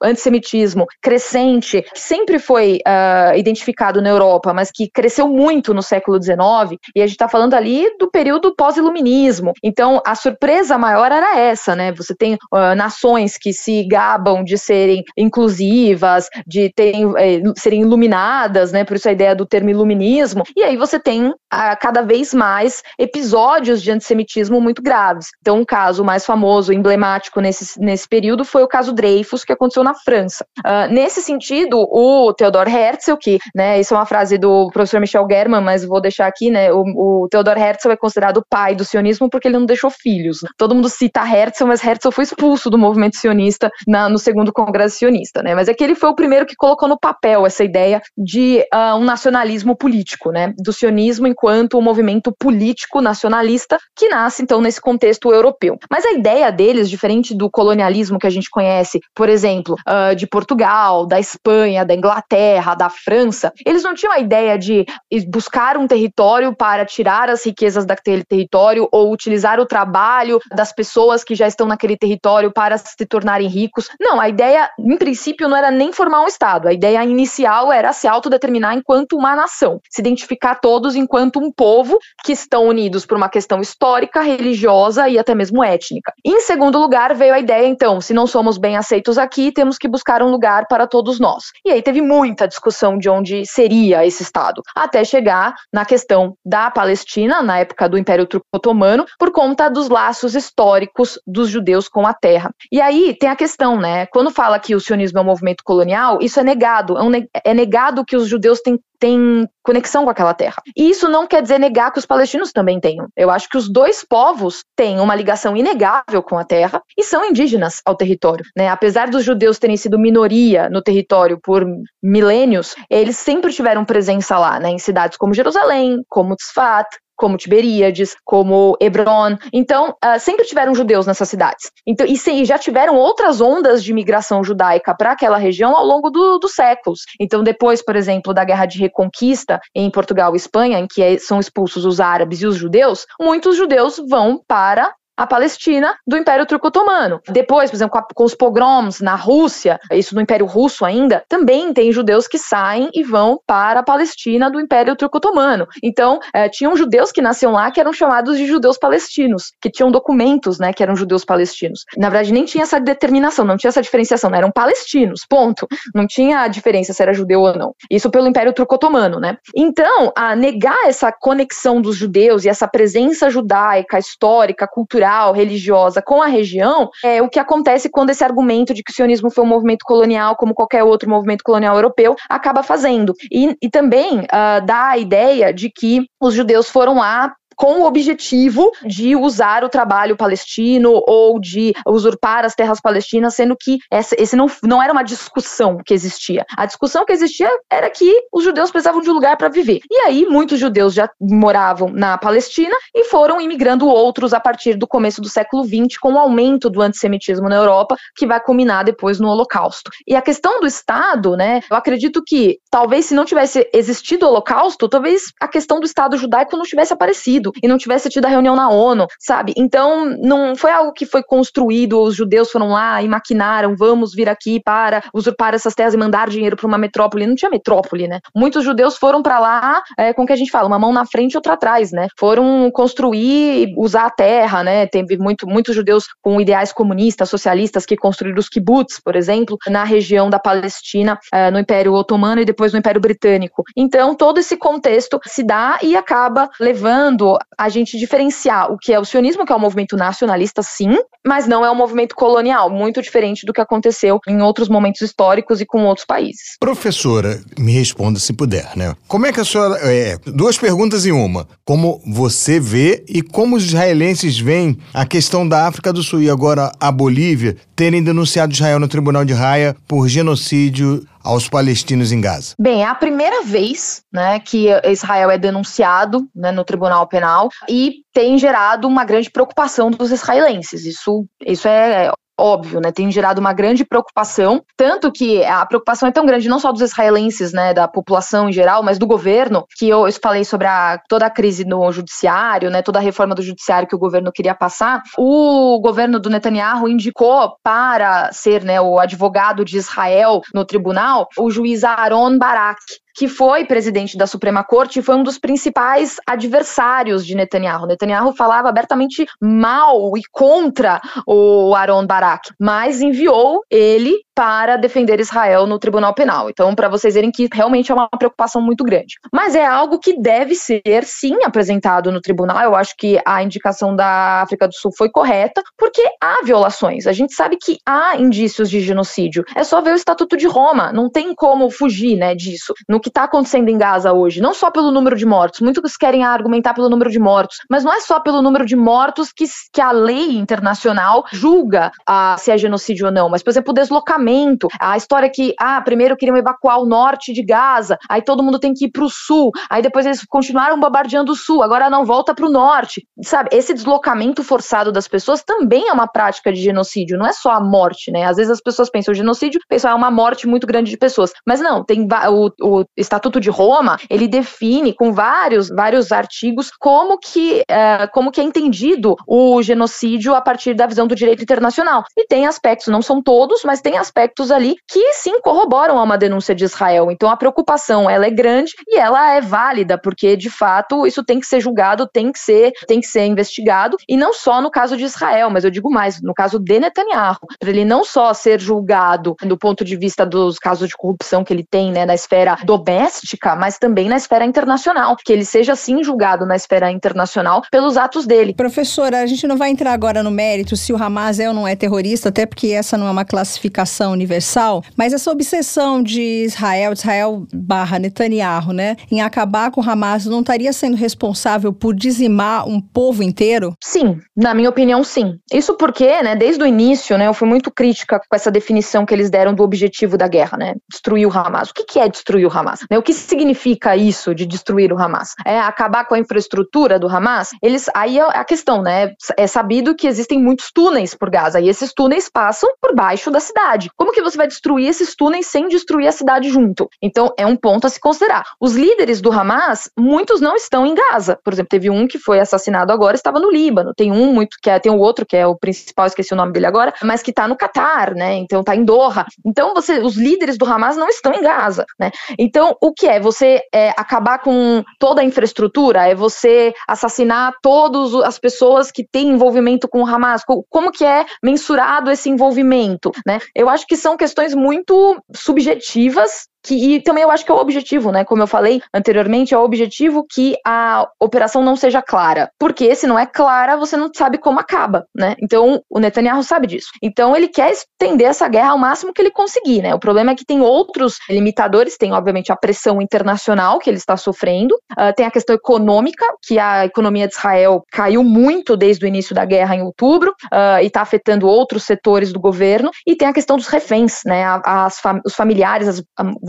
antissemitismo 0.00 0.86
crescente, 1.00 1.82
que 1.82 2.00
sempre 2.00 2.38
foi 2.38 2.78
uh, 2.86 3.36
identificado 3.36 4.00
na 4.00 4.10
Europa, 4.10 4.54
mas 4.54 4.70
que 4.70 4.88
cresceu 4.88 5.26
muito 5.26 5.74
no 5.74 5.82
século 5.82 6.22
XIX, 6.22 6.78
e 6.94 7.02
a 7.02 7.06
gente 7.06 7.16
está 7.16 7.28
falando 7.28 7.54
ali 7.54 7.88
do 7.98 8.08
período 8.08 8.54
pós-iluminismo. 8.54 9.52
Então, 9.60 10.00
a 10.06 10.14
surpresa 10.14 10.78
maior 10.78 11.10
era 11.10 11.36
essa, 11.36 11.74
né? 11.74 11.90
Você 11.92 12.14
tem 12.14 12.34
uh, 12.34 12.76
nações 12.76 13.36
que 13.36 13.52
se 13.52 13.71
gabam 13.88 14.44
de 14.44 14.56
serem 14.58 15.02
inclusivas, 15.16 16.28
de 16.46 16.70
terem, 16.74 17.12
é, 17.16 17.40
serem 17.56 17.82
iluminadas, 17.82 18.72
né? 18.72 18.84
Por 18.84 18.96
isso 18.96 19.08
a 19.08 19.12
ideia 19.12 19.34
do 19.34 19.46
termo 19.46 19.70
iluminismo. 19.70 20.42
E 20.56 20.62
aí 20.62 20.76
você 20.76 20.98
tem 20.98 21.32
a, 21.50 21.76
cada 21.76 22.02
vez 22.02 22.32
mais 22.34 22.82
episódios 22.98 23.82
de 23.82 23.90
antissemitismo 23.90 24.60
muito 24.60 24.82
graves. 24.82 25.28
Então, 25.40 25.58
um 25.58 25.64
caso 25.64 26.04
mais 26.04 26.24
famoso, 26.24 26.72
emblemático 26.72 27.40
nesse, 27.40 27.80
nesse 27.80 28.08
período 28.08 28.44
foi 28.44 28.62
o 28.62 28.68
caso 28.68 28.92
Dreyfus, 28.92 29.44
que 29.44 29.52
aconteceu 29.52 29.84
na 29.84 29.94
França. 29.94 30.44
Uh, 30.60 30.92
nesse 30.92 31.22
sentido, 31.22 31.78
o 31.78 32.32
Theodor 32.32 32.68
Herzl, 32.68 33.16
que, 33.16 33.38
né, 33.54 33.80
isso 33.80 33.94
é 33.94 33.96
uma 33.96 34.06
frase 34.06 34.38
do 34.38 34.70
professor 34.72 35.00
Michel 35.00 35.26
German, 35.30 35.62
mas 35.62 35.84
vou 35.84 36.00
deixar 36.00 36.26
aqui, 36.26 36.50
né, 36.50 36.72
o, 36.72 36.82
o 36.82 37.28
Theodor 37.28 37.58
Herzl 37.58 37.90
é 37.90 37.96
considerado 37.96 38.38
o 38.38 38.44
pai 38.48 38.74
do 38.74 38.84
sionismo 38.84 39.28
porque 39.28 39.48
ele 39.48 39.58
não 39.58 39.66
deixou 39.66 39.90
filhos. 39.90 40.40
Todo 40.56 40.74
mundo 40.74 40.88
cita 40.88 41.20
Herzl, 41.20 41.66
mas 41.66 41.84
Herzl 41.84 42.10
foi 42.10 42.24
expulso 42.24 42.70
do 42.70 42.78
movimento 42.78 43.16
sionista 43.16 43.61
na, 43.86 44.08
no 44.08 44.18
segundo 44.18 44.52
congresso 44.52 44.98
sionista, 44.98 45.42
né? 45.42 45.54
Mas 45.54 45.68
é 45.68 45.74
que 45.74 45.82
ele 45.82 45.94
foi 45.94 46.10
o 46.10 46.14
primeiro 46.14 46.46
que 46.46 46.56
colocou 46.56 46.88
no 46.88 46.98
papel 46.98 47.46
essa 47.46 47.64
ideia 47.64 48.00
de 48.16 48.64
uh, 48.72 48.96
um 48.96 49.04
nacionalismo 49.04 49.76
político, 49.76 50.30
né? 50.30 50.52
Do 50.58 50.72
sionismo 50.72 51.26
enquanto 51.26 51.78
um 51.78 51.82
movimento 51.82 52.32
político 52.38 53.00
nacionalista 53.00 53.78
que 53.96 54.08
nasce 54.08 54.42
então 54.42 54.60
nesse 54.60 54.80
contexto 54.80 55.32
europeu. 55.32 55.78
Mas 55.90 56.04
a 56.04 56.12
ideia 56.12 56.50
deles, 56.50 56.88
diferente 56.88 57.34
do 57.34 57.50
colonialismo 57.50 58.18
que 58.18 58.26
a 58.26 58.30
gente 58.30 58.50
conhece, 58.50 59.00
por 59.14 59.28
exemplo, 59.28 59.76
uh, 59.88 60.14
de 60.14 60.26
Portugal, 60.26 61.06
da 61.06 61.18
Espanha, 61.18 61.84
da 61.84 61.94
Inglaterra, 61.94 62.74
da 62.74 62.88
França, 62.88 63.52
eles 63.66 63.82
não 63.82 63.94
tinham 63.94 64.12
a 64.12 64.18
ideia 64.18 64.58
de 64.58 64.84
buscar 65.28 65.76
um 65.76 65.86
território 65.86 66.54
para 66.54 66.84
tirar 66.84 67.28
as 67.28 67.44
riquezas 67.44 67.84
daquele 67.84 68.24
território 68.24 68.88
ou 68.92 69.12
utilizar 69.12 69.60
o 69.60 69.66
trabalho 69.66 70.38
das 70.54 70.72
pessoas 70.72 71.24
que 71.24 71.34
já 71.34 71.46
estão 71.46 71.66
naquele 71.66 71.96
território 71.96 72.52
para 72.52 72.76
se 72.78 73.06
tornarem 73.06 73.48
ricos. 73.52 73.88
Não, 74.00 74.20
a 74.20 74.28
ideia, 74.28 74.70
em 74.78 74.96
princípio, 74.96 75.48
não 75.48 75.56
era 75.56 75.70
nem 75.70 75.92
formar 75.92 76.22
um 76.22 76.26
Estado. 76.26 76.68
A 76.68 76.72
ideia 76.72 77.04
inicial 77.04 77.72
era 77.72 77.92
se 77.92 78.08
autodeterminar 78.08 78.74
enquanto 78.74 79.16
uma 79.16 79.36
nação, 79.36 79.80
se 79.90 80.00
identificar 80.00 80.56
todos 80.56 80.96
enquanto 80.96 81.38
um 81.38 81.50
povo 81.52 81.98
que 82.24 82.32
estão 82.32 82.66
unidos 82.66 83.04
por 83.04 83.16
uma 83.16 83.28
questão 83.28 83.60
histórica, 83.60 84.20
religiosa 84.22 85.08
e 85.08 85.18
até 85.18 85.34
mesmo 85.34 85.62
étnica. 85.62 86.12
Em 86.24 86.40
segundo 86.40 86.78
lugar, 86.78 87.14
veio 87.14 87.34
a 87.34 87.38
ideia, 87.38 87.66
então, 87.66 88.00
se 88.00 88.14
não 88.14 88.26
somos 88.26 88.58
bem 88.58 88.76
aceitos 88.76 89.18
aqui, 89.18 89.52
temos 89.52 89.78
que 89.78 89.88
buscar 89.88 90.22
um 90.22 90.30
lugar 90.30 90.66
para 90.68 90.86
todos 90.86 91.20
nós. 91.20 91.44
E 91.64 91.70
aí 91.70 91.82
teve 91.82 92.00
muita 92.00 92.48
discussão 92.48 92.96
de 92.96 93.08
onde 93.08 93.44
seria 93.46 94.06
esse 94.06 94.22
Estado, 94.22 94.62
até 94.74 95.04
chegar 95.04 95.54
na 95.72 95.84
questão 95.84 96.36
da 96.44 96.70
Palestina, 96.70 97.42
na 97.42 97.58
época 97.58 97.88
do 97.88 97.98
Império 97.98 98.26
Turco 98.26 98.46
Otomano, 98.52 99.04
por 99.18 99.30
conta 99.30 99.68
dos 99.68 99.88
laços 99.88 100.34
históricos 100.34 101.18
dos 101.26 101.48
judeus 101.48 101.88
com 101.88 102.06
a 102.06 102.14
terra. 102.14 102.50
E 102.70 102.80
aí 102.80 103.14
tem 103.14 103.28
a 103.28 103.36
questão, 103.42 103.76
né? 103.76 104.06
Quando 104.06 104.30
fala 104.30 104.58
que 104.60 104.72
o 104.72 104.80
sionismo 104.80 105.18
é 105.18 105.22
um 105.22 105.24
movimento 105.24 105.64
colonial, 105.64 106.18
isso 106.20 106.38
é 106.38 106.44
negado. 106.44 106.96
É, 106.96 107.02
um, 107.02 107.10
é 107.44 107.52
negado 107.52 108.04
que 108.04 108.16
os 108.16 108.28
judeus 108.28 108.60
têm 108.60 108.78
têm 109.02 109.48
conexão 109.64 110.04
com 110.04 110.10
aquela 110.10 110.32
terra. 110.32 110.62
E 110.76 110.88
isso 110.88 111.08
não 111.08 111.26
quer 111.26 111.42
dizer 111.42 111.58
negar 111.58 111.90
que 111.90 111.98
os 111.98 112.06
palestinos 112.06 112.52
também 112.52 112.78
tenham. 112.78 113.08
Eu 113.16 113.30
acho 113.30 113.48
que 113.48 113.58
os 113.58 113.68
dois 113.68 114.04
povos 114.04 114.62
têm 114.76 115.00
uma 115.00 115.16
ligação 115.16 115.56
inegável 115.56 116.22
com 116.22 116.38
a 116.38 116.44
terra 116.44 116.80
e 116.96 117.02
são 117.02 117.24
indígenas 117.24 117.80
ao 117.84 117.96
território. 117.96 118.44
Né? 118.56 118.68
Apesar 118.68 119.10
dos 119.10 119.24
judeus 119.24 119.58
terem 119.58 119.76
sido 119.76 119.98
minoria 119.98 120.70
no 120.70 120.80
território 120.80 121.36
por 121.42 121.66
milênios, 122.00 122.76
eles 122.88 123.16
sempre 123.16 123.52
tiveram 123.52 123.84
presença 123.84 124.38
lá, 124.38 124.60
né? 124.60 124.70
em 124.70 124.78
cidades 124.78 125.18
como 125.18 125.34
Jerusalém, 125.34 126.04
como 126.08 126.36
Tzfat, 126.36 126.86
como 127.22 127.36
Tiberíades, 127.36 128.16
como 128.24 128.76
Hebron. 128.80 129.36
Então, 129.52 129.94
uh, 130.04 130.18
sempre 130.18 130.44
tiveram 130.44 130.74
judeus 130.74 131.06
nessas 131.06 131.28
cidades. 131.28 131.70
Então, 131.86 132.04
e, 132.04 132.16
sim, 132.16 132.44
já 132.44 132.58
tiveram 132.58 132.96
outras 132.96 133.40
ondas 133.40 133.84
de 133.84 133.94
migração 133.94 134.42
judaica 134.42 134.92
para 134.92 135.12
aquela 135.12 135.36
região 135.36 135.76
ao 135.76 135.86
longo 135.86 136.10
do, 136.10 136.38
dos 136.38 136.52
séculos. 136.52 137.02
Então, 137.20 137.44
depois, 137.44 137.80
por 137.80 137.94
exemplo, 137.94 138.34
da 138.34 138.42
Guerra 138.42 138.66
de 138.66 138.80
Reconquista 138.80 139.60
em 139.72 139.88
Portugal 139.88 140.34
e 140.34 140.36
Espanha, 140.36 140.80
em 140.80 140.88
que 140.92 141.00
é, 141.00 141.16
são 141.16 141.38
expulsos 141.38 141.84
os 141.84 142.00
árabes 142.00 142.42
e 142.42 142.46
os 142.46 142.56
judeus, 142.56 143.06
muitos 143.20 143.56
judeus 143.56 144.02
vão 144.08 144.40
para 144.44 144.92
a 145.16 145.26
Palestina 145.26 145.94
do 146.06 146.16
Império 146.16 146.46
Turco-Otomano. 146.46 147.20
Depois, 147.28 147.70
por 147.70 147.76
exemplo, 147.76 148.00
com 148.14 148.24
os 148.24 148.34
pogroms 148.34 149.00
na 149.00 149.14
Rússia, 149.14 149.78
isso 149.92 150.14
no 150.14 150.20
Império 150.20 150.46
Russo 150.46 150.84
ainda, 150.84 151.22
também 151.28 151.72
tem 151.72 151.92
judeus 151.92 152.26
que 152.26 152.38
saem 152.38 152.90
e 152.94 153.02
vão 153.02 153.38
para 153.46 153.80
a 153.80 153.82
Palestina 153.82 154.50
do 154.50 154.60
Império 154.60 154.96
Turco-Otomano. 154.96 155.66
Então, 155.82 156.18
eh, 156.34 156.48
tinham 156.48 156.76
judeus 156.76 157.12
que 157.12 157.20
nasciam 157.20 157.52
lá 157.52 157.70
que 157.70 157.80
eram 157.80 157.92
chamados 157.92 158.38
de 158.38 158.46
judeus 158.46 158.78
palestinos, 158.78 159.52
que 159.60 159.70
tinham 159.70 159.90
documentos, 159.90 160.58
né, 160.58 160.72
que 160.72 160.82
eram 160.82 160.96
judeus 160.96 161.24
palestinos. 161.24 161.84
Na 161.96 162.08
verdade, 162.08 162.32
nem 162.32 162.44
tinha 162.44 162.64
essa 162.64 162.80
determinação, 162.80 163.44
não 163.44 163.56
tinha 163.56 163.68
essa 163.68 163.82
diferenciação, 163.82 164.30
né, 164.30 164.38
eram 164.38 164.50
palestinos, 164.50 165.26
ponto. 165.28 165.66
Não 165.94 166.06
tinha 166.06 166.40
a 166.40 166.48
diferença 166.48 166.92
se 166.92 167.02
era 167.02 167.12
judeu 167.12 167.40
ou 167.40 167.54
não. 167.54 167.74
Isso 167.90 168.10
pelo 168.10 168.26
Império 168.26 168.52
Turco-Otomano, 168.52 169.20
né? 169.20 169.36
Então, 169.54 170.12
a 170.16 170.34
negar 170.34 170.86
essa 170.86 171.12
conexão 171.12 171.80
dos 171.80 171.96
judeus 171.96 172.44
e 172.44 172.48
essa 172.48 172.66
presença 172.66 173.28
judaica, 173.28 173.98
histórica, 173.98 174.66
cultural 174.66 175.01
cultural, 175.02 175.32
religiosa 175.32 176.00
com 176.00 176.22
a 176.22 176.26
região, 176.26 176.88
é 177.04 177.20
o 177.20 177.28
que 177.28 177.38
acontece 177.38 177.90
quando 177.90 178.10
esse 178.10 178.22
argumento 178.22 178.72
de 178.72 178.82
que 178.82 178.92
o 178.92 178.94
sionismo 178.94 179.30
foi 179.30 179.44
um 179.44 179.48
movimento 179.48 179.84
colonial, 179.84 180.36
como 180.36 180.54
qualquer 180.54 180.84
outro 180.84 181.10
movimento 181.10 181.42
colonial 181.42 181.74
europeu, 181.74 182.14
acaba 182.28 182.62
fazendo. 182.62 183.14
E, 183.30 183.56
e 183.60 183.68
também 183.68 184.20
uh, 184.20 184.64
dá 184.64 184.90
a 184.90 184.98
ideia 184.98 185.52
de 185.52 185.70
que 185.70 186.06
os 186.20 186.34
judeus 186.34 186.68
foram 186.68 186.96
lá 186.96 187.34
com 187.56 187.80
o 187.80 187.86
objetivo 187.86 188.70
de 188.84 189.16
usar 189.16 189.64
o 189.64 189.68
trabalho 189.68 190.16
palestino 190.16 191.02
ou 191.06 191.40
de 191.40 191.72
usurpar 191.86 192.44
as 192.44 192.54
terras 192.54 192.80
palestinas, 192.80 193.34
sendo 193.34 193.56
que 193.56 193.78
essa, 193.90 194.14
esse 194.18 194.36
não, 194.36 194.46
não 194.62 194.82
era 194.82 194.92
uma 194.92 195.02
discussão 195.02 195.78
que 195.84 195.94
existia. 195.94 196.44
A 196.56 196.66
discussão 196.66 197.04
que 197.04 197.12
existia 197.12 197.50
era 197.70 197.88
que 197.90 198.12
os 198.32 198.44
judeus 198.44 198.70
precisavam 198.70 199.00
de 199.00 199.10
um 199.10 199.14
lugar 199.14 199.36
para 199.36 199.48
viver. 199.48 199.80
E 199.90 199.96
aí 200.00 200.26
muitos 200.28 200.58
judeus 200.58 200.94
já 200.94 201.08
moravam 201.20 201.88
na 201.88 202.16
Palestina 202.18 202.74
e 202.94 203.04
foram 203.04 203.40
imigrando 203.40 203.86
outros 203.86 204.32
a 204.32 204.40
partir 204.40 204.74
do 204.74 204.86
começo 204.86 205.20
do 205.20 205.28
século 205.28 205.64
XX, 205.64 205.98
com 206.00 206.14
o 206.14 206.18
aumento 206.18 206.70
do 206.70 206.82
antissemitismo 206.82 207.48
na 207.48 207.56
Europa, 207.56 207.96
que 208.16 208.26
vai 208.26 208.40
culminar 208.40 208.84
depois 208.84 209.18
no 209.18 209.28
Holocausto. 209.28 209.90
E 210.06 210.14
a 210.14 210.22
questão 210.22 210.60
do 210.60 210.66
Estado, 210.66 211.36
né, 211.36 211.60
eu 211.70 211.76
acredito 211.76 212.22
que 212.24 212.58
talvez 212.70 213.06
se 213.06 213.14
não 213.14 213.24
tivesse 213.24 213.68
existido 213.72 214.26
o 214.26 214.28
Holocausto, 214.28 214.88
talvez 214.88 215.32
a 215.40 215.48
questão 215.48 215.80
do 215.80 215.86
Estado 215.86 216.16
judaico 216.16 216.56
não 216.56 216.64
tivesse 216.64 216.92
aparecido 216.92 217.41
e 217.62 217.66
não 217.66 217.78
tivesse 217.78 218.08
tido 218.08 218.26
a 218.26 218.28
reunião 218.28 218.54
na 218.54 218.68
ONU, 218.68 219.06
sabe? 219.18 219.54
Então, 219.56 220.06
não 220.20 220.54
foi 220.54 220.70
algo 220.70 220.92
que 220.92 221.06
foi 221.06 221.22
construído, 221.22 222.00
os 222.00 222.14
judeus 222.14 222.50
foram 222.50 222.68
lá 222.68 223.02
e 223.02 223.08
maquinaram, 223.08 223.74
vamos 223.76 224.14
vir 224.14 224.28
aqui 224.28 224.60
para 224.60 225.02
usurpar 225.14 225.54
essas 225.54 225.74
terras 225.74 225.94
e 225.94 225.96
mandar 225.96 226.28
dinheiro 226.28 226.56
para 226.56 226.66
uma 226.66 226.78
metrópole. 226.78 227.26
Não 227.26 227.34
tinha 227.34 227.50
metrópole, 227.50 228.06
né? 228.06 228.20
Muitos 228.34 228.64
judeus 228.64 228.96
foram 228.96 229.22
para 229.22 229.38
lá, 229.38 229.82
é, 229.98 230.12
com 230.12 230.22
o 230.22 230.26
que 230.26 230.32
a 230.32 230.36
gente 230.36 230.50
fala, 230.50 230.68
uma 230.68 230.78
mão 230.78 230.92
na 230.92 231.06
frente 231.06 231.32
e 231.32 231.36
outra 231.36 231.54
atrás, 231.54 231.92
né? 231.92 232.08
Foram 232.18 232.70
construir, 232.70 233.74
usar 233.76 234.06
a 234.06 234.10
terra, 234.10 234.62
né? 234.62 234.86
Teve 234.86 235.16
muito, 235.16 235.46
muitos 235.46 235.74
judeus 235.74 236.06
com 236.20 236.40
ideais 236.40 236.72
comunistas, 236.72 237.28
socialistas, 237.28 237.86
que 237.86 237.96
construíram 237.96 238.38
os 238.38 238.48
kibbutz, 238.48 239.00
por 239.00 239.16
exemplo, 239.16 239.56
na 239.68 239.84
região 239.84 240.28
da 240.28 240.38
Palestina, 240.38 241.18
é, 241.32 241.50
no 241.50 241.58
Império 241.58 241.92
Otomano 241.92 242.40
e 242.40 242.44
depois 242.44 242.72
no 242.72 242.78
Império 242.78 243.00
Britânico. 243.00 243.62
Então, 243.76 244.14
todo 244.14 244.38
esse 244.38 244.56
contexto 244.56 245.20
se 245.26 245.42
dá 245.42 245.78
e 245.82 245.96
acaba 245.96 246.48
levando 246.60 247.31
a 247.58 247.68
gente 247.68 247.98
diferenciar 247.98 248.72
o 248.72 248.78
que 248.78 248.92
é 248.92 248.98
o 248.98 249.04
sionismo, 249.04 249.44
que 249.44 249.52
é 249.52 249.56
um 249.56 249.60
movimento 249.60 249.96
nacionalista, 249.96 250.62
sim, 250.62 250.96
mas 251.24 251.46
não 251.46 251.64
é 251.64 251.70
um 251.70 251.74
movimento 251.74 252.14
colonial, 252.14 252.70
muito 252.70 253.00
diferente 253.00 253.46
do 253.46 253.52
que 253.52 253.60
aconteceu 253.60 254.18
em 254.28 254.40
outros 254.42 254.68
momentos 254.68 255.00
históricos 255.00 255.60
e 255.60 255.66
com 255.66 255.84
outros 255.84 256.06
países. 256.06 256.56
Professora, 256.58 257.40
me 257.58 257.72
responda 257.72 258.18
se 258.18 258.32
puder, 258.32 258.70
né? 258.76 258.94
Como 259.06 259.26
é 259.26 259.32
que 259.32 259.40
a 259.40 259.44
senhora. 259.44 259.78
É, 259.82 260.18
duas 260.26 260.58
perguntas 260.58 261.06
em 261.06 261.12
uma. 261.12 261.46
Como 261.64 262.00
você 262.06 262.58
vê 262.58 263.04
e 263.08 263.22
como 263.22 263.56
os 263.56 263.64
israelenses 263.64 264.38
veem 264.38 264.78
a 264.92 265.06
questão 265.06 265.46
da 265.46 265.66
África 265.66 265.92
do 265.92 266.02
Sul 266.02 266.22
e 266.22 266.30
agora 266.30 266.72
a 266.80 266.90
Bolívia 266.90 267.56
terem 267.76 268.02
denunciado 268.02 268.52
Israel 268.52 268.78
no 268.78 268.88
Tribunal 268.88 269.24
de 269.24 269.32
Haia 269.32 269.76
por 269.86 270.08
genocídio 270.08 271.06
aos 271.22 271.48
palestinos 271.48 272.12
em 272.12 272.20
Gaza? 272.20 272.54
Bem, 272.58 272.82
é 272.82 272.86
a 272.86 272.94
primeira 272.94 273.42
vez 273.42 274.02
né, 274.12 274.38
que 274.40 274.68
Israel 274.84 275.30
é 275.30 275.38
denunciado 275.38 276.28
né, 276.34 276.50
no 276.50 276.64
Tribunal 276.64 277.06
Penal 277.06 277.48
e 277.68 278.02
tem 278.12 278.38
gerado 278.38 278.86
uma 278.88 279.04
grande 279.04 279.30
preocupação 279.30 279.90
dos 279.90 280.10
israelenses. 280.10 280.84
Isso, 280.84 281.26
isso 281.46 281.68
é 281.68 282.12
óbvio, 282.42 282.80
né, 282.80 282.90
tem 282.90 283.10
gerado 283.10 283.40
uma 283.40 283.52
grande 283.52 283.84
preocupação, 283.84 284.64
tanto 284.76 285.12
que 285.12 285.44
a 285.44 285.64
preocupação 285.64 286.08
é 286.08 286.12
tão 286.12 286.26
grande 286.26 286.48
não 286.48 286.58
só 286.58 286.72
dos 286.72 286.80
israelenses, 286.80 287.52
né, 287.52 287.72
da 287.72 287.86
população 287.86 288.48
em 288.48 288.52
geral, 288.52 288.82
mas 288.82 288.98
do 288.98 289.06
governo, 289.06 289.64
que 289.78 289.88
eu, 289.88 290.06
falei 290.20 290.44
sobre 290.44 290.66
a, 290.66 291.00
toda 291.08 291.26
a 291.26 291.30
crise 291.30 291.64
no 291.64 291.90
judiciário, 291.92 292.68
né, 292.68 292.82
toda 292.82 292.98
a 292.98 293.02
reforma 293.02 293.34
do 293.34 293.42
judiciário 293.42 293.86
que 293.86 293.94
o 293.94 293.98
governo 293.98 294.32
queria 294.32 294.54
passar, 294.54 295.02
o 295.16 295.80
governo 295.80 296.18
do 296.18 296.28
Netanyahu 296.28 296.88
indicou 296.88 297.54
para 297.62 298.32
ser, 298.32 298.64
né, 298.64 298.80
o 298.80 298.98
advogado 298.98 299.64
de 299.64 299.76
Israel 299.76 300.40
no 300.52 300.64
tribunal, 300.64 301.28
o 301.38 301.48
juiz 301.50 301.84
Aaron 301.84 302.38
Barak, 302.38 302.80
que 303.14 303.28
foi 303.28 303.64
presidente 303.64 304.16
da 304.16 304.26
Suprema 304.26 304.64
Corte 304.64 304.98
e 304.98 305.02
foi 305.02 305.16
um 305.16 305.22
dos 305.22 305.38
principais 305.38 306.16
adversários 306.26 307.26
de 307.26 307.34
Netanyahu. 307.34 307.86
Netanyahu 307.86 308.34
falava 308.34 308.68
abertamente 308.68 309.26
mal 309.40 310.16
e 310.16 310.22
contra 310.30 311.00
o 311.26 311.74
Aaron 311.74 312.06
Barak, 312.06 312.50
mas 312.58 313.00
enviou 313.00 313.60
ele 313.70 314.14
para 314.34 314.76
defender 314.76 315.20
Israel 315.20 315.66
no 315.66 315.78
Tribunal 315.78 316.14
Penal. 316.14 316.48
Então, 316.48 316.74
para 316.74 316.88
vocês 316.88 317.14
verem 317.14 317.30
que 317.30 317.48
realmente 317.52 317.92
é 317.92 317.94
uma 317.94 318.08
preocupação 318.08 318.62
muito 318.62 318.84
grande. 318.84 319.16
Mas 319.32 319.54
é 319.54 319.64
algo 319.64 319.98
que 319.98 320.18
deve 320.18 320.54
ser, 320.54 321.04
sim, 321.04 321.42
apresentado 321.44 322.10
no 322.10 322.20
tribunal. 322.20 322.60
Eu 322.62 322.74
acho 322.74 322.94
que 322.96 323.20
a 323.26 323.42
indicação 323.42 323.94
da 323.94 324.42
África 324.42 324.66
do 324.66 324.74
Sul 324.74 324.90
foi 324.96 325.10
correta, 325.10 325.62
porque 325.76 326.02
há 326.20 326.40
violações. 326.44 327.06
A 327.06 327.12
gente 327.12 327.34
sabe 327.34 327.58
que 327.60 327.78
há 327.86 328.16
indícios 328.16 328.70
de 328.70 328.80
genocídio. 328.80 329.44
É 329.54 329.64
só 329.64 329.80
ver 329.80 329.92
o 329.92 329.96
Estatuto 329.96 330.36
de 330.36 330.46
Roma. 330.46 330.92
Não 330.92 331.10
tem 331.10 331.34
como 331.34 331.70
fugir 331.70 332.16
né, 332.16 332.34
disso. 332.34 332.72
No 332.88 333.00
que 333.02 333.08
está 333.08 333.24
acontecendo 333.24 333.68
em 333.68 333.76
Gaza 333.76 334.12
hoje, 334.12 334.40
não 334.40 334.54
só 334.54 334.70
pelo 334.70 334.90
número 334.90 335.16
de 335.16 335.26
mortos, 335.26 335.60
muitos 335.60 335.96
querem 335.96 336.24
argumentar 336.24 336.72
pelo 336.74 336.88
número 336.88 337.10
de 337.10 337.18
mortos, 337.18 337.58
mas 337.68 337.84
não 337.84 337.92
é 337.92 338.00
só 338.00 338.20
pelo 338.20 338.40
número 338.40 338.64
de 338.64 338.76
mortos 338.76 339.32
que, 339.32 339.44
que 339.72 339.80
a 339.80 339.90
lei 339.90 340.36
internacional 340.36 341.24
julga 341.32 341.90
ah, 342.06 342.36
se 342.38 342.50
é 342.50 342.56
genocídio 342.56 343.06
ou 343.06 343.12
não, 343.12 343.28
mas, 343.28 343.42
por 343.42 343.50
exemplo, 343.50 343.72
o 343.72 343.74
deslocamento, 343.74 344.68
a 344.80 344.96
história 344.96 345.28
que, 345.28 345.54
ah, 345.60 345.80
primeiro 345.82 346.16
queriam 346.16 346.36
evacuar 346.36 346.80
o 346.80 346.86
norte 346.86 347.32
de 347.32 347.42
Gaza, 347.42 347.98
aí 348.08 348.22
todo 348.22 348.42
mundo 348.42 348.58
tem 348.58 348.72
que 348.72 348.86
ir 348.86 348.90
para 348.90 349.04
o 349.04 349.10
sul, 349.10 349.50
aí 349.68 349.82
depois 349.82 350.06
eles 350.06 350.24
continuaram 350.24 350.78
bombardeando 350.78 351.32
o 351.32 351.36
sul, 351.36 351.62
agora 351.62 351.90
não 351.90 352.04
volta 352.04 352.34
para 352.34 352.46
o 352.46 352.50
norte, 352.50 353.06
sabe? 353.22 353.50
Esse 353.52 353.74
deslocamento 353.74 354.42
forçado 354.42 354.92
das 354.92 355.08
pessoas 355.08 355.42
também 355.42 355.88
é 355.88 355.92
uma 355.92 356.06
prática 356.06 356.52
de 356.52 356.60
genocídio, 356.60 357.18
não 357.18 357.26
é 357.26 357.32
só 357.32 357.50
a 357.50 357.60
morte, 357.60 358.10
né? 358.10 358.24
Às 358.24 358.36
vezes 358.36 358.52
as 358.52 358.60
pessoas 358.60 358.90
pensam 358.90 359.14
genocídio, 359.14 359.60
pensam 359.68 359.90
é 359.90 359.94
uma 359.94 360.10
morte 360.10 360.46
muito 360.46 360.66
grande 360.66 360.90
de 360.90 360.96
pessoas, 360.96 361.32
mas 361.46 361.60
não, 361.60 361.84
tem 361.84 362.06
o, 362.30 362.50
o 362.60 362.84
Estatuto 362.96 363.40
de 363.40 363.48
Roma, 363.50 363.96
ele 364.10 364.28
define 364.28 364.92
com 364.92 365.12
vários, 365.12 365.68
vários 365.68 366.12
artigos 366.12 366.70
como 366.78 367.18
que, 367.18 367.62
é, 367.68 368.06
como 368.08 368.30
que 368.30 368.40
é 368.40 368.44
entendido 368.44 369.16
o 369.26 369.62
genocídio 369.62 370.34
a 370.34 370.40
partir 370.40 370.74
da 370.74 370.86
visão 370.86 371.06
do 371.06 371.14
direito 371.14 371.42
internacional. 371.42 372.04
E 372.16 372.26
tem 372.26 372.46
aspectos, 372.46 372.88
não 372.88 373.00
são 373.00 373.22
todos, 373.22 373.62
mas 373.64 373.80
tem 373.80 373.96
aspectos 373.96 374.50
ali 374.50 374.76
que 374.86 375.12
sim 375.14 375.40
corroboram 375.40 375.98
a 375.98 376.02
uma 376.02 376.18
denúncia 376.18 376.54
de 376.54 376.64
Israel. 376.64 377.10
Então 377.10 377.30
a 377.30 377.36
preocupação 377.36 378.10
ela 378.10 378.26
é 378.26 378.30
grande 378.30 378.72
e 378.86 378.98
ela 378.98 379.34
é 379.34 379.40
válida, 379.40 379.96
porque 379.96 380.36
de 380.36 380.50
fato 380.50 381.06
isso 381.06 381.24
tem 381.24 381.40
que 381.40 381.46
ser 381.46 381.60
julgado, 381.60 382.06
tem 382.06 382.30
que 382.30 382.38
ser, 382.38 382.72
tem 382.86 383.00
que 383.00 383.06
ser 383.06 383.24
investigado, 383.24 383.96
e 384.08 384.16
não 384.16 384.32
só 384.32 384.60
no 384.60 384.70
caso 384.70 384.96
de 384.96 385.04
Israel, 385.04 385.48
mas 385.50 385.64
eu 385.64 385.70
digo 385.70 385.90
mais, 385.90 386.20
no 386.20 386.34
caso 386.34 386.58
de 386.58 386.78
Netanyahu, 386.78 387.38
para 387.58 387.70
ele 387.70 387.84
não 387.84 388.04
só 388.04 388.34
ser 388.34 388.60
julgado 388.60 389.34
do 389.42 389.56
ponto 389.56 389.84
de 389.84 389.96
vista 389.96 390.26
dos 390.26 390.58
casos 390.58 390.88
de 390.88 390.96
corrupção 390.96 391.42
que 391.42 391.52
ele 391.52 391.64
tem 391.64 391.90
né, 391.90 392.04
na 392.04 392.14
esfera 392.14 392.56
doméstica, 392.62 392.81
doméstica, 392.82 393.56
mas 393.56 393.78
também 393.78 394.08
na 394.08 394.16
esfera 394.16 394.44
internacional, 394.44 395.16
que 395.16 395.32
ele 395.32 395.44
seja 395.44 395.74
sim 395.74 396.02
julgado 396.02 396.44
na 396.44 396.56
esfera 396.56 396.90
internacional 396.90 397.62
pelos 397.70 397.96
atos 397.96 398.26
dele. 398.26 398.54
Professora, 398.54 399.20
a 399.20 399.26
gente 399.26 399.46
não 399.46 399.56
vai 399.56 399.70
entrar 399.70 399.92
agora 399.92 400.22
no 400.22 400.30
mérito 400.30 400.76
se 400.76 400.92
o 400.92 401.02
Hamas 401.02 401.38
é 401.38 401.48
ou 401.48 401.54
não 401.54 401.66
é 401.66 401.76
terrorista, 401.76 402.28
até 402.28 402.46
porque 402.46 402.68
essa 402.68 402.96
não 402.96 403.06
é 403.06 403.10
uma 403.10 403.24
classificação 403.24 404.12
universal, 404.12 404.82
mas 404.96 405.12
essa 405.12 405.30
obsessão 405.30 406.02
de 406.02 406.44
Israel, 406.44 406.92
de 406.92 407.00
Israel 407.00 407.46
barra 407.52 407.98
Netanyahu, 407.98 408.72
né, 408.72 408.96
em 409.10 409.20
acabar 409.20 409.70
com 409.70 409.80
o 409.80 409.88
Hamas, 409.88 410.26
não 410.26 410.40
estaria 410.40 410.72
sendo 410.72 410.96
responsável 410.96 411.72
por 411.72 411.94
dizimar 411.94 412.66
um 412.68 412.80
povo 412.80 413.22
inteiro? 413.22 413.74
Sim, 413.82 414.18
na 414.36 414.54
minha 414.54 414.68
opinião, 414.68 415.04
sim. 415.04 415.38
Isso 415.52 415.76
porque, 415.76 416.22
né, 416.22 416.34
desde 416.34 416.62
o 416.62 416.66
início, 416.66 417.16
né, 417.16 417.26
eu 417.26 417.34
fui 417.34 417.48
muito 417.48 417.70
crítica 417.70 418.18
com 418.18 418.36
essa 418.36 418.50
definição 418.50 419.04
que 419.06 419.14
eles 419.14 419.30
deram 419.30 419.54
do 419.54 419.62
objetivo 419.62 420.16
da 420.16 420.28
guerra, 420.28 420.58
né, 420.58 420.74
destruir 420.90 421.26
o 421.26 421.32
Hamas. 421.32 421.70
O 421.70 421.74
que, 421.74 421.84
que 421.84 421.98
é 421.98 422.08
destruir 422.08 422.46
o 422.46 422.52
Hamas? 422.52 422.71
Né? 422.90 422.98
O 422.98 423.02
que 423.02 423.12
significa 423.12 423.96
isso 423.96 424.34
de 424.34 424.46
destruir 424.46 424.92
o 424.92 424.98
Hamas? 424.98 425.34
É 425.44 425.60
acabar 425.60 426.06
com 426.06 426.14
a 426.14 426.18
infraestrutura 426.18 426.98
do 426.98 427.08
Hamas? 427.08 427.50
Eles, 427.62 427.86
aí 427.94 428.18
é 428.18 428.22
a 428.22 428.44
questão, 428.44 428.82
né? 428.82 429.12
É 429.36 429.46
sabido 429.46 429.94
que 429.94 430.06
existem 430.06 430.38
muitos 430.38 430.70
túneis 430.72 431.14
por 431.14 431.30
Gaza 431.30 431.60
e 431.60 431.68
esses 431.68 431.92
túneis 431.92 432.28
passam 432.28 432.70
por 432.80 432.94
baixo 432.94 433.30
da 433.30 433.40
cidade. 433.40 433.90
Como 433.96 434.12
que 434.12 434.22
você 434.22 434.36
vai 434.36 434.46
destruir 434.46 434.88
esses 434.88 435.14
túneis 435.14 435.46
sem 435.46 435.68
destruir 435.68 436.08
a 436.08 436.12
cidade 436.12 436.48
junto? 436.48 436.88
Então 437.00 437.32
é 437.36 437.46
um 437.46 437.56
ponto 437.56 437.86
a 437.86 437.90
se 437.90 438.00
considerar. 438.00 438.44
Os 438.60 438.74
líderes 438.74 439.20
do 439.20 439.32
Hamas, 439.32 439.90
muitos 439.98 440.40
não 440.40 440.56
estão 440.56 440.86
em 440.86 440.94
Gaza. 440.94 441.38
Por 441.42 441.52
exemplo, 441.52 441.68
teve 441.70 441.90
um 441.90 442.06
que 442.06 442.18
foi 442.18 442.40
assassinado 442.40 442.92
agora, 442.92 443.16
estava 443.16 443.38
no 443.38 443.50
Líbano. 443.50 443.92
Tem 443.94 444.10
um 444.12 444.32
muito 444.32 444.56
que 444.62 444.70
é, 444.70 444.78
tem 444.78 444.92
o 444.92 444.98
outro 444.98 445.26
que 445.26 445.36
é 445.36 445.46
o 445.46 445.56
principal, 445.56 446.06
esqueci 446.06 446.32
o 446.32 446.36
nome 446.36 446.52
dele 446.52 446.66
agora, 446.66 446.92
mas 447.02 447.22
que 447.22 447.30
está 447.30 447.48
no 447.48 447.56
Catar, 447.56 448.14
né? 448.14 448.34
Então 448.36 448.60
está 448.60 448.74
em 448.74 448.84
Doha. 448.84 449.26
Então 449.44 449.74
você, 449.74 449.98
os 450.00 450.16
líderes 450.16 450.56
do 450.56 450.64
Hamas 450.64 450.96
não 450.96 451.08
estão 451.08 451.32
em 451.32 451.42
Gaza, 451.42 451.84
né? 451.98 452.10
Então 452.38 452.61
o 452.80 452.92
que 452.92 453.06
é? 453.06 453.20
Você 453.20 453.60
é, 453.72 453.90
acabar 453.90 454.38
com 454.38 454.82
toda 454.98 455.20
a 455.20 455.24
infraestrutura? 455.24 456.06
É 456.06 456.14
você 456.14 456.72
assassinar 456.88 457.54
todas 457.62 458.14
as 458.14 458.38
pessoas 458.38 458.90
que 458.90 459.06
têm 459.06 459.30
envolvimento 459.30 459.88
com 459.88 460.02
o 460.02 460.06
Hamas? 460.06 460.42
Como 460.44 460.92
que 460.92 461.04
é 461.04 461.24
mensurado 461.42 462.10
esse 462.10 462.28
envolvimento? 462.28 463.10
Né? 463.26 463.38
Eu 463.54 463.68
acho 463.68 463.86
que 463.86 463.96
são 463.96 464.16
questões 464.16 464.54
muito 464.54 465.16
subjetivas 465.34 466.48
que 466.62 466.94
e 466.94 467.00
também 467.02 467.22
eu 467.22 467.30
acho 467.30 467.44
que 467.44 467.50
é 467.50 467.54
o 467.54 467.58
objetivo, 467.58 468.12
né? 468.12 468.24
Como 468.24 468.42
eu 468.42 468.46
falei 468.46 468.80
anteriormente, 468.94 469.54
é 469.54 469.58
o 469.58 469.64
objetivo 469.64 470.24
que 470.30 470.56
a 470.66 471.08
operação 471.20 471.62
não 471.62 471.76
seja 471.76 472.00
clara, 472.00 472.50
porque 472.58 472.94
se 472.94 473.06
não 473.06 473.18
é 473.18 473.26
clara, 473.26 473.76
você 473.76 473.96
não 473.96 474.10
sabe 474.14 474.38
como 474.38 474.60
acaba, 474.60 475.06
né? 475.14 475.34
Então 475.40 475.80
o 475.90 475.98
Netanyahu 475.98 476.42
sabe 476.42 476.66
disso. 476.66 476.88
Então 477.02 477.36
ele 477.36 477.48
quer 477.48 477.72
estender 477.72 478.28
essa 478.28 478.48
guerra 478.48 478.70
ao 478.70 478.78
máximo 478.78 479.12
que 479.12 479.20
ele 479.20 479.30
conseguir, 479.30 479.82
né? 479.82 479.94
O 479.94 479.98
problema 479.98 480.32
é 480.32 480.34
que 480.34 480.44
tem 480.44 480.60
outros 480.60 481.16
limitadores, 481.28 481.96
tem 481.96 482.12
obviamente 482.12 482.52
a 482.52 482.56
pressão 482.56 483.00
internacional 483.00 483.78
que 483.78 483.90
ele 483.90 483.96
está 483.96 484.16
sofrendo, 484.16 484.74
uh, 484.92 485.12
tem 485.16 485.26
a 485.26 485.30
questão 485.30 485.54
econômica, 485.54 486.24
que 486.46 486.58
a 486.58 486.84
economia 486.84 487.26
de 487.26 487.34
Israel 487.34 487.82
caiu 487.90 488.22
muito 488.22 488.76
desde 488.76 489.04
o 489.04 489.08
início 489.08 489.34
da 489.34 489.44
guerra 489.44 489.76
em 489.76 489.82
outubro 489.82 490.30
uh, 490.30 490.80
e 490.82 490.86
está 490.86 491.02
afetando 491.02 491.48
outros 491.48 491.84
setores 491.84 492.32
do 492.32 492.40
governo, 492.40 492.90
e 493.06 493.16
tem 493.16 493.28
a 493.28 493.32
questão 493.32 493.56
dos 493.56 493.66
reféns, 493.66 494.20
né? 494.24 494.44
As, 494.64 495.00
os 495.24 495.34
familiares 495.34 495.88
as, 495.88 496.02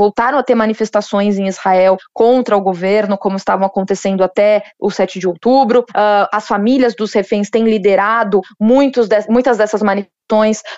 voltaram 0.03 0.37
a 0.37 0.43
ter 0.43 0.53
manifestações 0.53 1.37
em 1.37 1.47
Israel 1.47 1.97
contra 2.11 2.57
o 2.57 2.61
governo, 2.61 3.17
como 3.17 3.37
estavam 3.37 3.65
acontecendo 3.65 4.21
até 4.21 4.63
o 4.77 4.91
7 4.91 5.17
de 5.17 5.27
outubro. 5.27 5.85
Uh, 5.91 6.27
as 6.31 6.45
famílias 6.45 6.93
dos 6.93 7.13
reféns 7.13 7.49
têm 7.49 7.63
liderado 7.63 8.41
muitos 8.59 9.07
de, 9.07 9.25
muitas 9.29 9.57
dessas 9.57 9.81
manifestações 9.81 10.22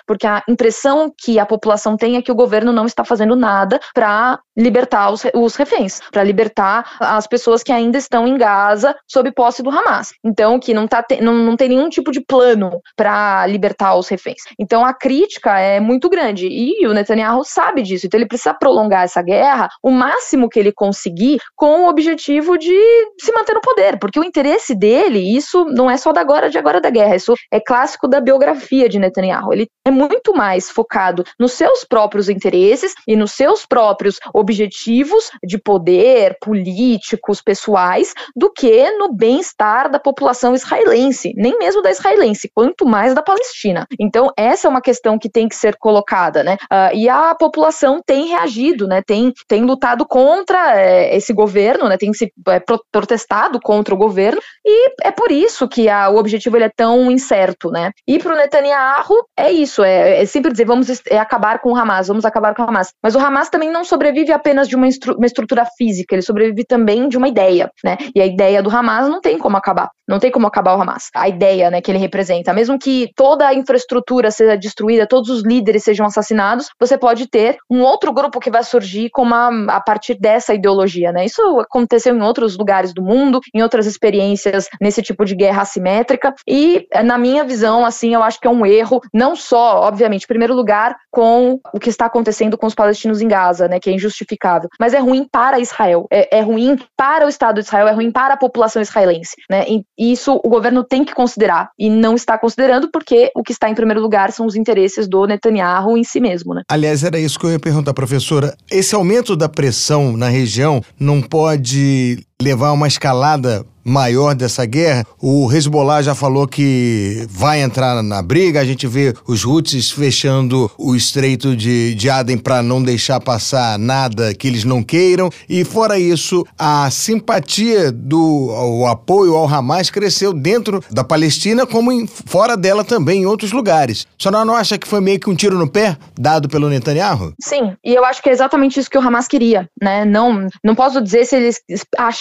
porque 0.06 0.26
a 0.26 0.42
impressão 0.48 1.12
que 1.16 1.38
a 1.38 1.46
população 1.46 1.96
tem 1.96 2.16
é 2.16 2.22
que 2.22 2.30
o 2.30 2.34
governo 2.34 2.72
não 2.72 2.86
está 2.86 3.04
fazendo 3.04 3.34
nada 3.34 3.80
para 3.94 4.38
libertar 4.56 5.10
os, 5.10 5.22
os 5.34 5.56
reféns, 5.56 6.00
para 6.10 6.22
libertar 6.22 6.96
as 7.00 7.26
pessoas 7.26 7.62
que 7.62 7.72
ainda 7.72 7.98
estão 7.98 8.26
em 8.26 8.36
Gaza 8.36 8.94
sob 9.06 9.30
posse 9.32 9.62
do 9.62 9.70
Hamas. 9.70 10.12
Então, 10.24 10.58
que 10.58 10.74
não, 10.74 10.86
tá 10.86 11.02
te, 11.02 11.20
não, 11.20 11.34
não 11.34 11.56
tem 11.56 11.68
nenhum 11.68 11.88
tipo 11.88 12.12
de 12.12 12.20
plano 12.20 12.80
para 12.96 13.46
libertar 13.46 13.94
os 13.96 14.08
reféns. 14.08 14.42
Então, 14.58 14.84
a 14.84 14.92
crítica 14.92 15.58
é 15.58 15.80
muito 15.80 16.08
grande 16.08 16.46
e 16.48 16.86
o 16.86 16.92
Netanyahu 16.92 17.44
sabe 17.44 17.82
disso. 17.82 18.06
Então, 18.06 18.18
ele 18.18 18.28
precisa 18.28 18.54
prolongar 18.54 19.04
essa 19.04 19.22
guerra 19.22 19.68
o 19.82 19.90
máximo 19.90 20.48
que 20.48 20.58
ele 20.58 20.72
conseguir 20.72 21.38
com 21.54 21.82
o 21.82 21.88
objetivo 21.88 22.58
de 22.58 22.76
se 23.20 23.32
manter 23.32 23.54
no 23.54 23.60
poder, 23.60 23.98
porque 23.98 24.20
o 24.20 24.24
interesse 24.24 24.74
dele, 24.74 25.18
isso 25.18 25.64
não 25.66 25.90
é 25.90 25.96
só 25.96 26.12
da 26.12 26.26
agora 26.26 26.50
de 26.50 26.58
agora 26.58 26.80
da 26.80 26.90
guerra, 26.90 27.14
isso 27.14 27.34
é 27.52 27.60
clássico 27.60 28.08
da 28.08 28.20
biografia 28.20 28.88
de 28.88 28.98
Netanyahu. 28.98 29.35
Netanyahu. 29.36 29.52
Ele 29.52 29.68
é 29.84 29.90
muito 29.90 30.34
mais 30.34 30.70
focado 30.70 31.24
nos 31.38 31.52
seus 31.52 31.84
próprios 31.84 32.28
interesses 32.28 32.94
e 33.06 33.16
nos 33.16 33.32
seus 33.32 33.66
próprios 33.66 34.18
objetivos 34.34 35.30
de 35.44 35.58
poder, 35.58 36.36
políticos, 36.40 37.40
pessoais, 37.40 38.14
do 38.34 38.50
que 38.50 38.90
no 38.92 39.12
bem-estar 39.12 39.90
da 39.90 39.98
população 39.98 40.54
israelense, 40.54 41.32
nem 41.36 41.58
mesmo 41.58 41.82
da 41.82 41.90
israelense, 41.90 42.50
quanto 42.54 42.86
mais 42.86 43.14
da 43.14 43.22
Palestina. 43.22 43.86
Então, 43.98 44.30
essa 44.36 44.66
é 44.66 44.70
uma 44.70 44.80
questão 44.80 45.18
que 45.18 45.30
tem 45.30 45.48
que 45.48 45.56
ser 45.56 45.76
colocada, 45.76 46.42
né? 46.42 46.56
Uh, 46.64 46.94
e 46.94 47.08
a 47.08 47.34
população 47.34 48.00
tem 48.04 48.28
reagido, 48.28 48.86
né? 48.86 49.02
Tem, 49.06 49.32
tem 49.48 49.64
lutado 49.64 50.06
contra 50.06 50.78
é, 50.78 51.16
esse 51.16 51.32
governo, 51.32 51.88
né? 51.88 51.96
Tem 51.96 52.12
se 52.12 52.32
é, 52.48 52.60
protestado 52.90 53.60
contra 53.60 53.94
o 53.94 53.98
governo, 53.98 54.40
e 54.64 54.94
é 55.02 55.10
por 55.10 55.30
isso 55.30 55.68
que 55.68 55.88
a, 55.88 56.08
o 56.08 56.16
objetivo 56.16 56.56
ele 56.56 56.64
é 56.64 56.72
tão 56.74 57.10
incerto, 57.10 57.70
né? 57.70 57.92
E 58.06 58.18
para 58.18 58.34
o 58.34 58.36
Netanyahu, 58.36 59.25
é 59.38 59.52
isso, 59.52 59.84
é, 59.84 60.22
é 60.22 60.26
sempre 60.26 60.50
dizer, 60.50 60.64
vamos 60.64 60.88
é 61.08 61.18
acabar 61.18 61.60
com 61.60 61.72
o 61.72 61.76
Hamas, 61.76 62.08
vamos 62.08 62.24
acabar 62.24 62.54
com 62.54 62.62
o 62.62 62.68
Hamas. 62.68 62.88
Mas 63.02 63.14
o 63.14 63.18
Hamas 63.18 63.50
também 63.50 63.70
não 63.70 63.84
sobrevive 63.84 64.32
apenas 64.32 64.66
de 64.66 64.74
uma, 64.74 64.88
uma 65.16 65.26
estrutura 65.26 65.66
física, 65.76 66.14
ele 66.14 66.22
sobrevive 66.22 66.64
também 66.64 67.08
de 67.08 67.18
uma 67.18 67.28
ideia, 67.28 67.70
né? 67.84 67.98
E 68.14 68.20
a 68.20 68.26
ideia 68.26 68.62
do 68.62 68.70
Hamas 68.70 69.08
não 69.08 69.20
tem 69.20 69.38
como 69.38 69.56
acabar, 69.56 69.90
não 70.08 70.18
tem 70.18 70.30
como 70.30 70.46
acabar 70.46 70.76
o 70.76 70.80
Hamas. 70.80 71.10
A 71.14 71.28
ideia, 71.28 71.70
né, 71.70 71.80
que 71.80 71.90
ele 71.90 71.98
representa, 71.98 72.52
mesmo 72.54 72.78
que 72.78 73.10
toda 73.14 73.46
a 73.46 73.54
infraestrutura 73.54 74.30
seja 74.30 74.56
destruída, 74.56 75.06
todos 75.06 75.28
os 75.28 75.42
líderes 75.42 75.84
sejam 75.84 76.06
assassinados, 76.06 76.68
você 76.80 76.96
pode 76.96 77.28
ter 77.28 77.56
um 77.70 77.82
outro 77.82 78.12
grupo 78.12 78.40
que 78.40 78.50
vai 78.50 78.64
surgir 78.64 79.10
com 79.10 79.22
uma, 79.22 79.66
a 79.68 79.80
partir 79.80 80.18
dessa 80.18 80.54
ideologia, 80.54 81.12
né? 81.12 81.24
Isso 81.24 81.42
aconteceu 81.60 82.16
em 82.16 82.22
outros 82.22 82.56
lugares 82.56 82.94
do 82.94 83.02
mundo, 83.02 83.40
em 83.54 83.62
outras 83.62 83.86
experiências 83.86 84.66
nesse 84.80 85.02
tipo 85.02 85.24
de 85.24 85.34
guerra 85.34 85.62
assimétrica, 85.62 86.34
e 86.48 86.86
na 87.04 87.18
minha 87.18 87.44
visão, 87.44 87.84
assim, 87.84 88.14
eu 88.14 88.22
acho 88.22 88.40
que 88.40 88.46
é 88.46 88.50
um 88.50 88.64
erro, 88.64 89.00
não 89.12 89.25
não 89.26 89.34
só, 89.34 89.80
obviamente, 89.80 90.22
em 90.22 90.28
primeiro 90.28 90.54
lugar, 90.54 90.96
com 91.10 91.58
o 91.72 91.80
que 91.80 91.90
está 91.90 92.06
acontecendo 92.06 92.56
com 92.56 92.66
os 92.66 92.74
palestinos 92.74 93.20
em 93.20 93.26
Gaza, 93.26 93.66
né, 93.66 93.80
que 93.80 93.90
é 93.90 93.92
injustificável, 93.92 94.68
mas 94.78 94.94
é 94.94 95.00
ruim 95.00 95.26
para 95.30 95.58
Israel, 95.58 96.06
é, 96.12 96.38
é 96.38 96.40
ruim 96.40 96.78
para 96.96 97.26
o 97.26 97.28
Estado 97.28 97.60
de 97.60 97.66
Israel, 97.66 97.88
é 97.88 97.92
ruim 97.92 98.12
para 98.12 98.34
a 98.34 98.36
população 98.36 98.80
israelense, 98.80 99.34
né, 99.50 99.64
e 99.68 99.84
isso 99.98 100.40
o 100.44 100.48
governo 100.48 100.84
tem 100.84 101.04
que 101.04 101.14
considerar 101.14 101.70
e 101.76 101.90
não 101.90 102.14
está 102.14 102.38
considerando 102.38 102.88
porque 102.90 103.32
o 103.34 103.42
que 103.42 103.52
está 103.52 103.68
em 103.68 103.74
primeiro 103.74 104.00
lugar 104.00 104.30
são 104.30 104.46
os 104.46 104.54
interesses 104.54 105.08
do 105.08 105.26
Netanyahu 105.26 105.98
em 105.98 106.04
si 106.04 106.20
mesmo, 106.20 106.54
né. 106.54 106.62
Aliás, 106.68 107.02
era 107.02 107.18
isso 107.18 107.38
que 107.38 107.46
eu 107.46 107.50
ia 107.50 107.58
perguntar, 107.58 107.92
professora. 107.94 108.56
Esse 108.70 108.94
aumento 108.94 109.34
da 109.34 109.48
pressão 109.48 110.16
na 110.16 110.28
região 110.28 110.80
não 111.00 111.20
pode 111.20 112.24
levar 112.42 112.72
uma 112.72 112.86
escalada 112.86 113.64
maior 113.86 114.34
dessa 114.34 114.66
guerra. 114.66 115.06
O 115.22 115.50
Hezbollah 115.50 116.02
já 116.02 116.14
falou 116.14 116.48
que 116.48 117.24
vai 117.30 117.62
entrar 117.62 118.02
na 118.02 118.20
briga. 118.20 118.60
A 118.60 118.64
gente 118.64 118.86
vê 118.86 119.14
os 119.28 119.44
Houthis 119.44 119.92
fechando 119.92 120.68
o 120.76 120.96
estreito 120.96 121.54
de, 121.54 121.94
de 121.94 122.10
Aden 122.10 122.36
para 122.36 122.62
não 122.62 122.82
deixar 122.82 123.20
passar 123.20 123.78
nada 123.78 124.34
que 124.34 124.48
eles 124.48 124.64
não 124.64 124.82
queiram. 124.82 125.30
E 125.48 125.64
fora 125.64 125.98
isso, 125.98 126.44
a 126.58 126.90
simpatia 126.90 127.92
do 127.92 128.16
o 128.46 128.86
apoio 128.86 129.36
ao 129.36 129.46
Hamas 129.46 129.88
cresceu 129.88 130.32
dentro 130.32 130.82
da 130.90 131.04
Palestina, 131.04 131.64
como 131.64 131.92
em, 131.92 132.06
fora 132.06 132.56
dela 132.56 132.82
também, 132.82 133.22
em 133.22 133.26
outros 133.26 133.52
lugares. 133.52 134.06
Só 134.18 134.30
não 134.30 134.56
acha 134.56 134.76
que 134.76 134.88
foi 134.88 135.00
meio 135.00 135.20
que 135.20 135.30
um 135.30 135.34
tiro 135.34 135.56
no 135.56 135.68
pé 135.68 135.96
dado 136.18 136.48
pelo 136.48 136.68
Netanyahu? 136.68 137.34
Sim, 137.40 137.76
e 137.84 137.94
eu 137.94 138.04
acho 138.04 138.20
que 138.20 138.28
é 138.28 138.32
exatamente 138.32 138.80
isso 138.80 138.90
que 138.90 138.98
o 138.98 139.00
Hamas 139.00 139.28
queria, 139.28 139.68
né? 139.80 140.04
Não, 140.04 140.48
não 140.64 140.74
posso 140.74 141.00
dizer 141.00 141.24
se 141.24 141.36
eles 141.36 141.60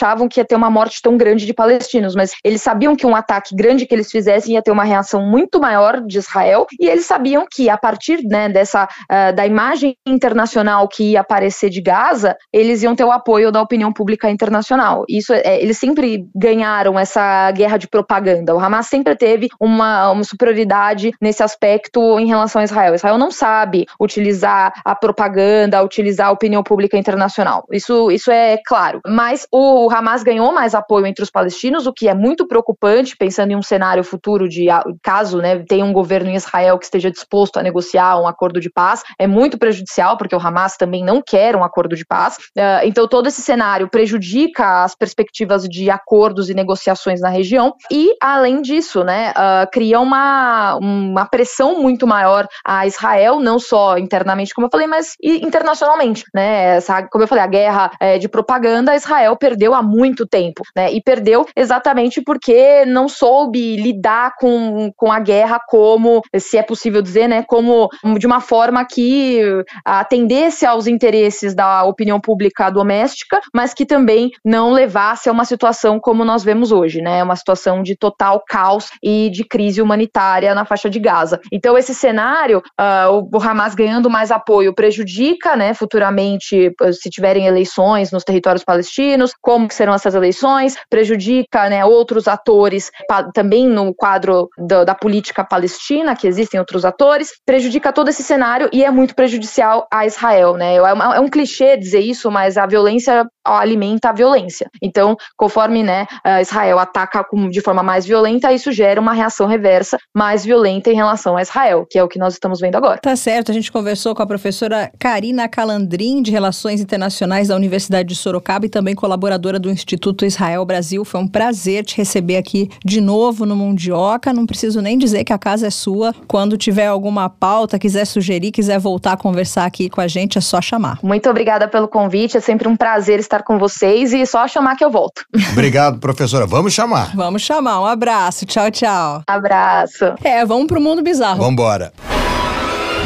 achavam 0.05 0.27
que 0.27 0.39
ia 0.39 0.45
ter 0.45 0.55
uma 0.55 0.69
morte 0.69 1.01
tão 1.01 1.17
grande 1.17 1.45
de 1.45 1.53
palestinos, 1.53 2.15
mas 2.15 2.33
eles 2.43 2.61
sabiam 2.61 2.95
que 2.95 3.05
um 3.05 3.15
ataque 3.15 3.55
grande 3.55 3.85
que 3.85 3.95
eles 3.95 4.11
fizessem 4.11 4.53
ia 4.53 4.61
ter 4.61 4.71
uma 4.71 4.83
reação 4.83 5.25
muito 5.25 5.59
maior 5.59 6.01
de 6.01 6.19
Israel, 6.19 6.67
e 6.79 6.87
eles 6.87 7.05
sabiam 7.05 7.45
que 7.49 7.69
a 7.69 7.77
partir 7.77 8.23
né, 8.23 8.47
dessa 8.47 8.85
uh, 8.85 9.35
da 9.35 9.45
imagem 9.45 9.97
internacional 10.05 10.87
que 10.87 11.11
ia 11.11 11.21
aparecer 11.21 11.69
de 11.69 11.81
Gaza, 11.81 12.35
eles 12.53 12.83
iam 12.83 12.95
ter 12.95 13.03
o 13.03 13.11
apoio 13.11 13.51
da 13.51 13.61
opinião 13.61 13.91
pública 13.91 14.29
internacional. 14.29 15.03
Isso 15.09 15.33
é, 15.33 15.61
eles 15.61 15.77
sempre 15.77 16.27
ganharam 16.35 16.99
essa 16.99 17.51
guerra 17.51 17.77
de 17.77 17.87
propaganda. 17.87 18.53
O 18.53 18.59
Hamas 18.59 18.87
sempre 18.87 19.15
teve 19.15 19.47
uma, 19.59 20.11
uma 20.11 20.23
superioridade 20.23 21.11
nesse 21.19 21.41
aspecto 21.41 22.19
em 22.19 22.27
relação 22.27 22.61
a 22.61 22.65
Israel. 22.65 22.93
Israel 22.93 23.17
não 23.17 23.31
sabe 23.31 23.85
utilizar 23.99 24.73
a 24.83 24.95
propaganda, 24.95 25.83
utilizar 25.83 26.27
a 26.27 26.31
opinião 26.31 26.61
pública 26.61 26.97
internacional. 26.97 27.65
Isso, 27.71 28.11
isso 28.11 28.29
é 28.29 28.57
claro. 28.65 29.01
Mas 29.07 29.47
o 29.51 29.87
Hamas 29.95 30.23
ganhou 30.23 30.51
mais 30.51 30.75
apoio 30.75 31.05
entre 31.05 31.23
os 31.23 31.29
palestinos, 31.29 31.87
o 31.87 31.93
que 31.93 32.07
é 32.07 32.13
muito 32.13 32.47
preocupante, 32.47 33.15
pensando 33.17 33.51
em 33.51 33.55
um 33.55 33.61
cenário 33.61 34.03
futuro 34.03 34.47
de 34.47 34.67
caso 35.01 35.39
né, 35.39 35.59
tenha 35.59 35.85
um 35.85 35.93
governo 35.93 36.29
em 36.29 36.35
Israel 36.35 36.77
que 36.77 36.85
esteja 36.85 37.11
disposto 37.11 37.57
a 37.57 37.63
negociar 37.63 38.19
um 38.19 38.27
acordo 38.27 38.59
de 38.59 38.69
paz, 38.69 39.03
é 39.17 39.27
muito 39.27 39.57
prejudicial, 39.57 40.17
porque 40.17 40.35
o 40.35 40.39
Hamas 40.39 40.77
também 40.77 41.03
não 41.03 41.21
quer 41.21 41.55
um 41.55 41.63
acordo 41.63 41.95
de 41.95 42.05
paz. 42.05 42.37
Uh, 42.57 42.83
então, 42.83 43.07
todo 43.07 43.27
esse 43.27 43.41
cenário 43.41 43.89
prejudica 43.89 44.83
as 44.83 44.95
perspectivas 44.95 45.63
de 45.63 45.89
acordos 45.89 46.49
e 46.49 46.53
negociações 46.53 47.21
na 47.21 47.29
região, 47.29 47.73
e, 47.91 48.15
além 48.21 48.61
disso, 48.61 49.03
né, 49.03 49.31
uh, 49.31 49.69
cria 49.71 49.99
uma, 49.99 50.75
uma 50.75 51.25
pressão 51.25 51.81
muito 51.81 52.05
maior 52.05 52.47
a 52.65 52.85
Israel, 52.85 53.39
não 53.39 53.59
só 53.59 53.97
internamente, 53.97 54.53
como 54.53 54.67
eu 54.67 54.71
falei, 54.71 54.87
mas 54.87 55.15
internacionalmente. 55.21 56.23
Né? 56.33 56.77
Essa, 56.77 57.03
como 57.03 57.23
eu 57.23 57.27
falei, 57.27 57.43
a 57.43 57.47
guerra 57.47 57.91
é, 57.99 58.17
de 58.17 58.27
propaganda, 58.27 58.95
Israel 58.95 59.35
perdeu 59.35 59.73
há 59.73 59.81
muito 59.85 60.25
tempo, 60.25 60.63
né? 60.75 60.91
E 60.91 61.01
perdeu 61.01 61.45
exatamente 61.55 62.21
porque 62.21 62.85
não 62.85 63.07
soube 63.07 63.77
lidar 63.77 64.33
com, 64.39 64.91
com 64.95 65.11
a 65.11 65.19
guerra 65.19 65.59
como, 65.67 66.21
se 66.37 66.57
é 66.57 66.63
possível 66.63 67.01
dizer, 67.01 67.27
né, 67.27 67.43
como 67.47 67.89
de 68.17 68.27
uma 68.27 68.41
forma 68.41 68.85
que 68.85 69.41
atendesse 69.83 70.65
aos 70.65 70.87
interesses 70.87 71.53
da 71.53 71.83
opinião 71.83 72.19
pública 72.19 72.69
doméstica, 72.69 73.39
mas 73.53 73.73
que 73.73 73.85
também 73.85 74.31
não 74.43 74.71
levasse 74.71 75.29
a 75.29 75.31
uma 75.31 75.45
situação 75.45 75.99
como 75.99 76.25
nós 76.25 76.43
vemos 76.43 76.71
hoje, 76.71 77.01
né? 77.01 77.23
Uma 77.23 77.35
situação 77.35 77.83
de 77.83 77.95
total 77.95 78.43
caos 78.47 78.89
e 79.01 79.29
de 79.29 79.43
crise 79.43 79.81
humanitária 79.81 80.53
na 80.55 80.65
faixa 80.65 80.89
de 80.89 80.99
Gaza. 80.99 81.39
Então, 81.51 81.77
esse 81.77 81.93
cenário, 81.93 82.61
uh, 82.79 83.29
o 83.31 83.41
Hamas 83.41 83.75
ganhando 83.75 84.09
mais 84.09 84.31
apoio 84.31 84.73
prejudica, 84.73 85.55
né, 85.55 85.73
futuramente, 85.73 86.73
se 86.93 87.09
tiverem 87.09 87.47
eleições 87.47 88.11
nos 88.11 88.23
territórios 88.23 88.63
palestinos, 88.63 89.33
como 89.41 89.67
serão 89.75 89.93
essas 89.93 90.15
eleições, 90.15 90.75
prejudica 90.89 91.69
né, 91.69 91.85
outros 91.85 92.27
atores 92.27 92.91
também 93.33 93.67
no 93.67 93.93
quadro 93.93 94.49
do, 94.57 94.85
da 94.85 94.95
política 94.95 95.43
palestina, 95.43 96.15
que 96.15 96.27
existem 96.27 96.59
outros 96.59 96.85
atores, 96.85 97.31
prejudica 97.45 97.91
todo 97.91 98.09
esse 98.09 98.23
cenário 98.23 98.69
e 98.71 98.83
é 98.83 98.91
muito 98.91 99.15
prejudicial 99.15 99.87
a 99.91 100.05
Israel. 100.05 100.55
Né? 100.55 100.75
É, 100.75 101.17
é 101.17 101.19
um 101.19 101.29
clichê 101.29 101.77
dizer 101.77 101.99
isso, 101.99 102.31
mas 102.31 102.57
a 102.57 102.65
violência 102.65 103.25
alimenta 103.43 104.09
a 104.09 104.13
violência. 104.13 104.67
Então, 104.81 105.15
conforme 105.37 105.83
né, 105.83 106.07
Israel 106.41 106.79
ataca 106.79 107.23
de 107.51 107.61
forma 107.61 107.83
mais 107.83 108.05
violenta, 108.05 108.51
isso 108.51 108.71
gera 108.71 108.99
uma 108.99 109.13
reação 109.13 109.47
reversa 109.47 109.97
mais 110.13 110.43
violenta 110.43 110.89
em 110.89 110.95
relação 110.95 111.37
a 111.37 111.41
Israel, 111.41 111.85
que 111.89 111.97
é 111.97 112.03
o 112.03 112.07
que 112.07 112.17
nós 112.17 112.33
estamos 112.33 112.59
vendo 112.59 112.75
agora. 112.75 112.99
Tá 113.01 113.15
certo, 113.15 113.51
a 113.51 113.53
gente 113.53 113.71
conversou 113.71 114.15
com 114.15 114.23
a 114.23 114.27
professora 114.27 114.91
Karina 114.99 115.47
Calandrin, 115.47 116.21
de 116.21 116.31
Relações 116.31 116.81
Internacionais 116.81 117.49
da 117.49 117.55
Universidade 117.55 118.09
de 118.09 118.15
Sorocaba 118.15 118.65
e 118.65 118.69
também 118.69 118.95
colaboradora 118.95 119.59
do 119.59 119.64
Instituto 119.71 120.25
Israel 120.25 120.63
Brasil. 120.65 121.03
Foi 121.05 121.19
um 121.19 121.27
prazer 121.27 121.83
te 121.83 121.97
receber 121.97 122.37
aqui 122.37 122.69
de 122.83 123.01
novo 123.01 123.45
no 123.45 123.55
Mundioca. 123.55 124.33
Não 124.33 124.45
preciso 124.45 124.81
nem 124.81 124.97
dizer 124.97 125.23
que 125.23 125.33
a 125.33 125.37
casa 125.37 125.67
é 125.67 125.69
sua. 125.69 126.13
Quando 126.27 126.57
tiver 126.57 126.87
alguma 126.87 127.29
pauta, 127.29 127.79
quiser 127.79 128.05
sugerir, 128.05 128.51
quiser 128.51 128.79
voltar 128.79 129.13
a 129.13 129.17
conversar 129.17 129.65
aqui 129.65 129.89
com 129.89 130.01
a 130.01 130.07
gente, 130.07 130.37
é 130.37 130.41
só 130.41 130.61
chamar. 130.61 130.99
Muito 131.01 131.29
obrigada 131.29 131.67
pelo 131.67 131.87
convite, 131.87 132.37
é 132.37 132.39
sempre 132.39 132.67
um 132.67 132.75
prazer 132.75 133.19
estar 133.19 133.43
com 133.43 133.57
vocês 133.57 134.13
e 134.13 134.25
só 134.25 134.47
chamar 134.47 134.75
que 134.75 134.83
eu 134.83 134.91
volto. 134.91 135.23
Obrigado, 135.51 135.99
professora. 135.99 136.45
Vamos 136.45 136.73
chamar. 136.73 137.15
Vamos 137.15 137.41
chamar. 137.41 137.81
Um 137.81 137.85
abraço. 137.85 138.45
Tchau, 138.45 138.69
tchau. 138.71 139.21
Abraço. 139.27 140.13
É, 140.23 140.45
vamos 140.45 140.67
pro 140.67 140.81
mundo 140.81 141.01
bizarro. 141.01 141.41
Vambora. 141.41 141.93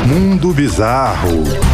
Mundo 0.07 0.53
Bizarro. 0.53 1.68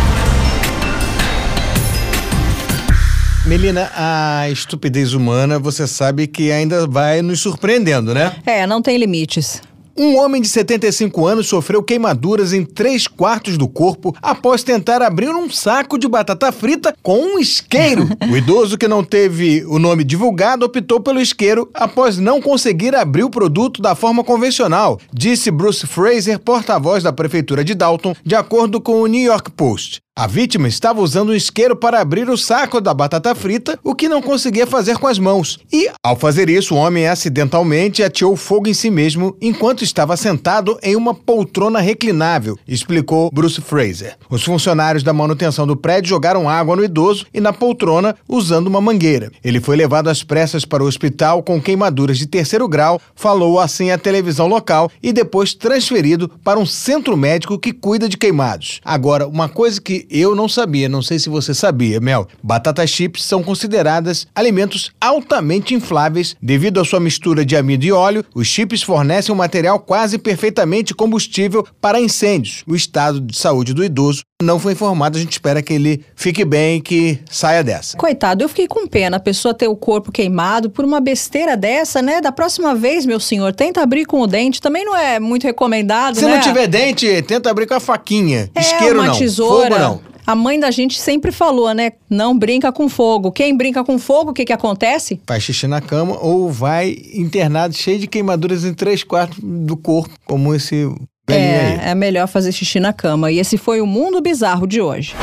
Melina, 3.46 3.92
a 3.96 4.50
estupidez 4.50 5.14
humana, 5.14 5.60
você 5.60 5.86
sabe 5.86 6.26
que 6.26 6.52
ainda 6.52 6.88
vai 6.88 7.22
nos 7.22 7.42
surpreendendo, 7.42 8.12
né? 8.12 8.38
É, 8.44 8.66
não 8.66 8.82
tem 8.82 8.98
limites. 8.98 9.62
Um 9.96 10.18
homem 10.18 10.42
de 10.42 10.50
75 10.50 11.28
anos 11.28 11.48
sofreu 11.48 11.84
queimaduras 11.84 12.54
em 12.54 12.66
três 12.66 13.08
quartos 13.08 13.56
do 13.56 13.68
corpo 13.68 14.16
após 14.20 14.64
tentar 14.64 15.02
abrir 15.04 15.30
um 15.30 15.48
saco 15.48 16.00
de 16.00 16.08
batata 16.08 16.52
frita 16.52 16.94
com 17.04 17.20
um 17.20 17.40
isqueiro. 17.40 18.10
o 18.30 18.36
idoso, 18.36 18.80
que 18.80 18.88
não 18.88 19.04
teve 19.04 19.64
o 19.68 19.78
nome 19.78 20.04
divulgado, 20.04 20.66
optou 20.66 21.00
pelo 21.00 21.22
isqueiro 21.22 21.70
após 21.72 22.18
não 22.18 22.42
conseguir 22.42 22.96
abrir 22.96 23.24
o 23.24 23.30
produto 23.30 23.80
da 23.80 23.94
forma 23.94 24.24
convencional, 24.24 25.00
disse 25.14 25.52
Bruce 25.52 25.86
Fraser, 25.86 26.40
porta-voz 26.40 27.04
da 27.04 27.14
prefeitura 27.14 27.64
de 27.64 27.76
Dalton, 27.76 28.16
de 28.26 28.34
acordo 28.34 28.82
com 28.82 29.02
o 29.02 29.08
New 29.08 29.22
York 29.22 29.52
Post. 29.52 30.04
A 30.18 30.28
vítima 30.28 30.70
estava 30.70 31.02
usando 31.02 31.32
um 31.32 31.36
isqueiro 31.36 31.76
para 31.76 32.00
abrir 32.00 32.30
o 32.30 32.38
saco 32.38 32.80
da 32.80 32.94
batata 32.94 33.36
frita, 33.36 33.78
o 33.84 33.94
que 33.94 34.08
não 34.08 34.22
conseguia 34.22 34.66
fazer 34.66 34.98
com 34.98 35.08
as 35.08 35.20
mãos. 35.20 35.60
E, 35.74 35.90
ao 36.02 36.16
fazer 36.16 36.50
isso, 36.50 36.74
o 36.74 36.78
homem 36.78 37.06
acidentalmente 37.06 38.02
ateou 38.02 38.34
fogo 38.38 38.70
em 38.70 38.74
si 38.74 38.90
mesmo 38.90 39.36
enquanto 39.42 39.84
estava 39.84 40.16
sentado 40.16 40.80
em 40.82 40.96
uma 40.96 41.14
poltrona 41.14 41.82
reclinável, 41.82 42.58
explicou 42.66 43.30
Bruce 43.30 43.60
Fraser. 43.60 44.16
Os 44.30 44.42
funcionários 44.42 45.04
da 45.04 45.12
manutenção 45.12 45.68
do 45.68 45.76
prédio 45.76 46.08
jogaram 46.08 46.48
água 46.48 46.78
no 46.78 46.86
idoso 46.86 47.26
e 47.34 47.42
na 47.42 47.52
poltrona 47.52 48.16
usando 48.26 48.68
uma 48.68 48.80
mangueira. 48.80 49.30
Ele 49.44 49.60
foi 49.60 49.76
levado 49.76 50.08
às 50.08 50.24
pressas 50.24 50.64
para 50.64 50.82
o 50.82 50.88
hospital 50.88 51.44
com 51.44 51.62
queimaduras 51.62 52.18
de 52.18 52.26
terceiro 52.26 52.70
grau, 52.70 53.02
falou 53.18 53.60
assim 53.60 53.92
à 53.92 53.98
televisão 53.98 54.48
local 54.48 54.90
e 55.04 55.12
depois 55.12 55.54
transferido 55.54 56.32
para 56.42 56.58
um 56.58 56.66
centro 56.66 57.18
médico 57.18 57.60
que 57.60 57.74
cuida 57.74 58.08
de 58.08 58.16
queimados. 58.16 58.80
Agora, 58.86 59.28
uma 59.28 59.50
coisa 59.50 59.82
que 59.82 60.05
eu 60.10 60.36
não 60.36 60.48
sabia, 60.48 60.90
não 60.90 61.02
sei 61.02 61.20
se 61.20 61.30
você 61.30 61.54
sabia, 61.54 62.00
Mel. 62.00 62.28
Batatas 62.44 62.90
chips 62.90 63.24
são 63.24 63.44
consideradas 63.44 64.28
alimentos 64.36 64.92
altamente 65.00 65.74
infláveis 65.74 66.36
devido 66.42 66.80
à 66.80 66.86
sua 66.86 67.00
mistura 67.00 67.46
de 67.46 67.56
amido 67.56 67.86
e 67.86 67.92
óleo. 67.92 68.24
Os 68.34 68.48
chips 68.48 68.82
fornecem 68.84 69.34
um 69.34 69.38
material 69.38 69.80
quase 69.80 70.18
perfeitamente 70.18 70.94
combustível 70.94 71.66
para 71.80 72.00
incêndios. 72.00 72.64
O 72.68 72.76
estado 72.76 73.20
de 73.22 73.38
saúde 73.38 73.74
do 73.74 73.84
idoso 73.84 74.24
não 74.44 74.60
foi 74.60 74.74
informado, 74.74 75.18
a 75.18 75.22
gente 75.22 75.32
espera 75.32 75.62
que 75.62 75.74
ele 75.74 76.04
fique 76.14 76.44
bem, 76.44 76.82
que 76.82 77.20
saia 77.30 77.64
dessa. 77.64 77.98
Coitado, 77.98 78.44
eu 78.44 78.50
fiquei 78.50 78.68
com 78.68 78.86
pena 78.86 79.16
a 79.16 79.20
pessoa 79.20 79.54
ter 79.54 79.70
o 79.70 79.76
corpo 79.78 80.12
queimado 80.12 80.70
por 80.70 80.84
uma 80.84 81.00
besteira 81.00 81.56
dessa, 81.56 82.02
né? 82.02 82.20
Da 82.20 82.34
próxima 82.34 82.76
vez, 82.76 83.06
meu 83.06 83.20
senhor, 83.20 83.54
tenta 83.54 83.82
abrir 83.82 84.06
com 84.06 84.20
o 84.20 84.28
dente, 84.28 84.62
também 84.62 84.84
não 84.84 84.96
é 84.96 85.22
muito 85.22 85.46
recomendado, 85.46 86.16
Se 86.16 86.26
né? 86.26 86.36
não 86.36 86.42
tiver 86.42 86.68
dente, 86.68 87.22
tenta 87.22 87.50
abrir 87.50 87.66
com 87.66 87.76
a 87.76 87.80
faquinha. 87.80 88.50
É, 88.54 88.60
Isqueiro 88.60 89.00
uma 89.00 89.08
não, 89.08 89.18
tesoura. 89.18 89.70
fogo 89.70 89.80
não. 89.82 89.95
A 90.26 90.34
mãe 90.34 90.60
da 90.60 90.72
gente 90.72 91.00
sempre 91.00 91.32
falou, 91.32 91.72
né? 91.74 91.92
Não 92.10 92.38
brinca 92.38 92.72
com 92.72 92.90
fogo. 92.90 93.32
Quem 93.32 93.56
brinca 93.56 93.84
com 93.84 94.00
fogo, 94.00 94.32
o 94.32 94.34
que 94.34 94.46
que 94.46 94.54
acontece? 94.54 95.22
Faz 95.28 95.44
xixi 95.44 95.68
na 95.68 95.82
cama 95.82 96.18
ou 96.20 96.50
vai 96.52 96.96
internado 97.14 97.76
cheio 97.76 98.00
de 98.00 98.08
queimaduras 98.08 98.64
em 98.64 98.74
três 98.74 99.04
quartos 99.04 99.38
do 99.42 99.78
corpo, 99.78 100.14
como 100.26 100.54
esse. 100.56 100.90
É, 101.28 101.92
é 101.92 101.96
melhor 101.96 102.28
fazer 102.28 102.52
xixi 102.52 102.80
na 102.80 102.92
cama. 102.92 103.32
E 103.32 103.40
esse 103.40 103.58
foi 103.58 103.82
o 103.82 103.86
Mundo 103.86 104.22
Bizarro 104.22 104.66
de 104.66 104.82
hoje. 104.82 105.14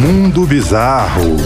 Mundo 0.00 0.46
Bizarro. 0.46 1.36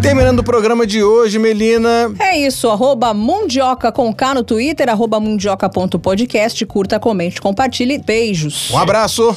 Terminando 0.00 0.38
o 0.38 0.44
programa 0.44 0.86
de 0.86 1.02
hoje, 1.02 1.38
Melina. 1.38 2.10
É 2.18 2.38
isso, 2.38 2.70
arroba 2.70 3.12
Mundioca 3.12 3.92
com 3.92 4.12
K 4.14 4.34
no 4.34 4.42
Twitter, 4.42 4.88
arroba 4.88 5.20
mundioca.podcast. 5.20 6.64
Curta, 6.64 6.98
comente, 6.98 7.40
compartilhe. 7.40 7.98
Beijos. 7.98 8.70
Um 8.70 8.78
abraço. 8.78 9.36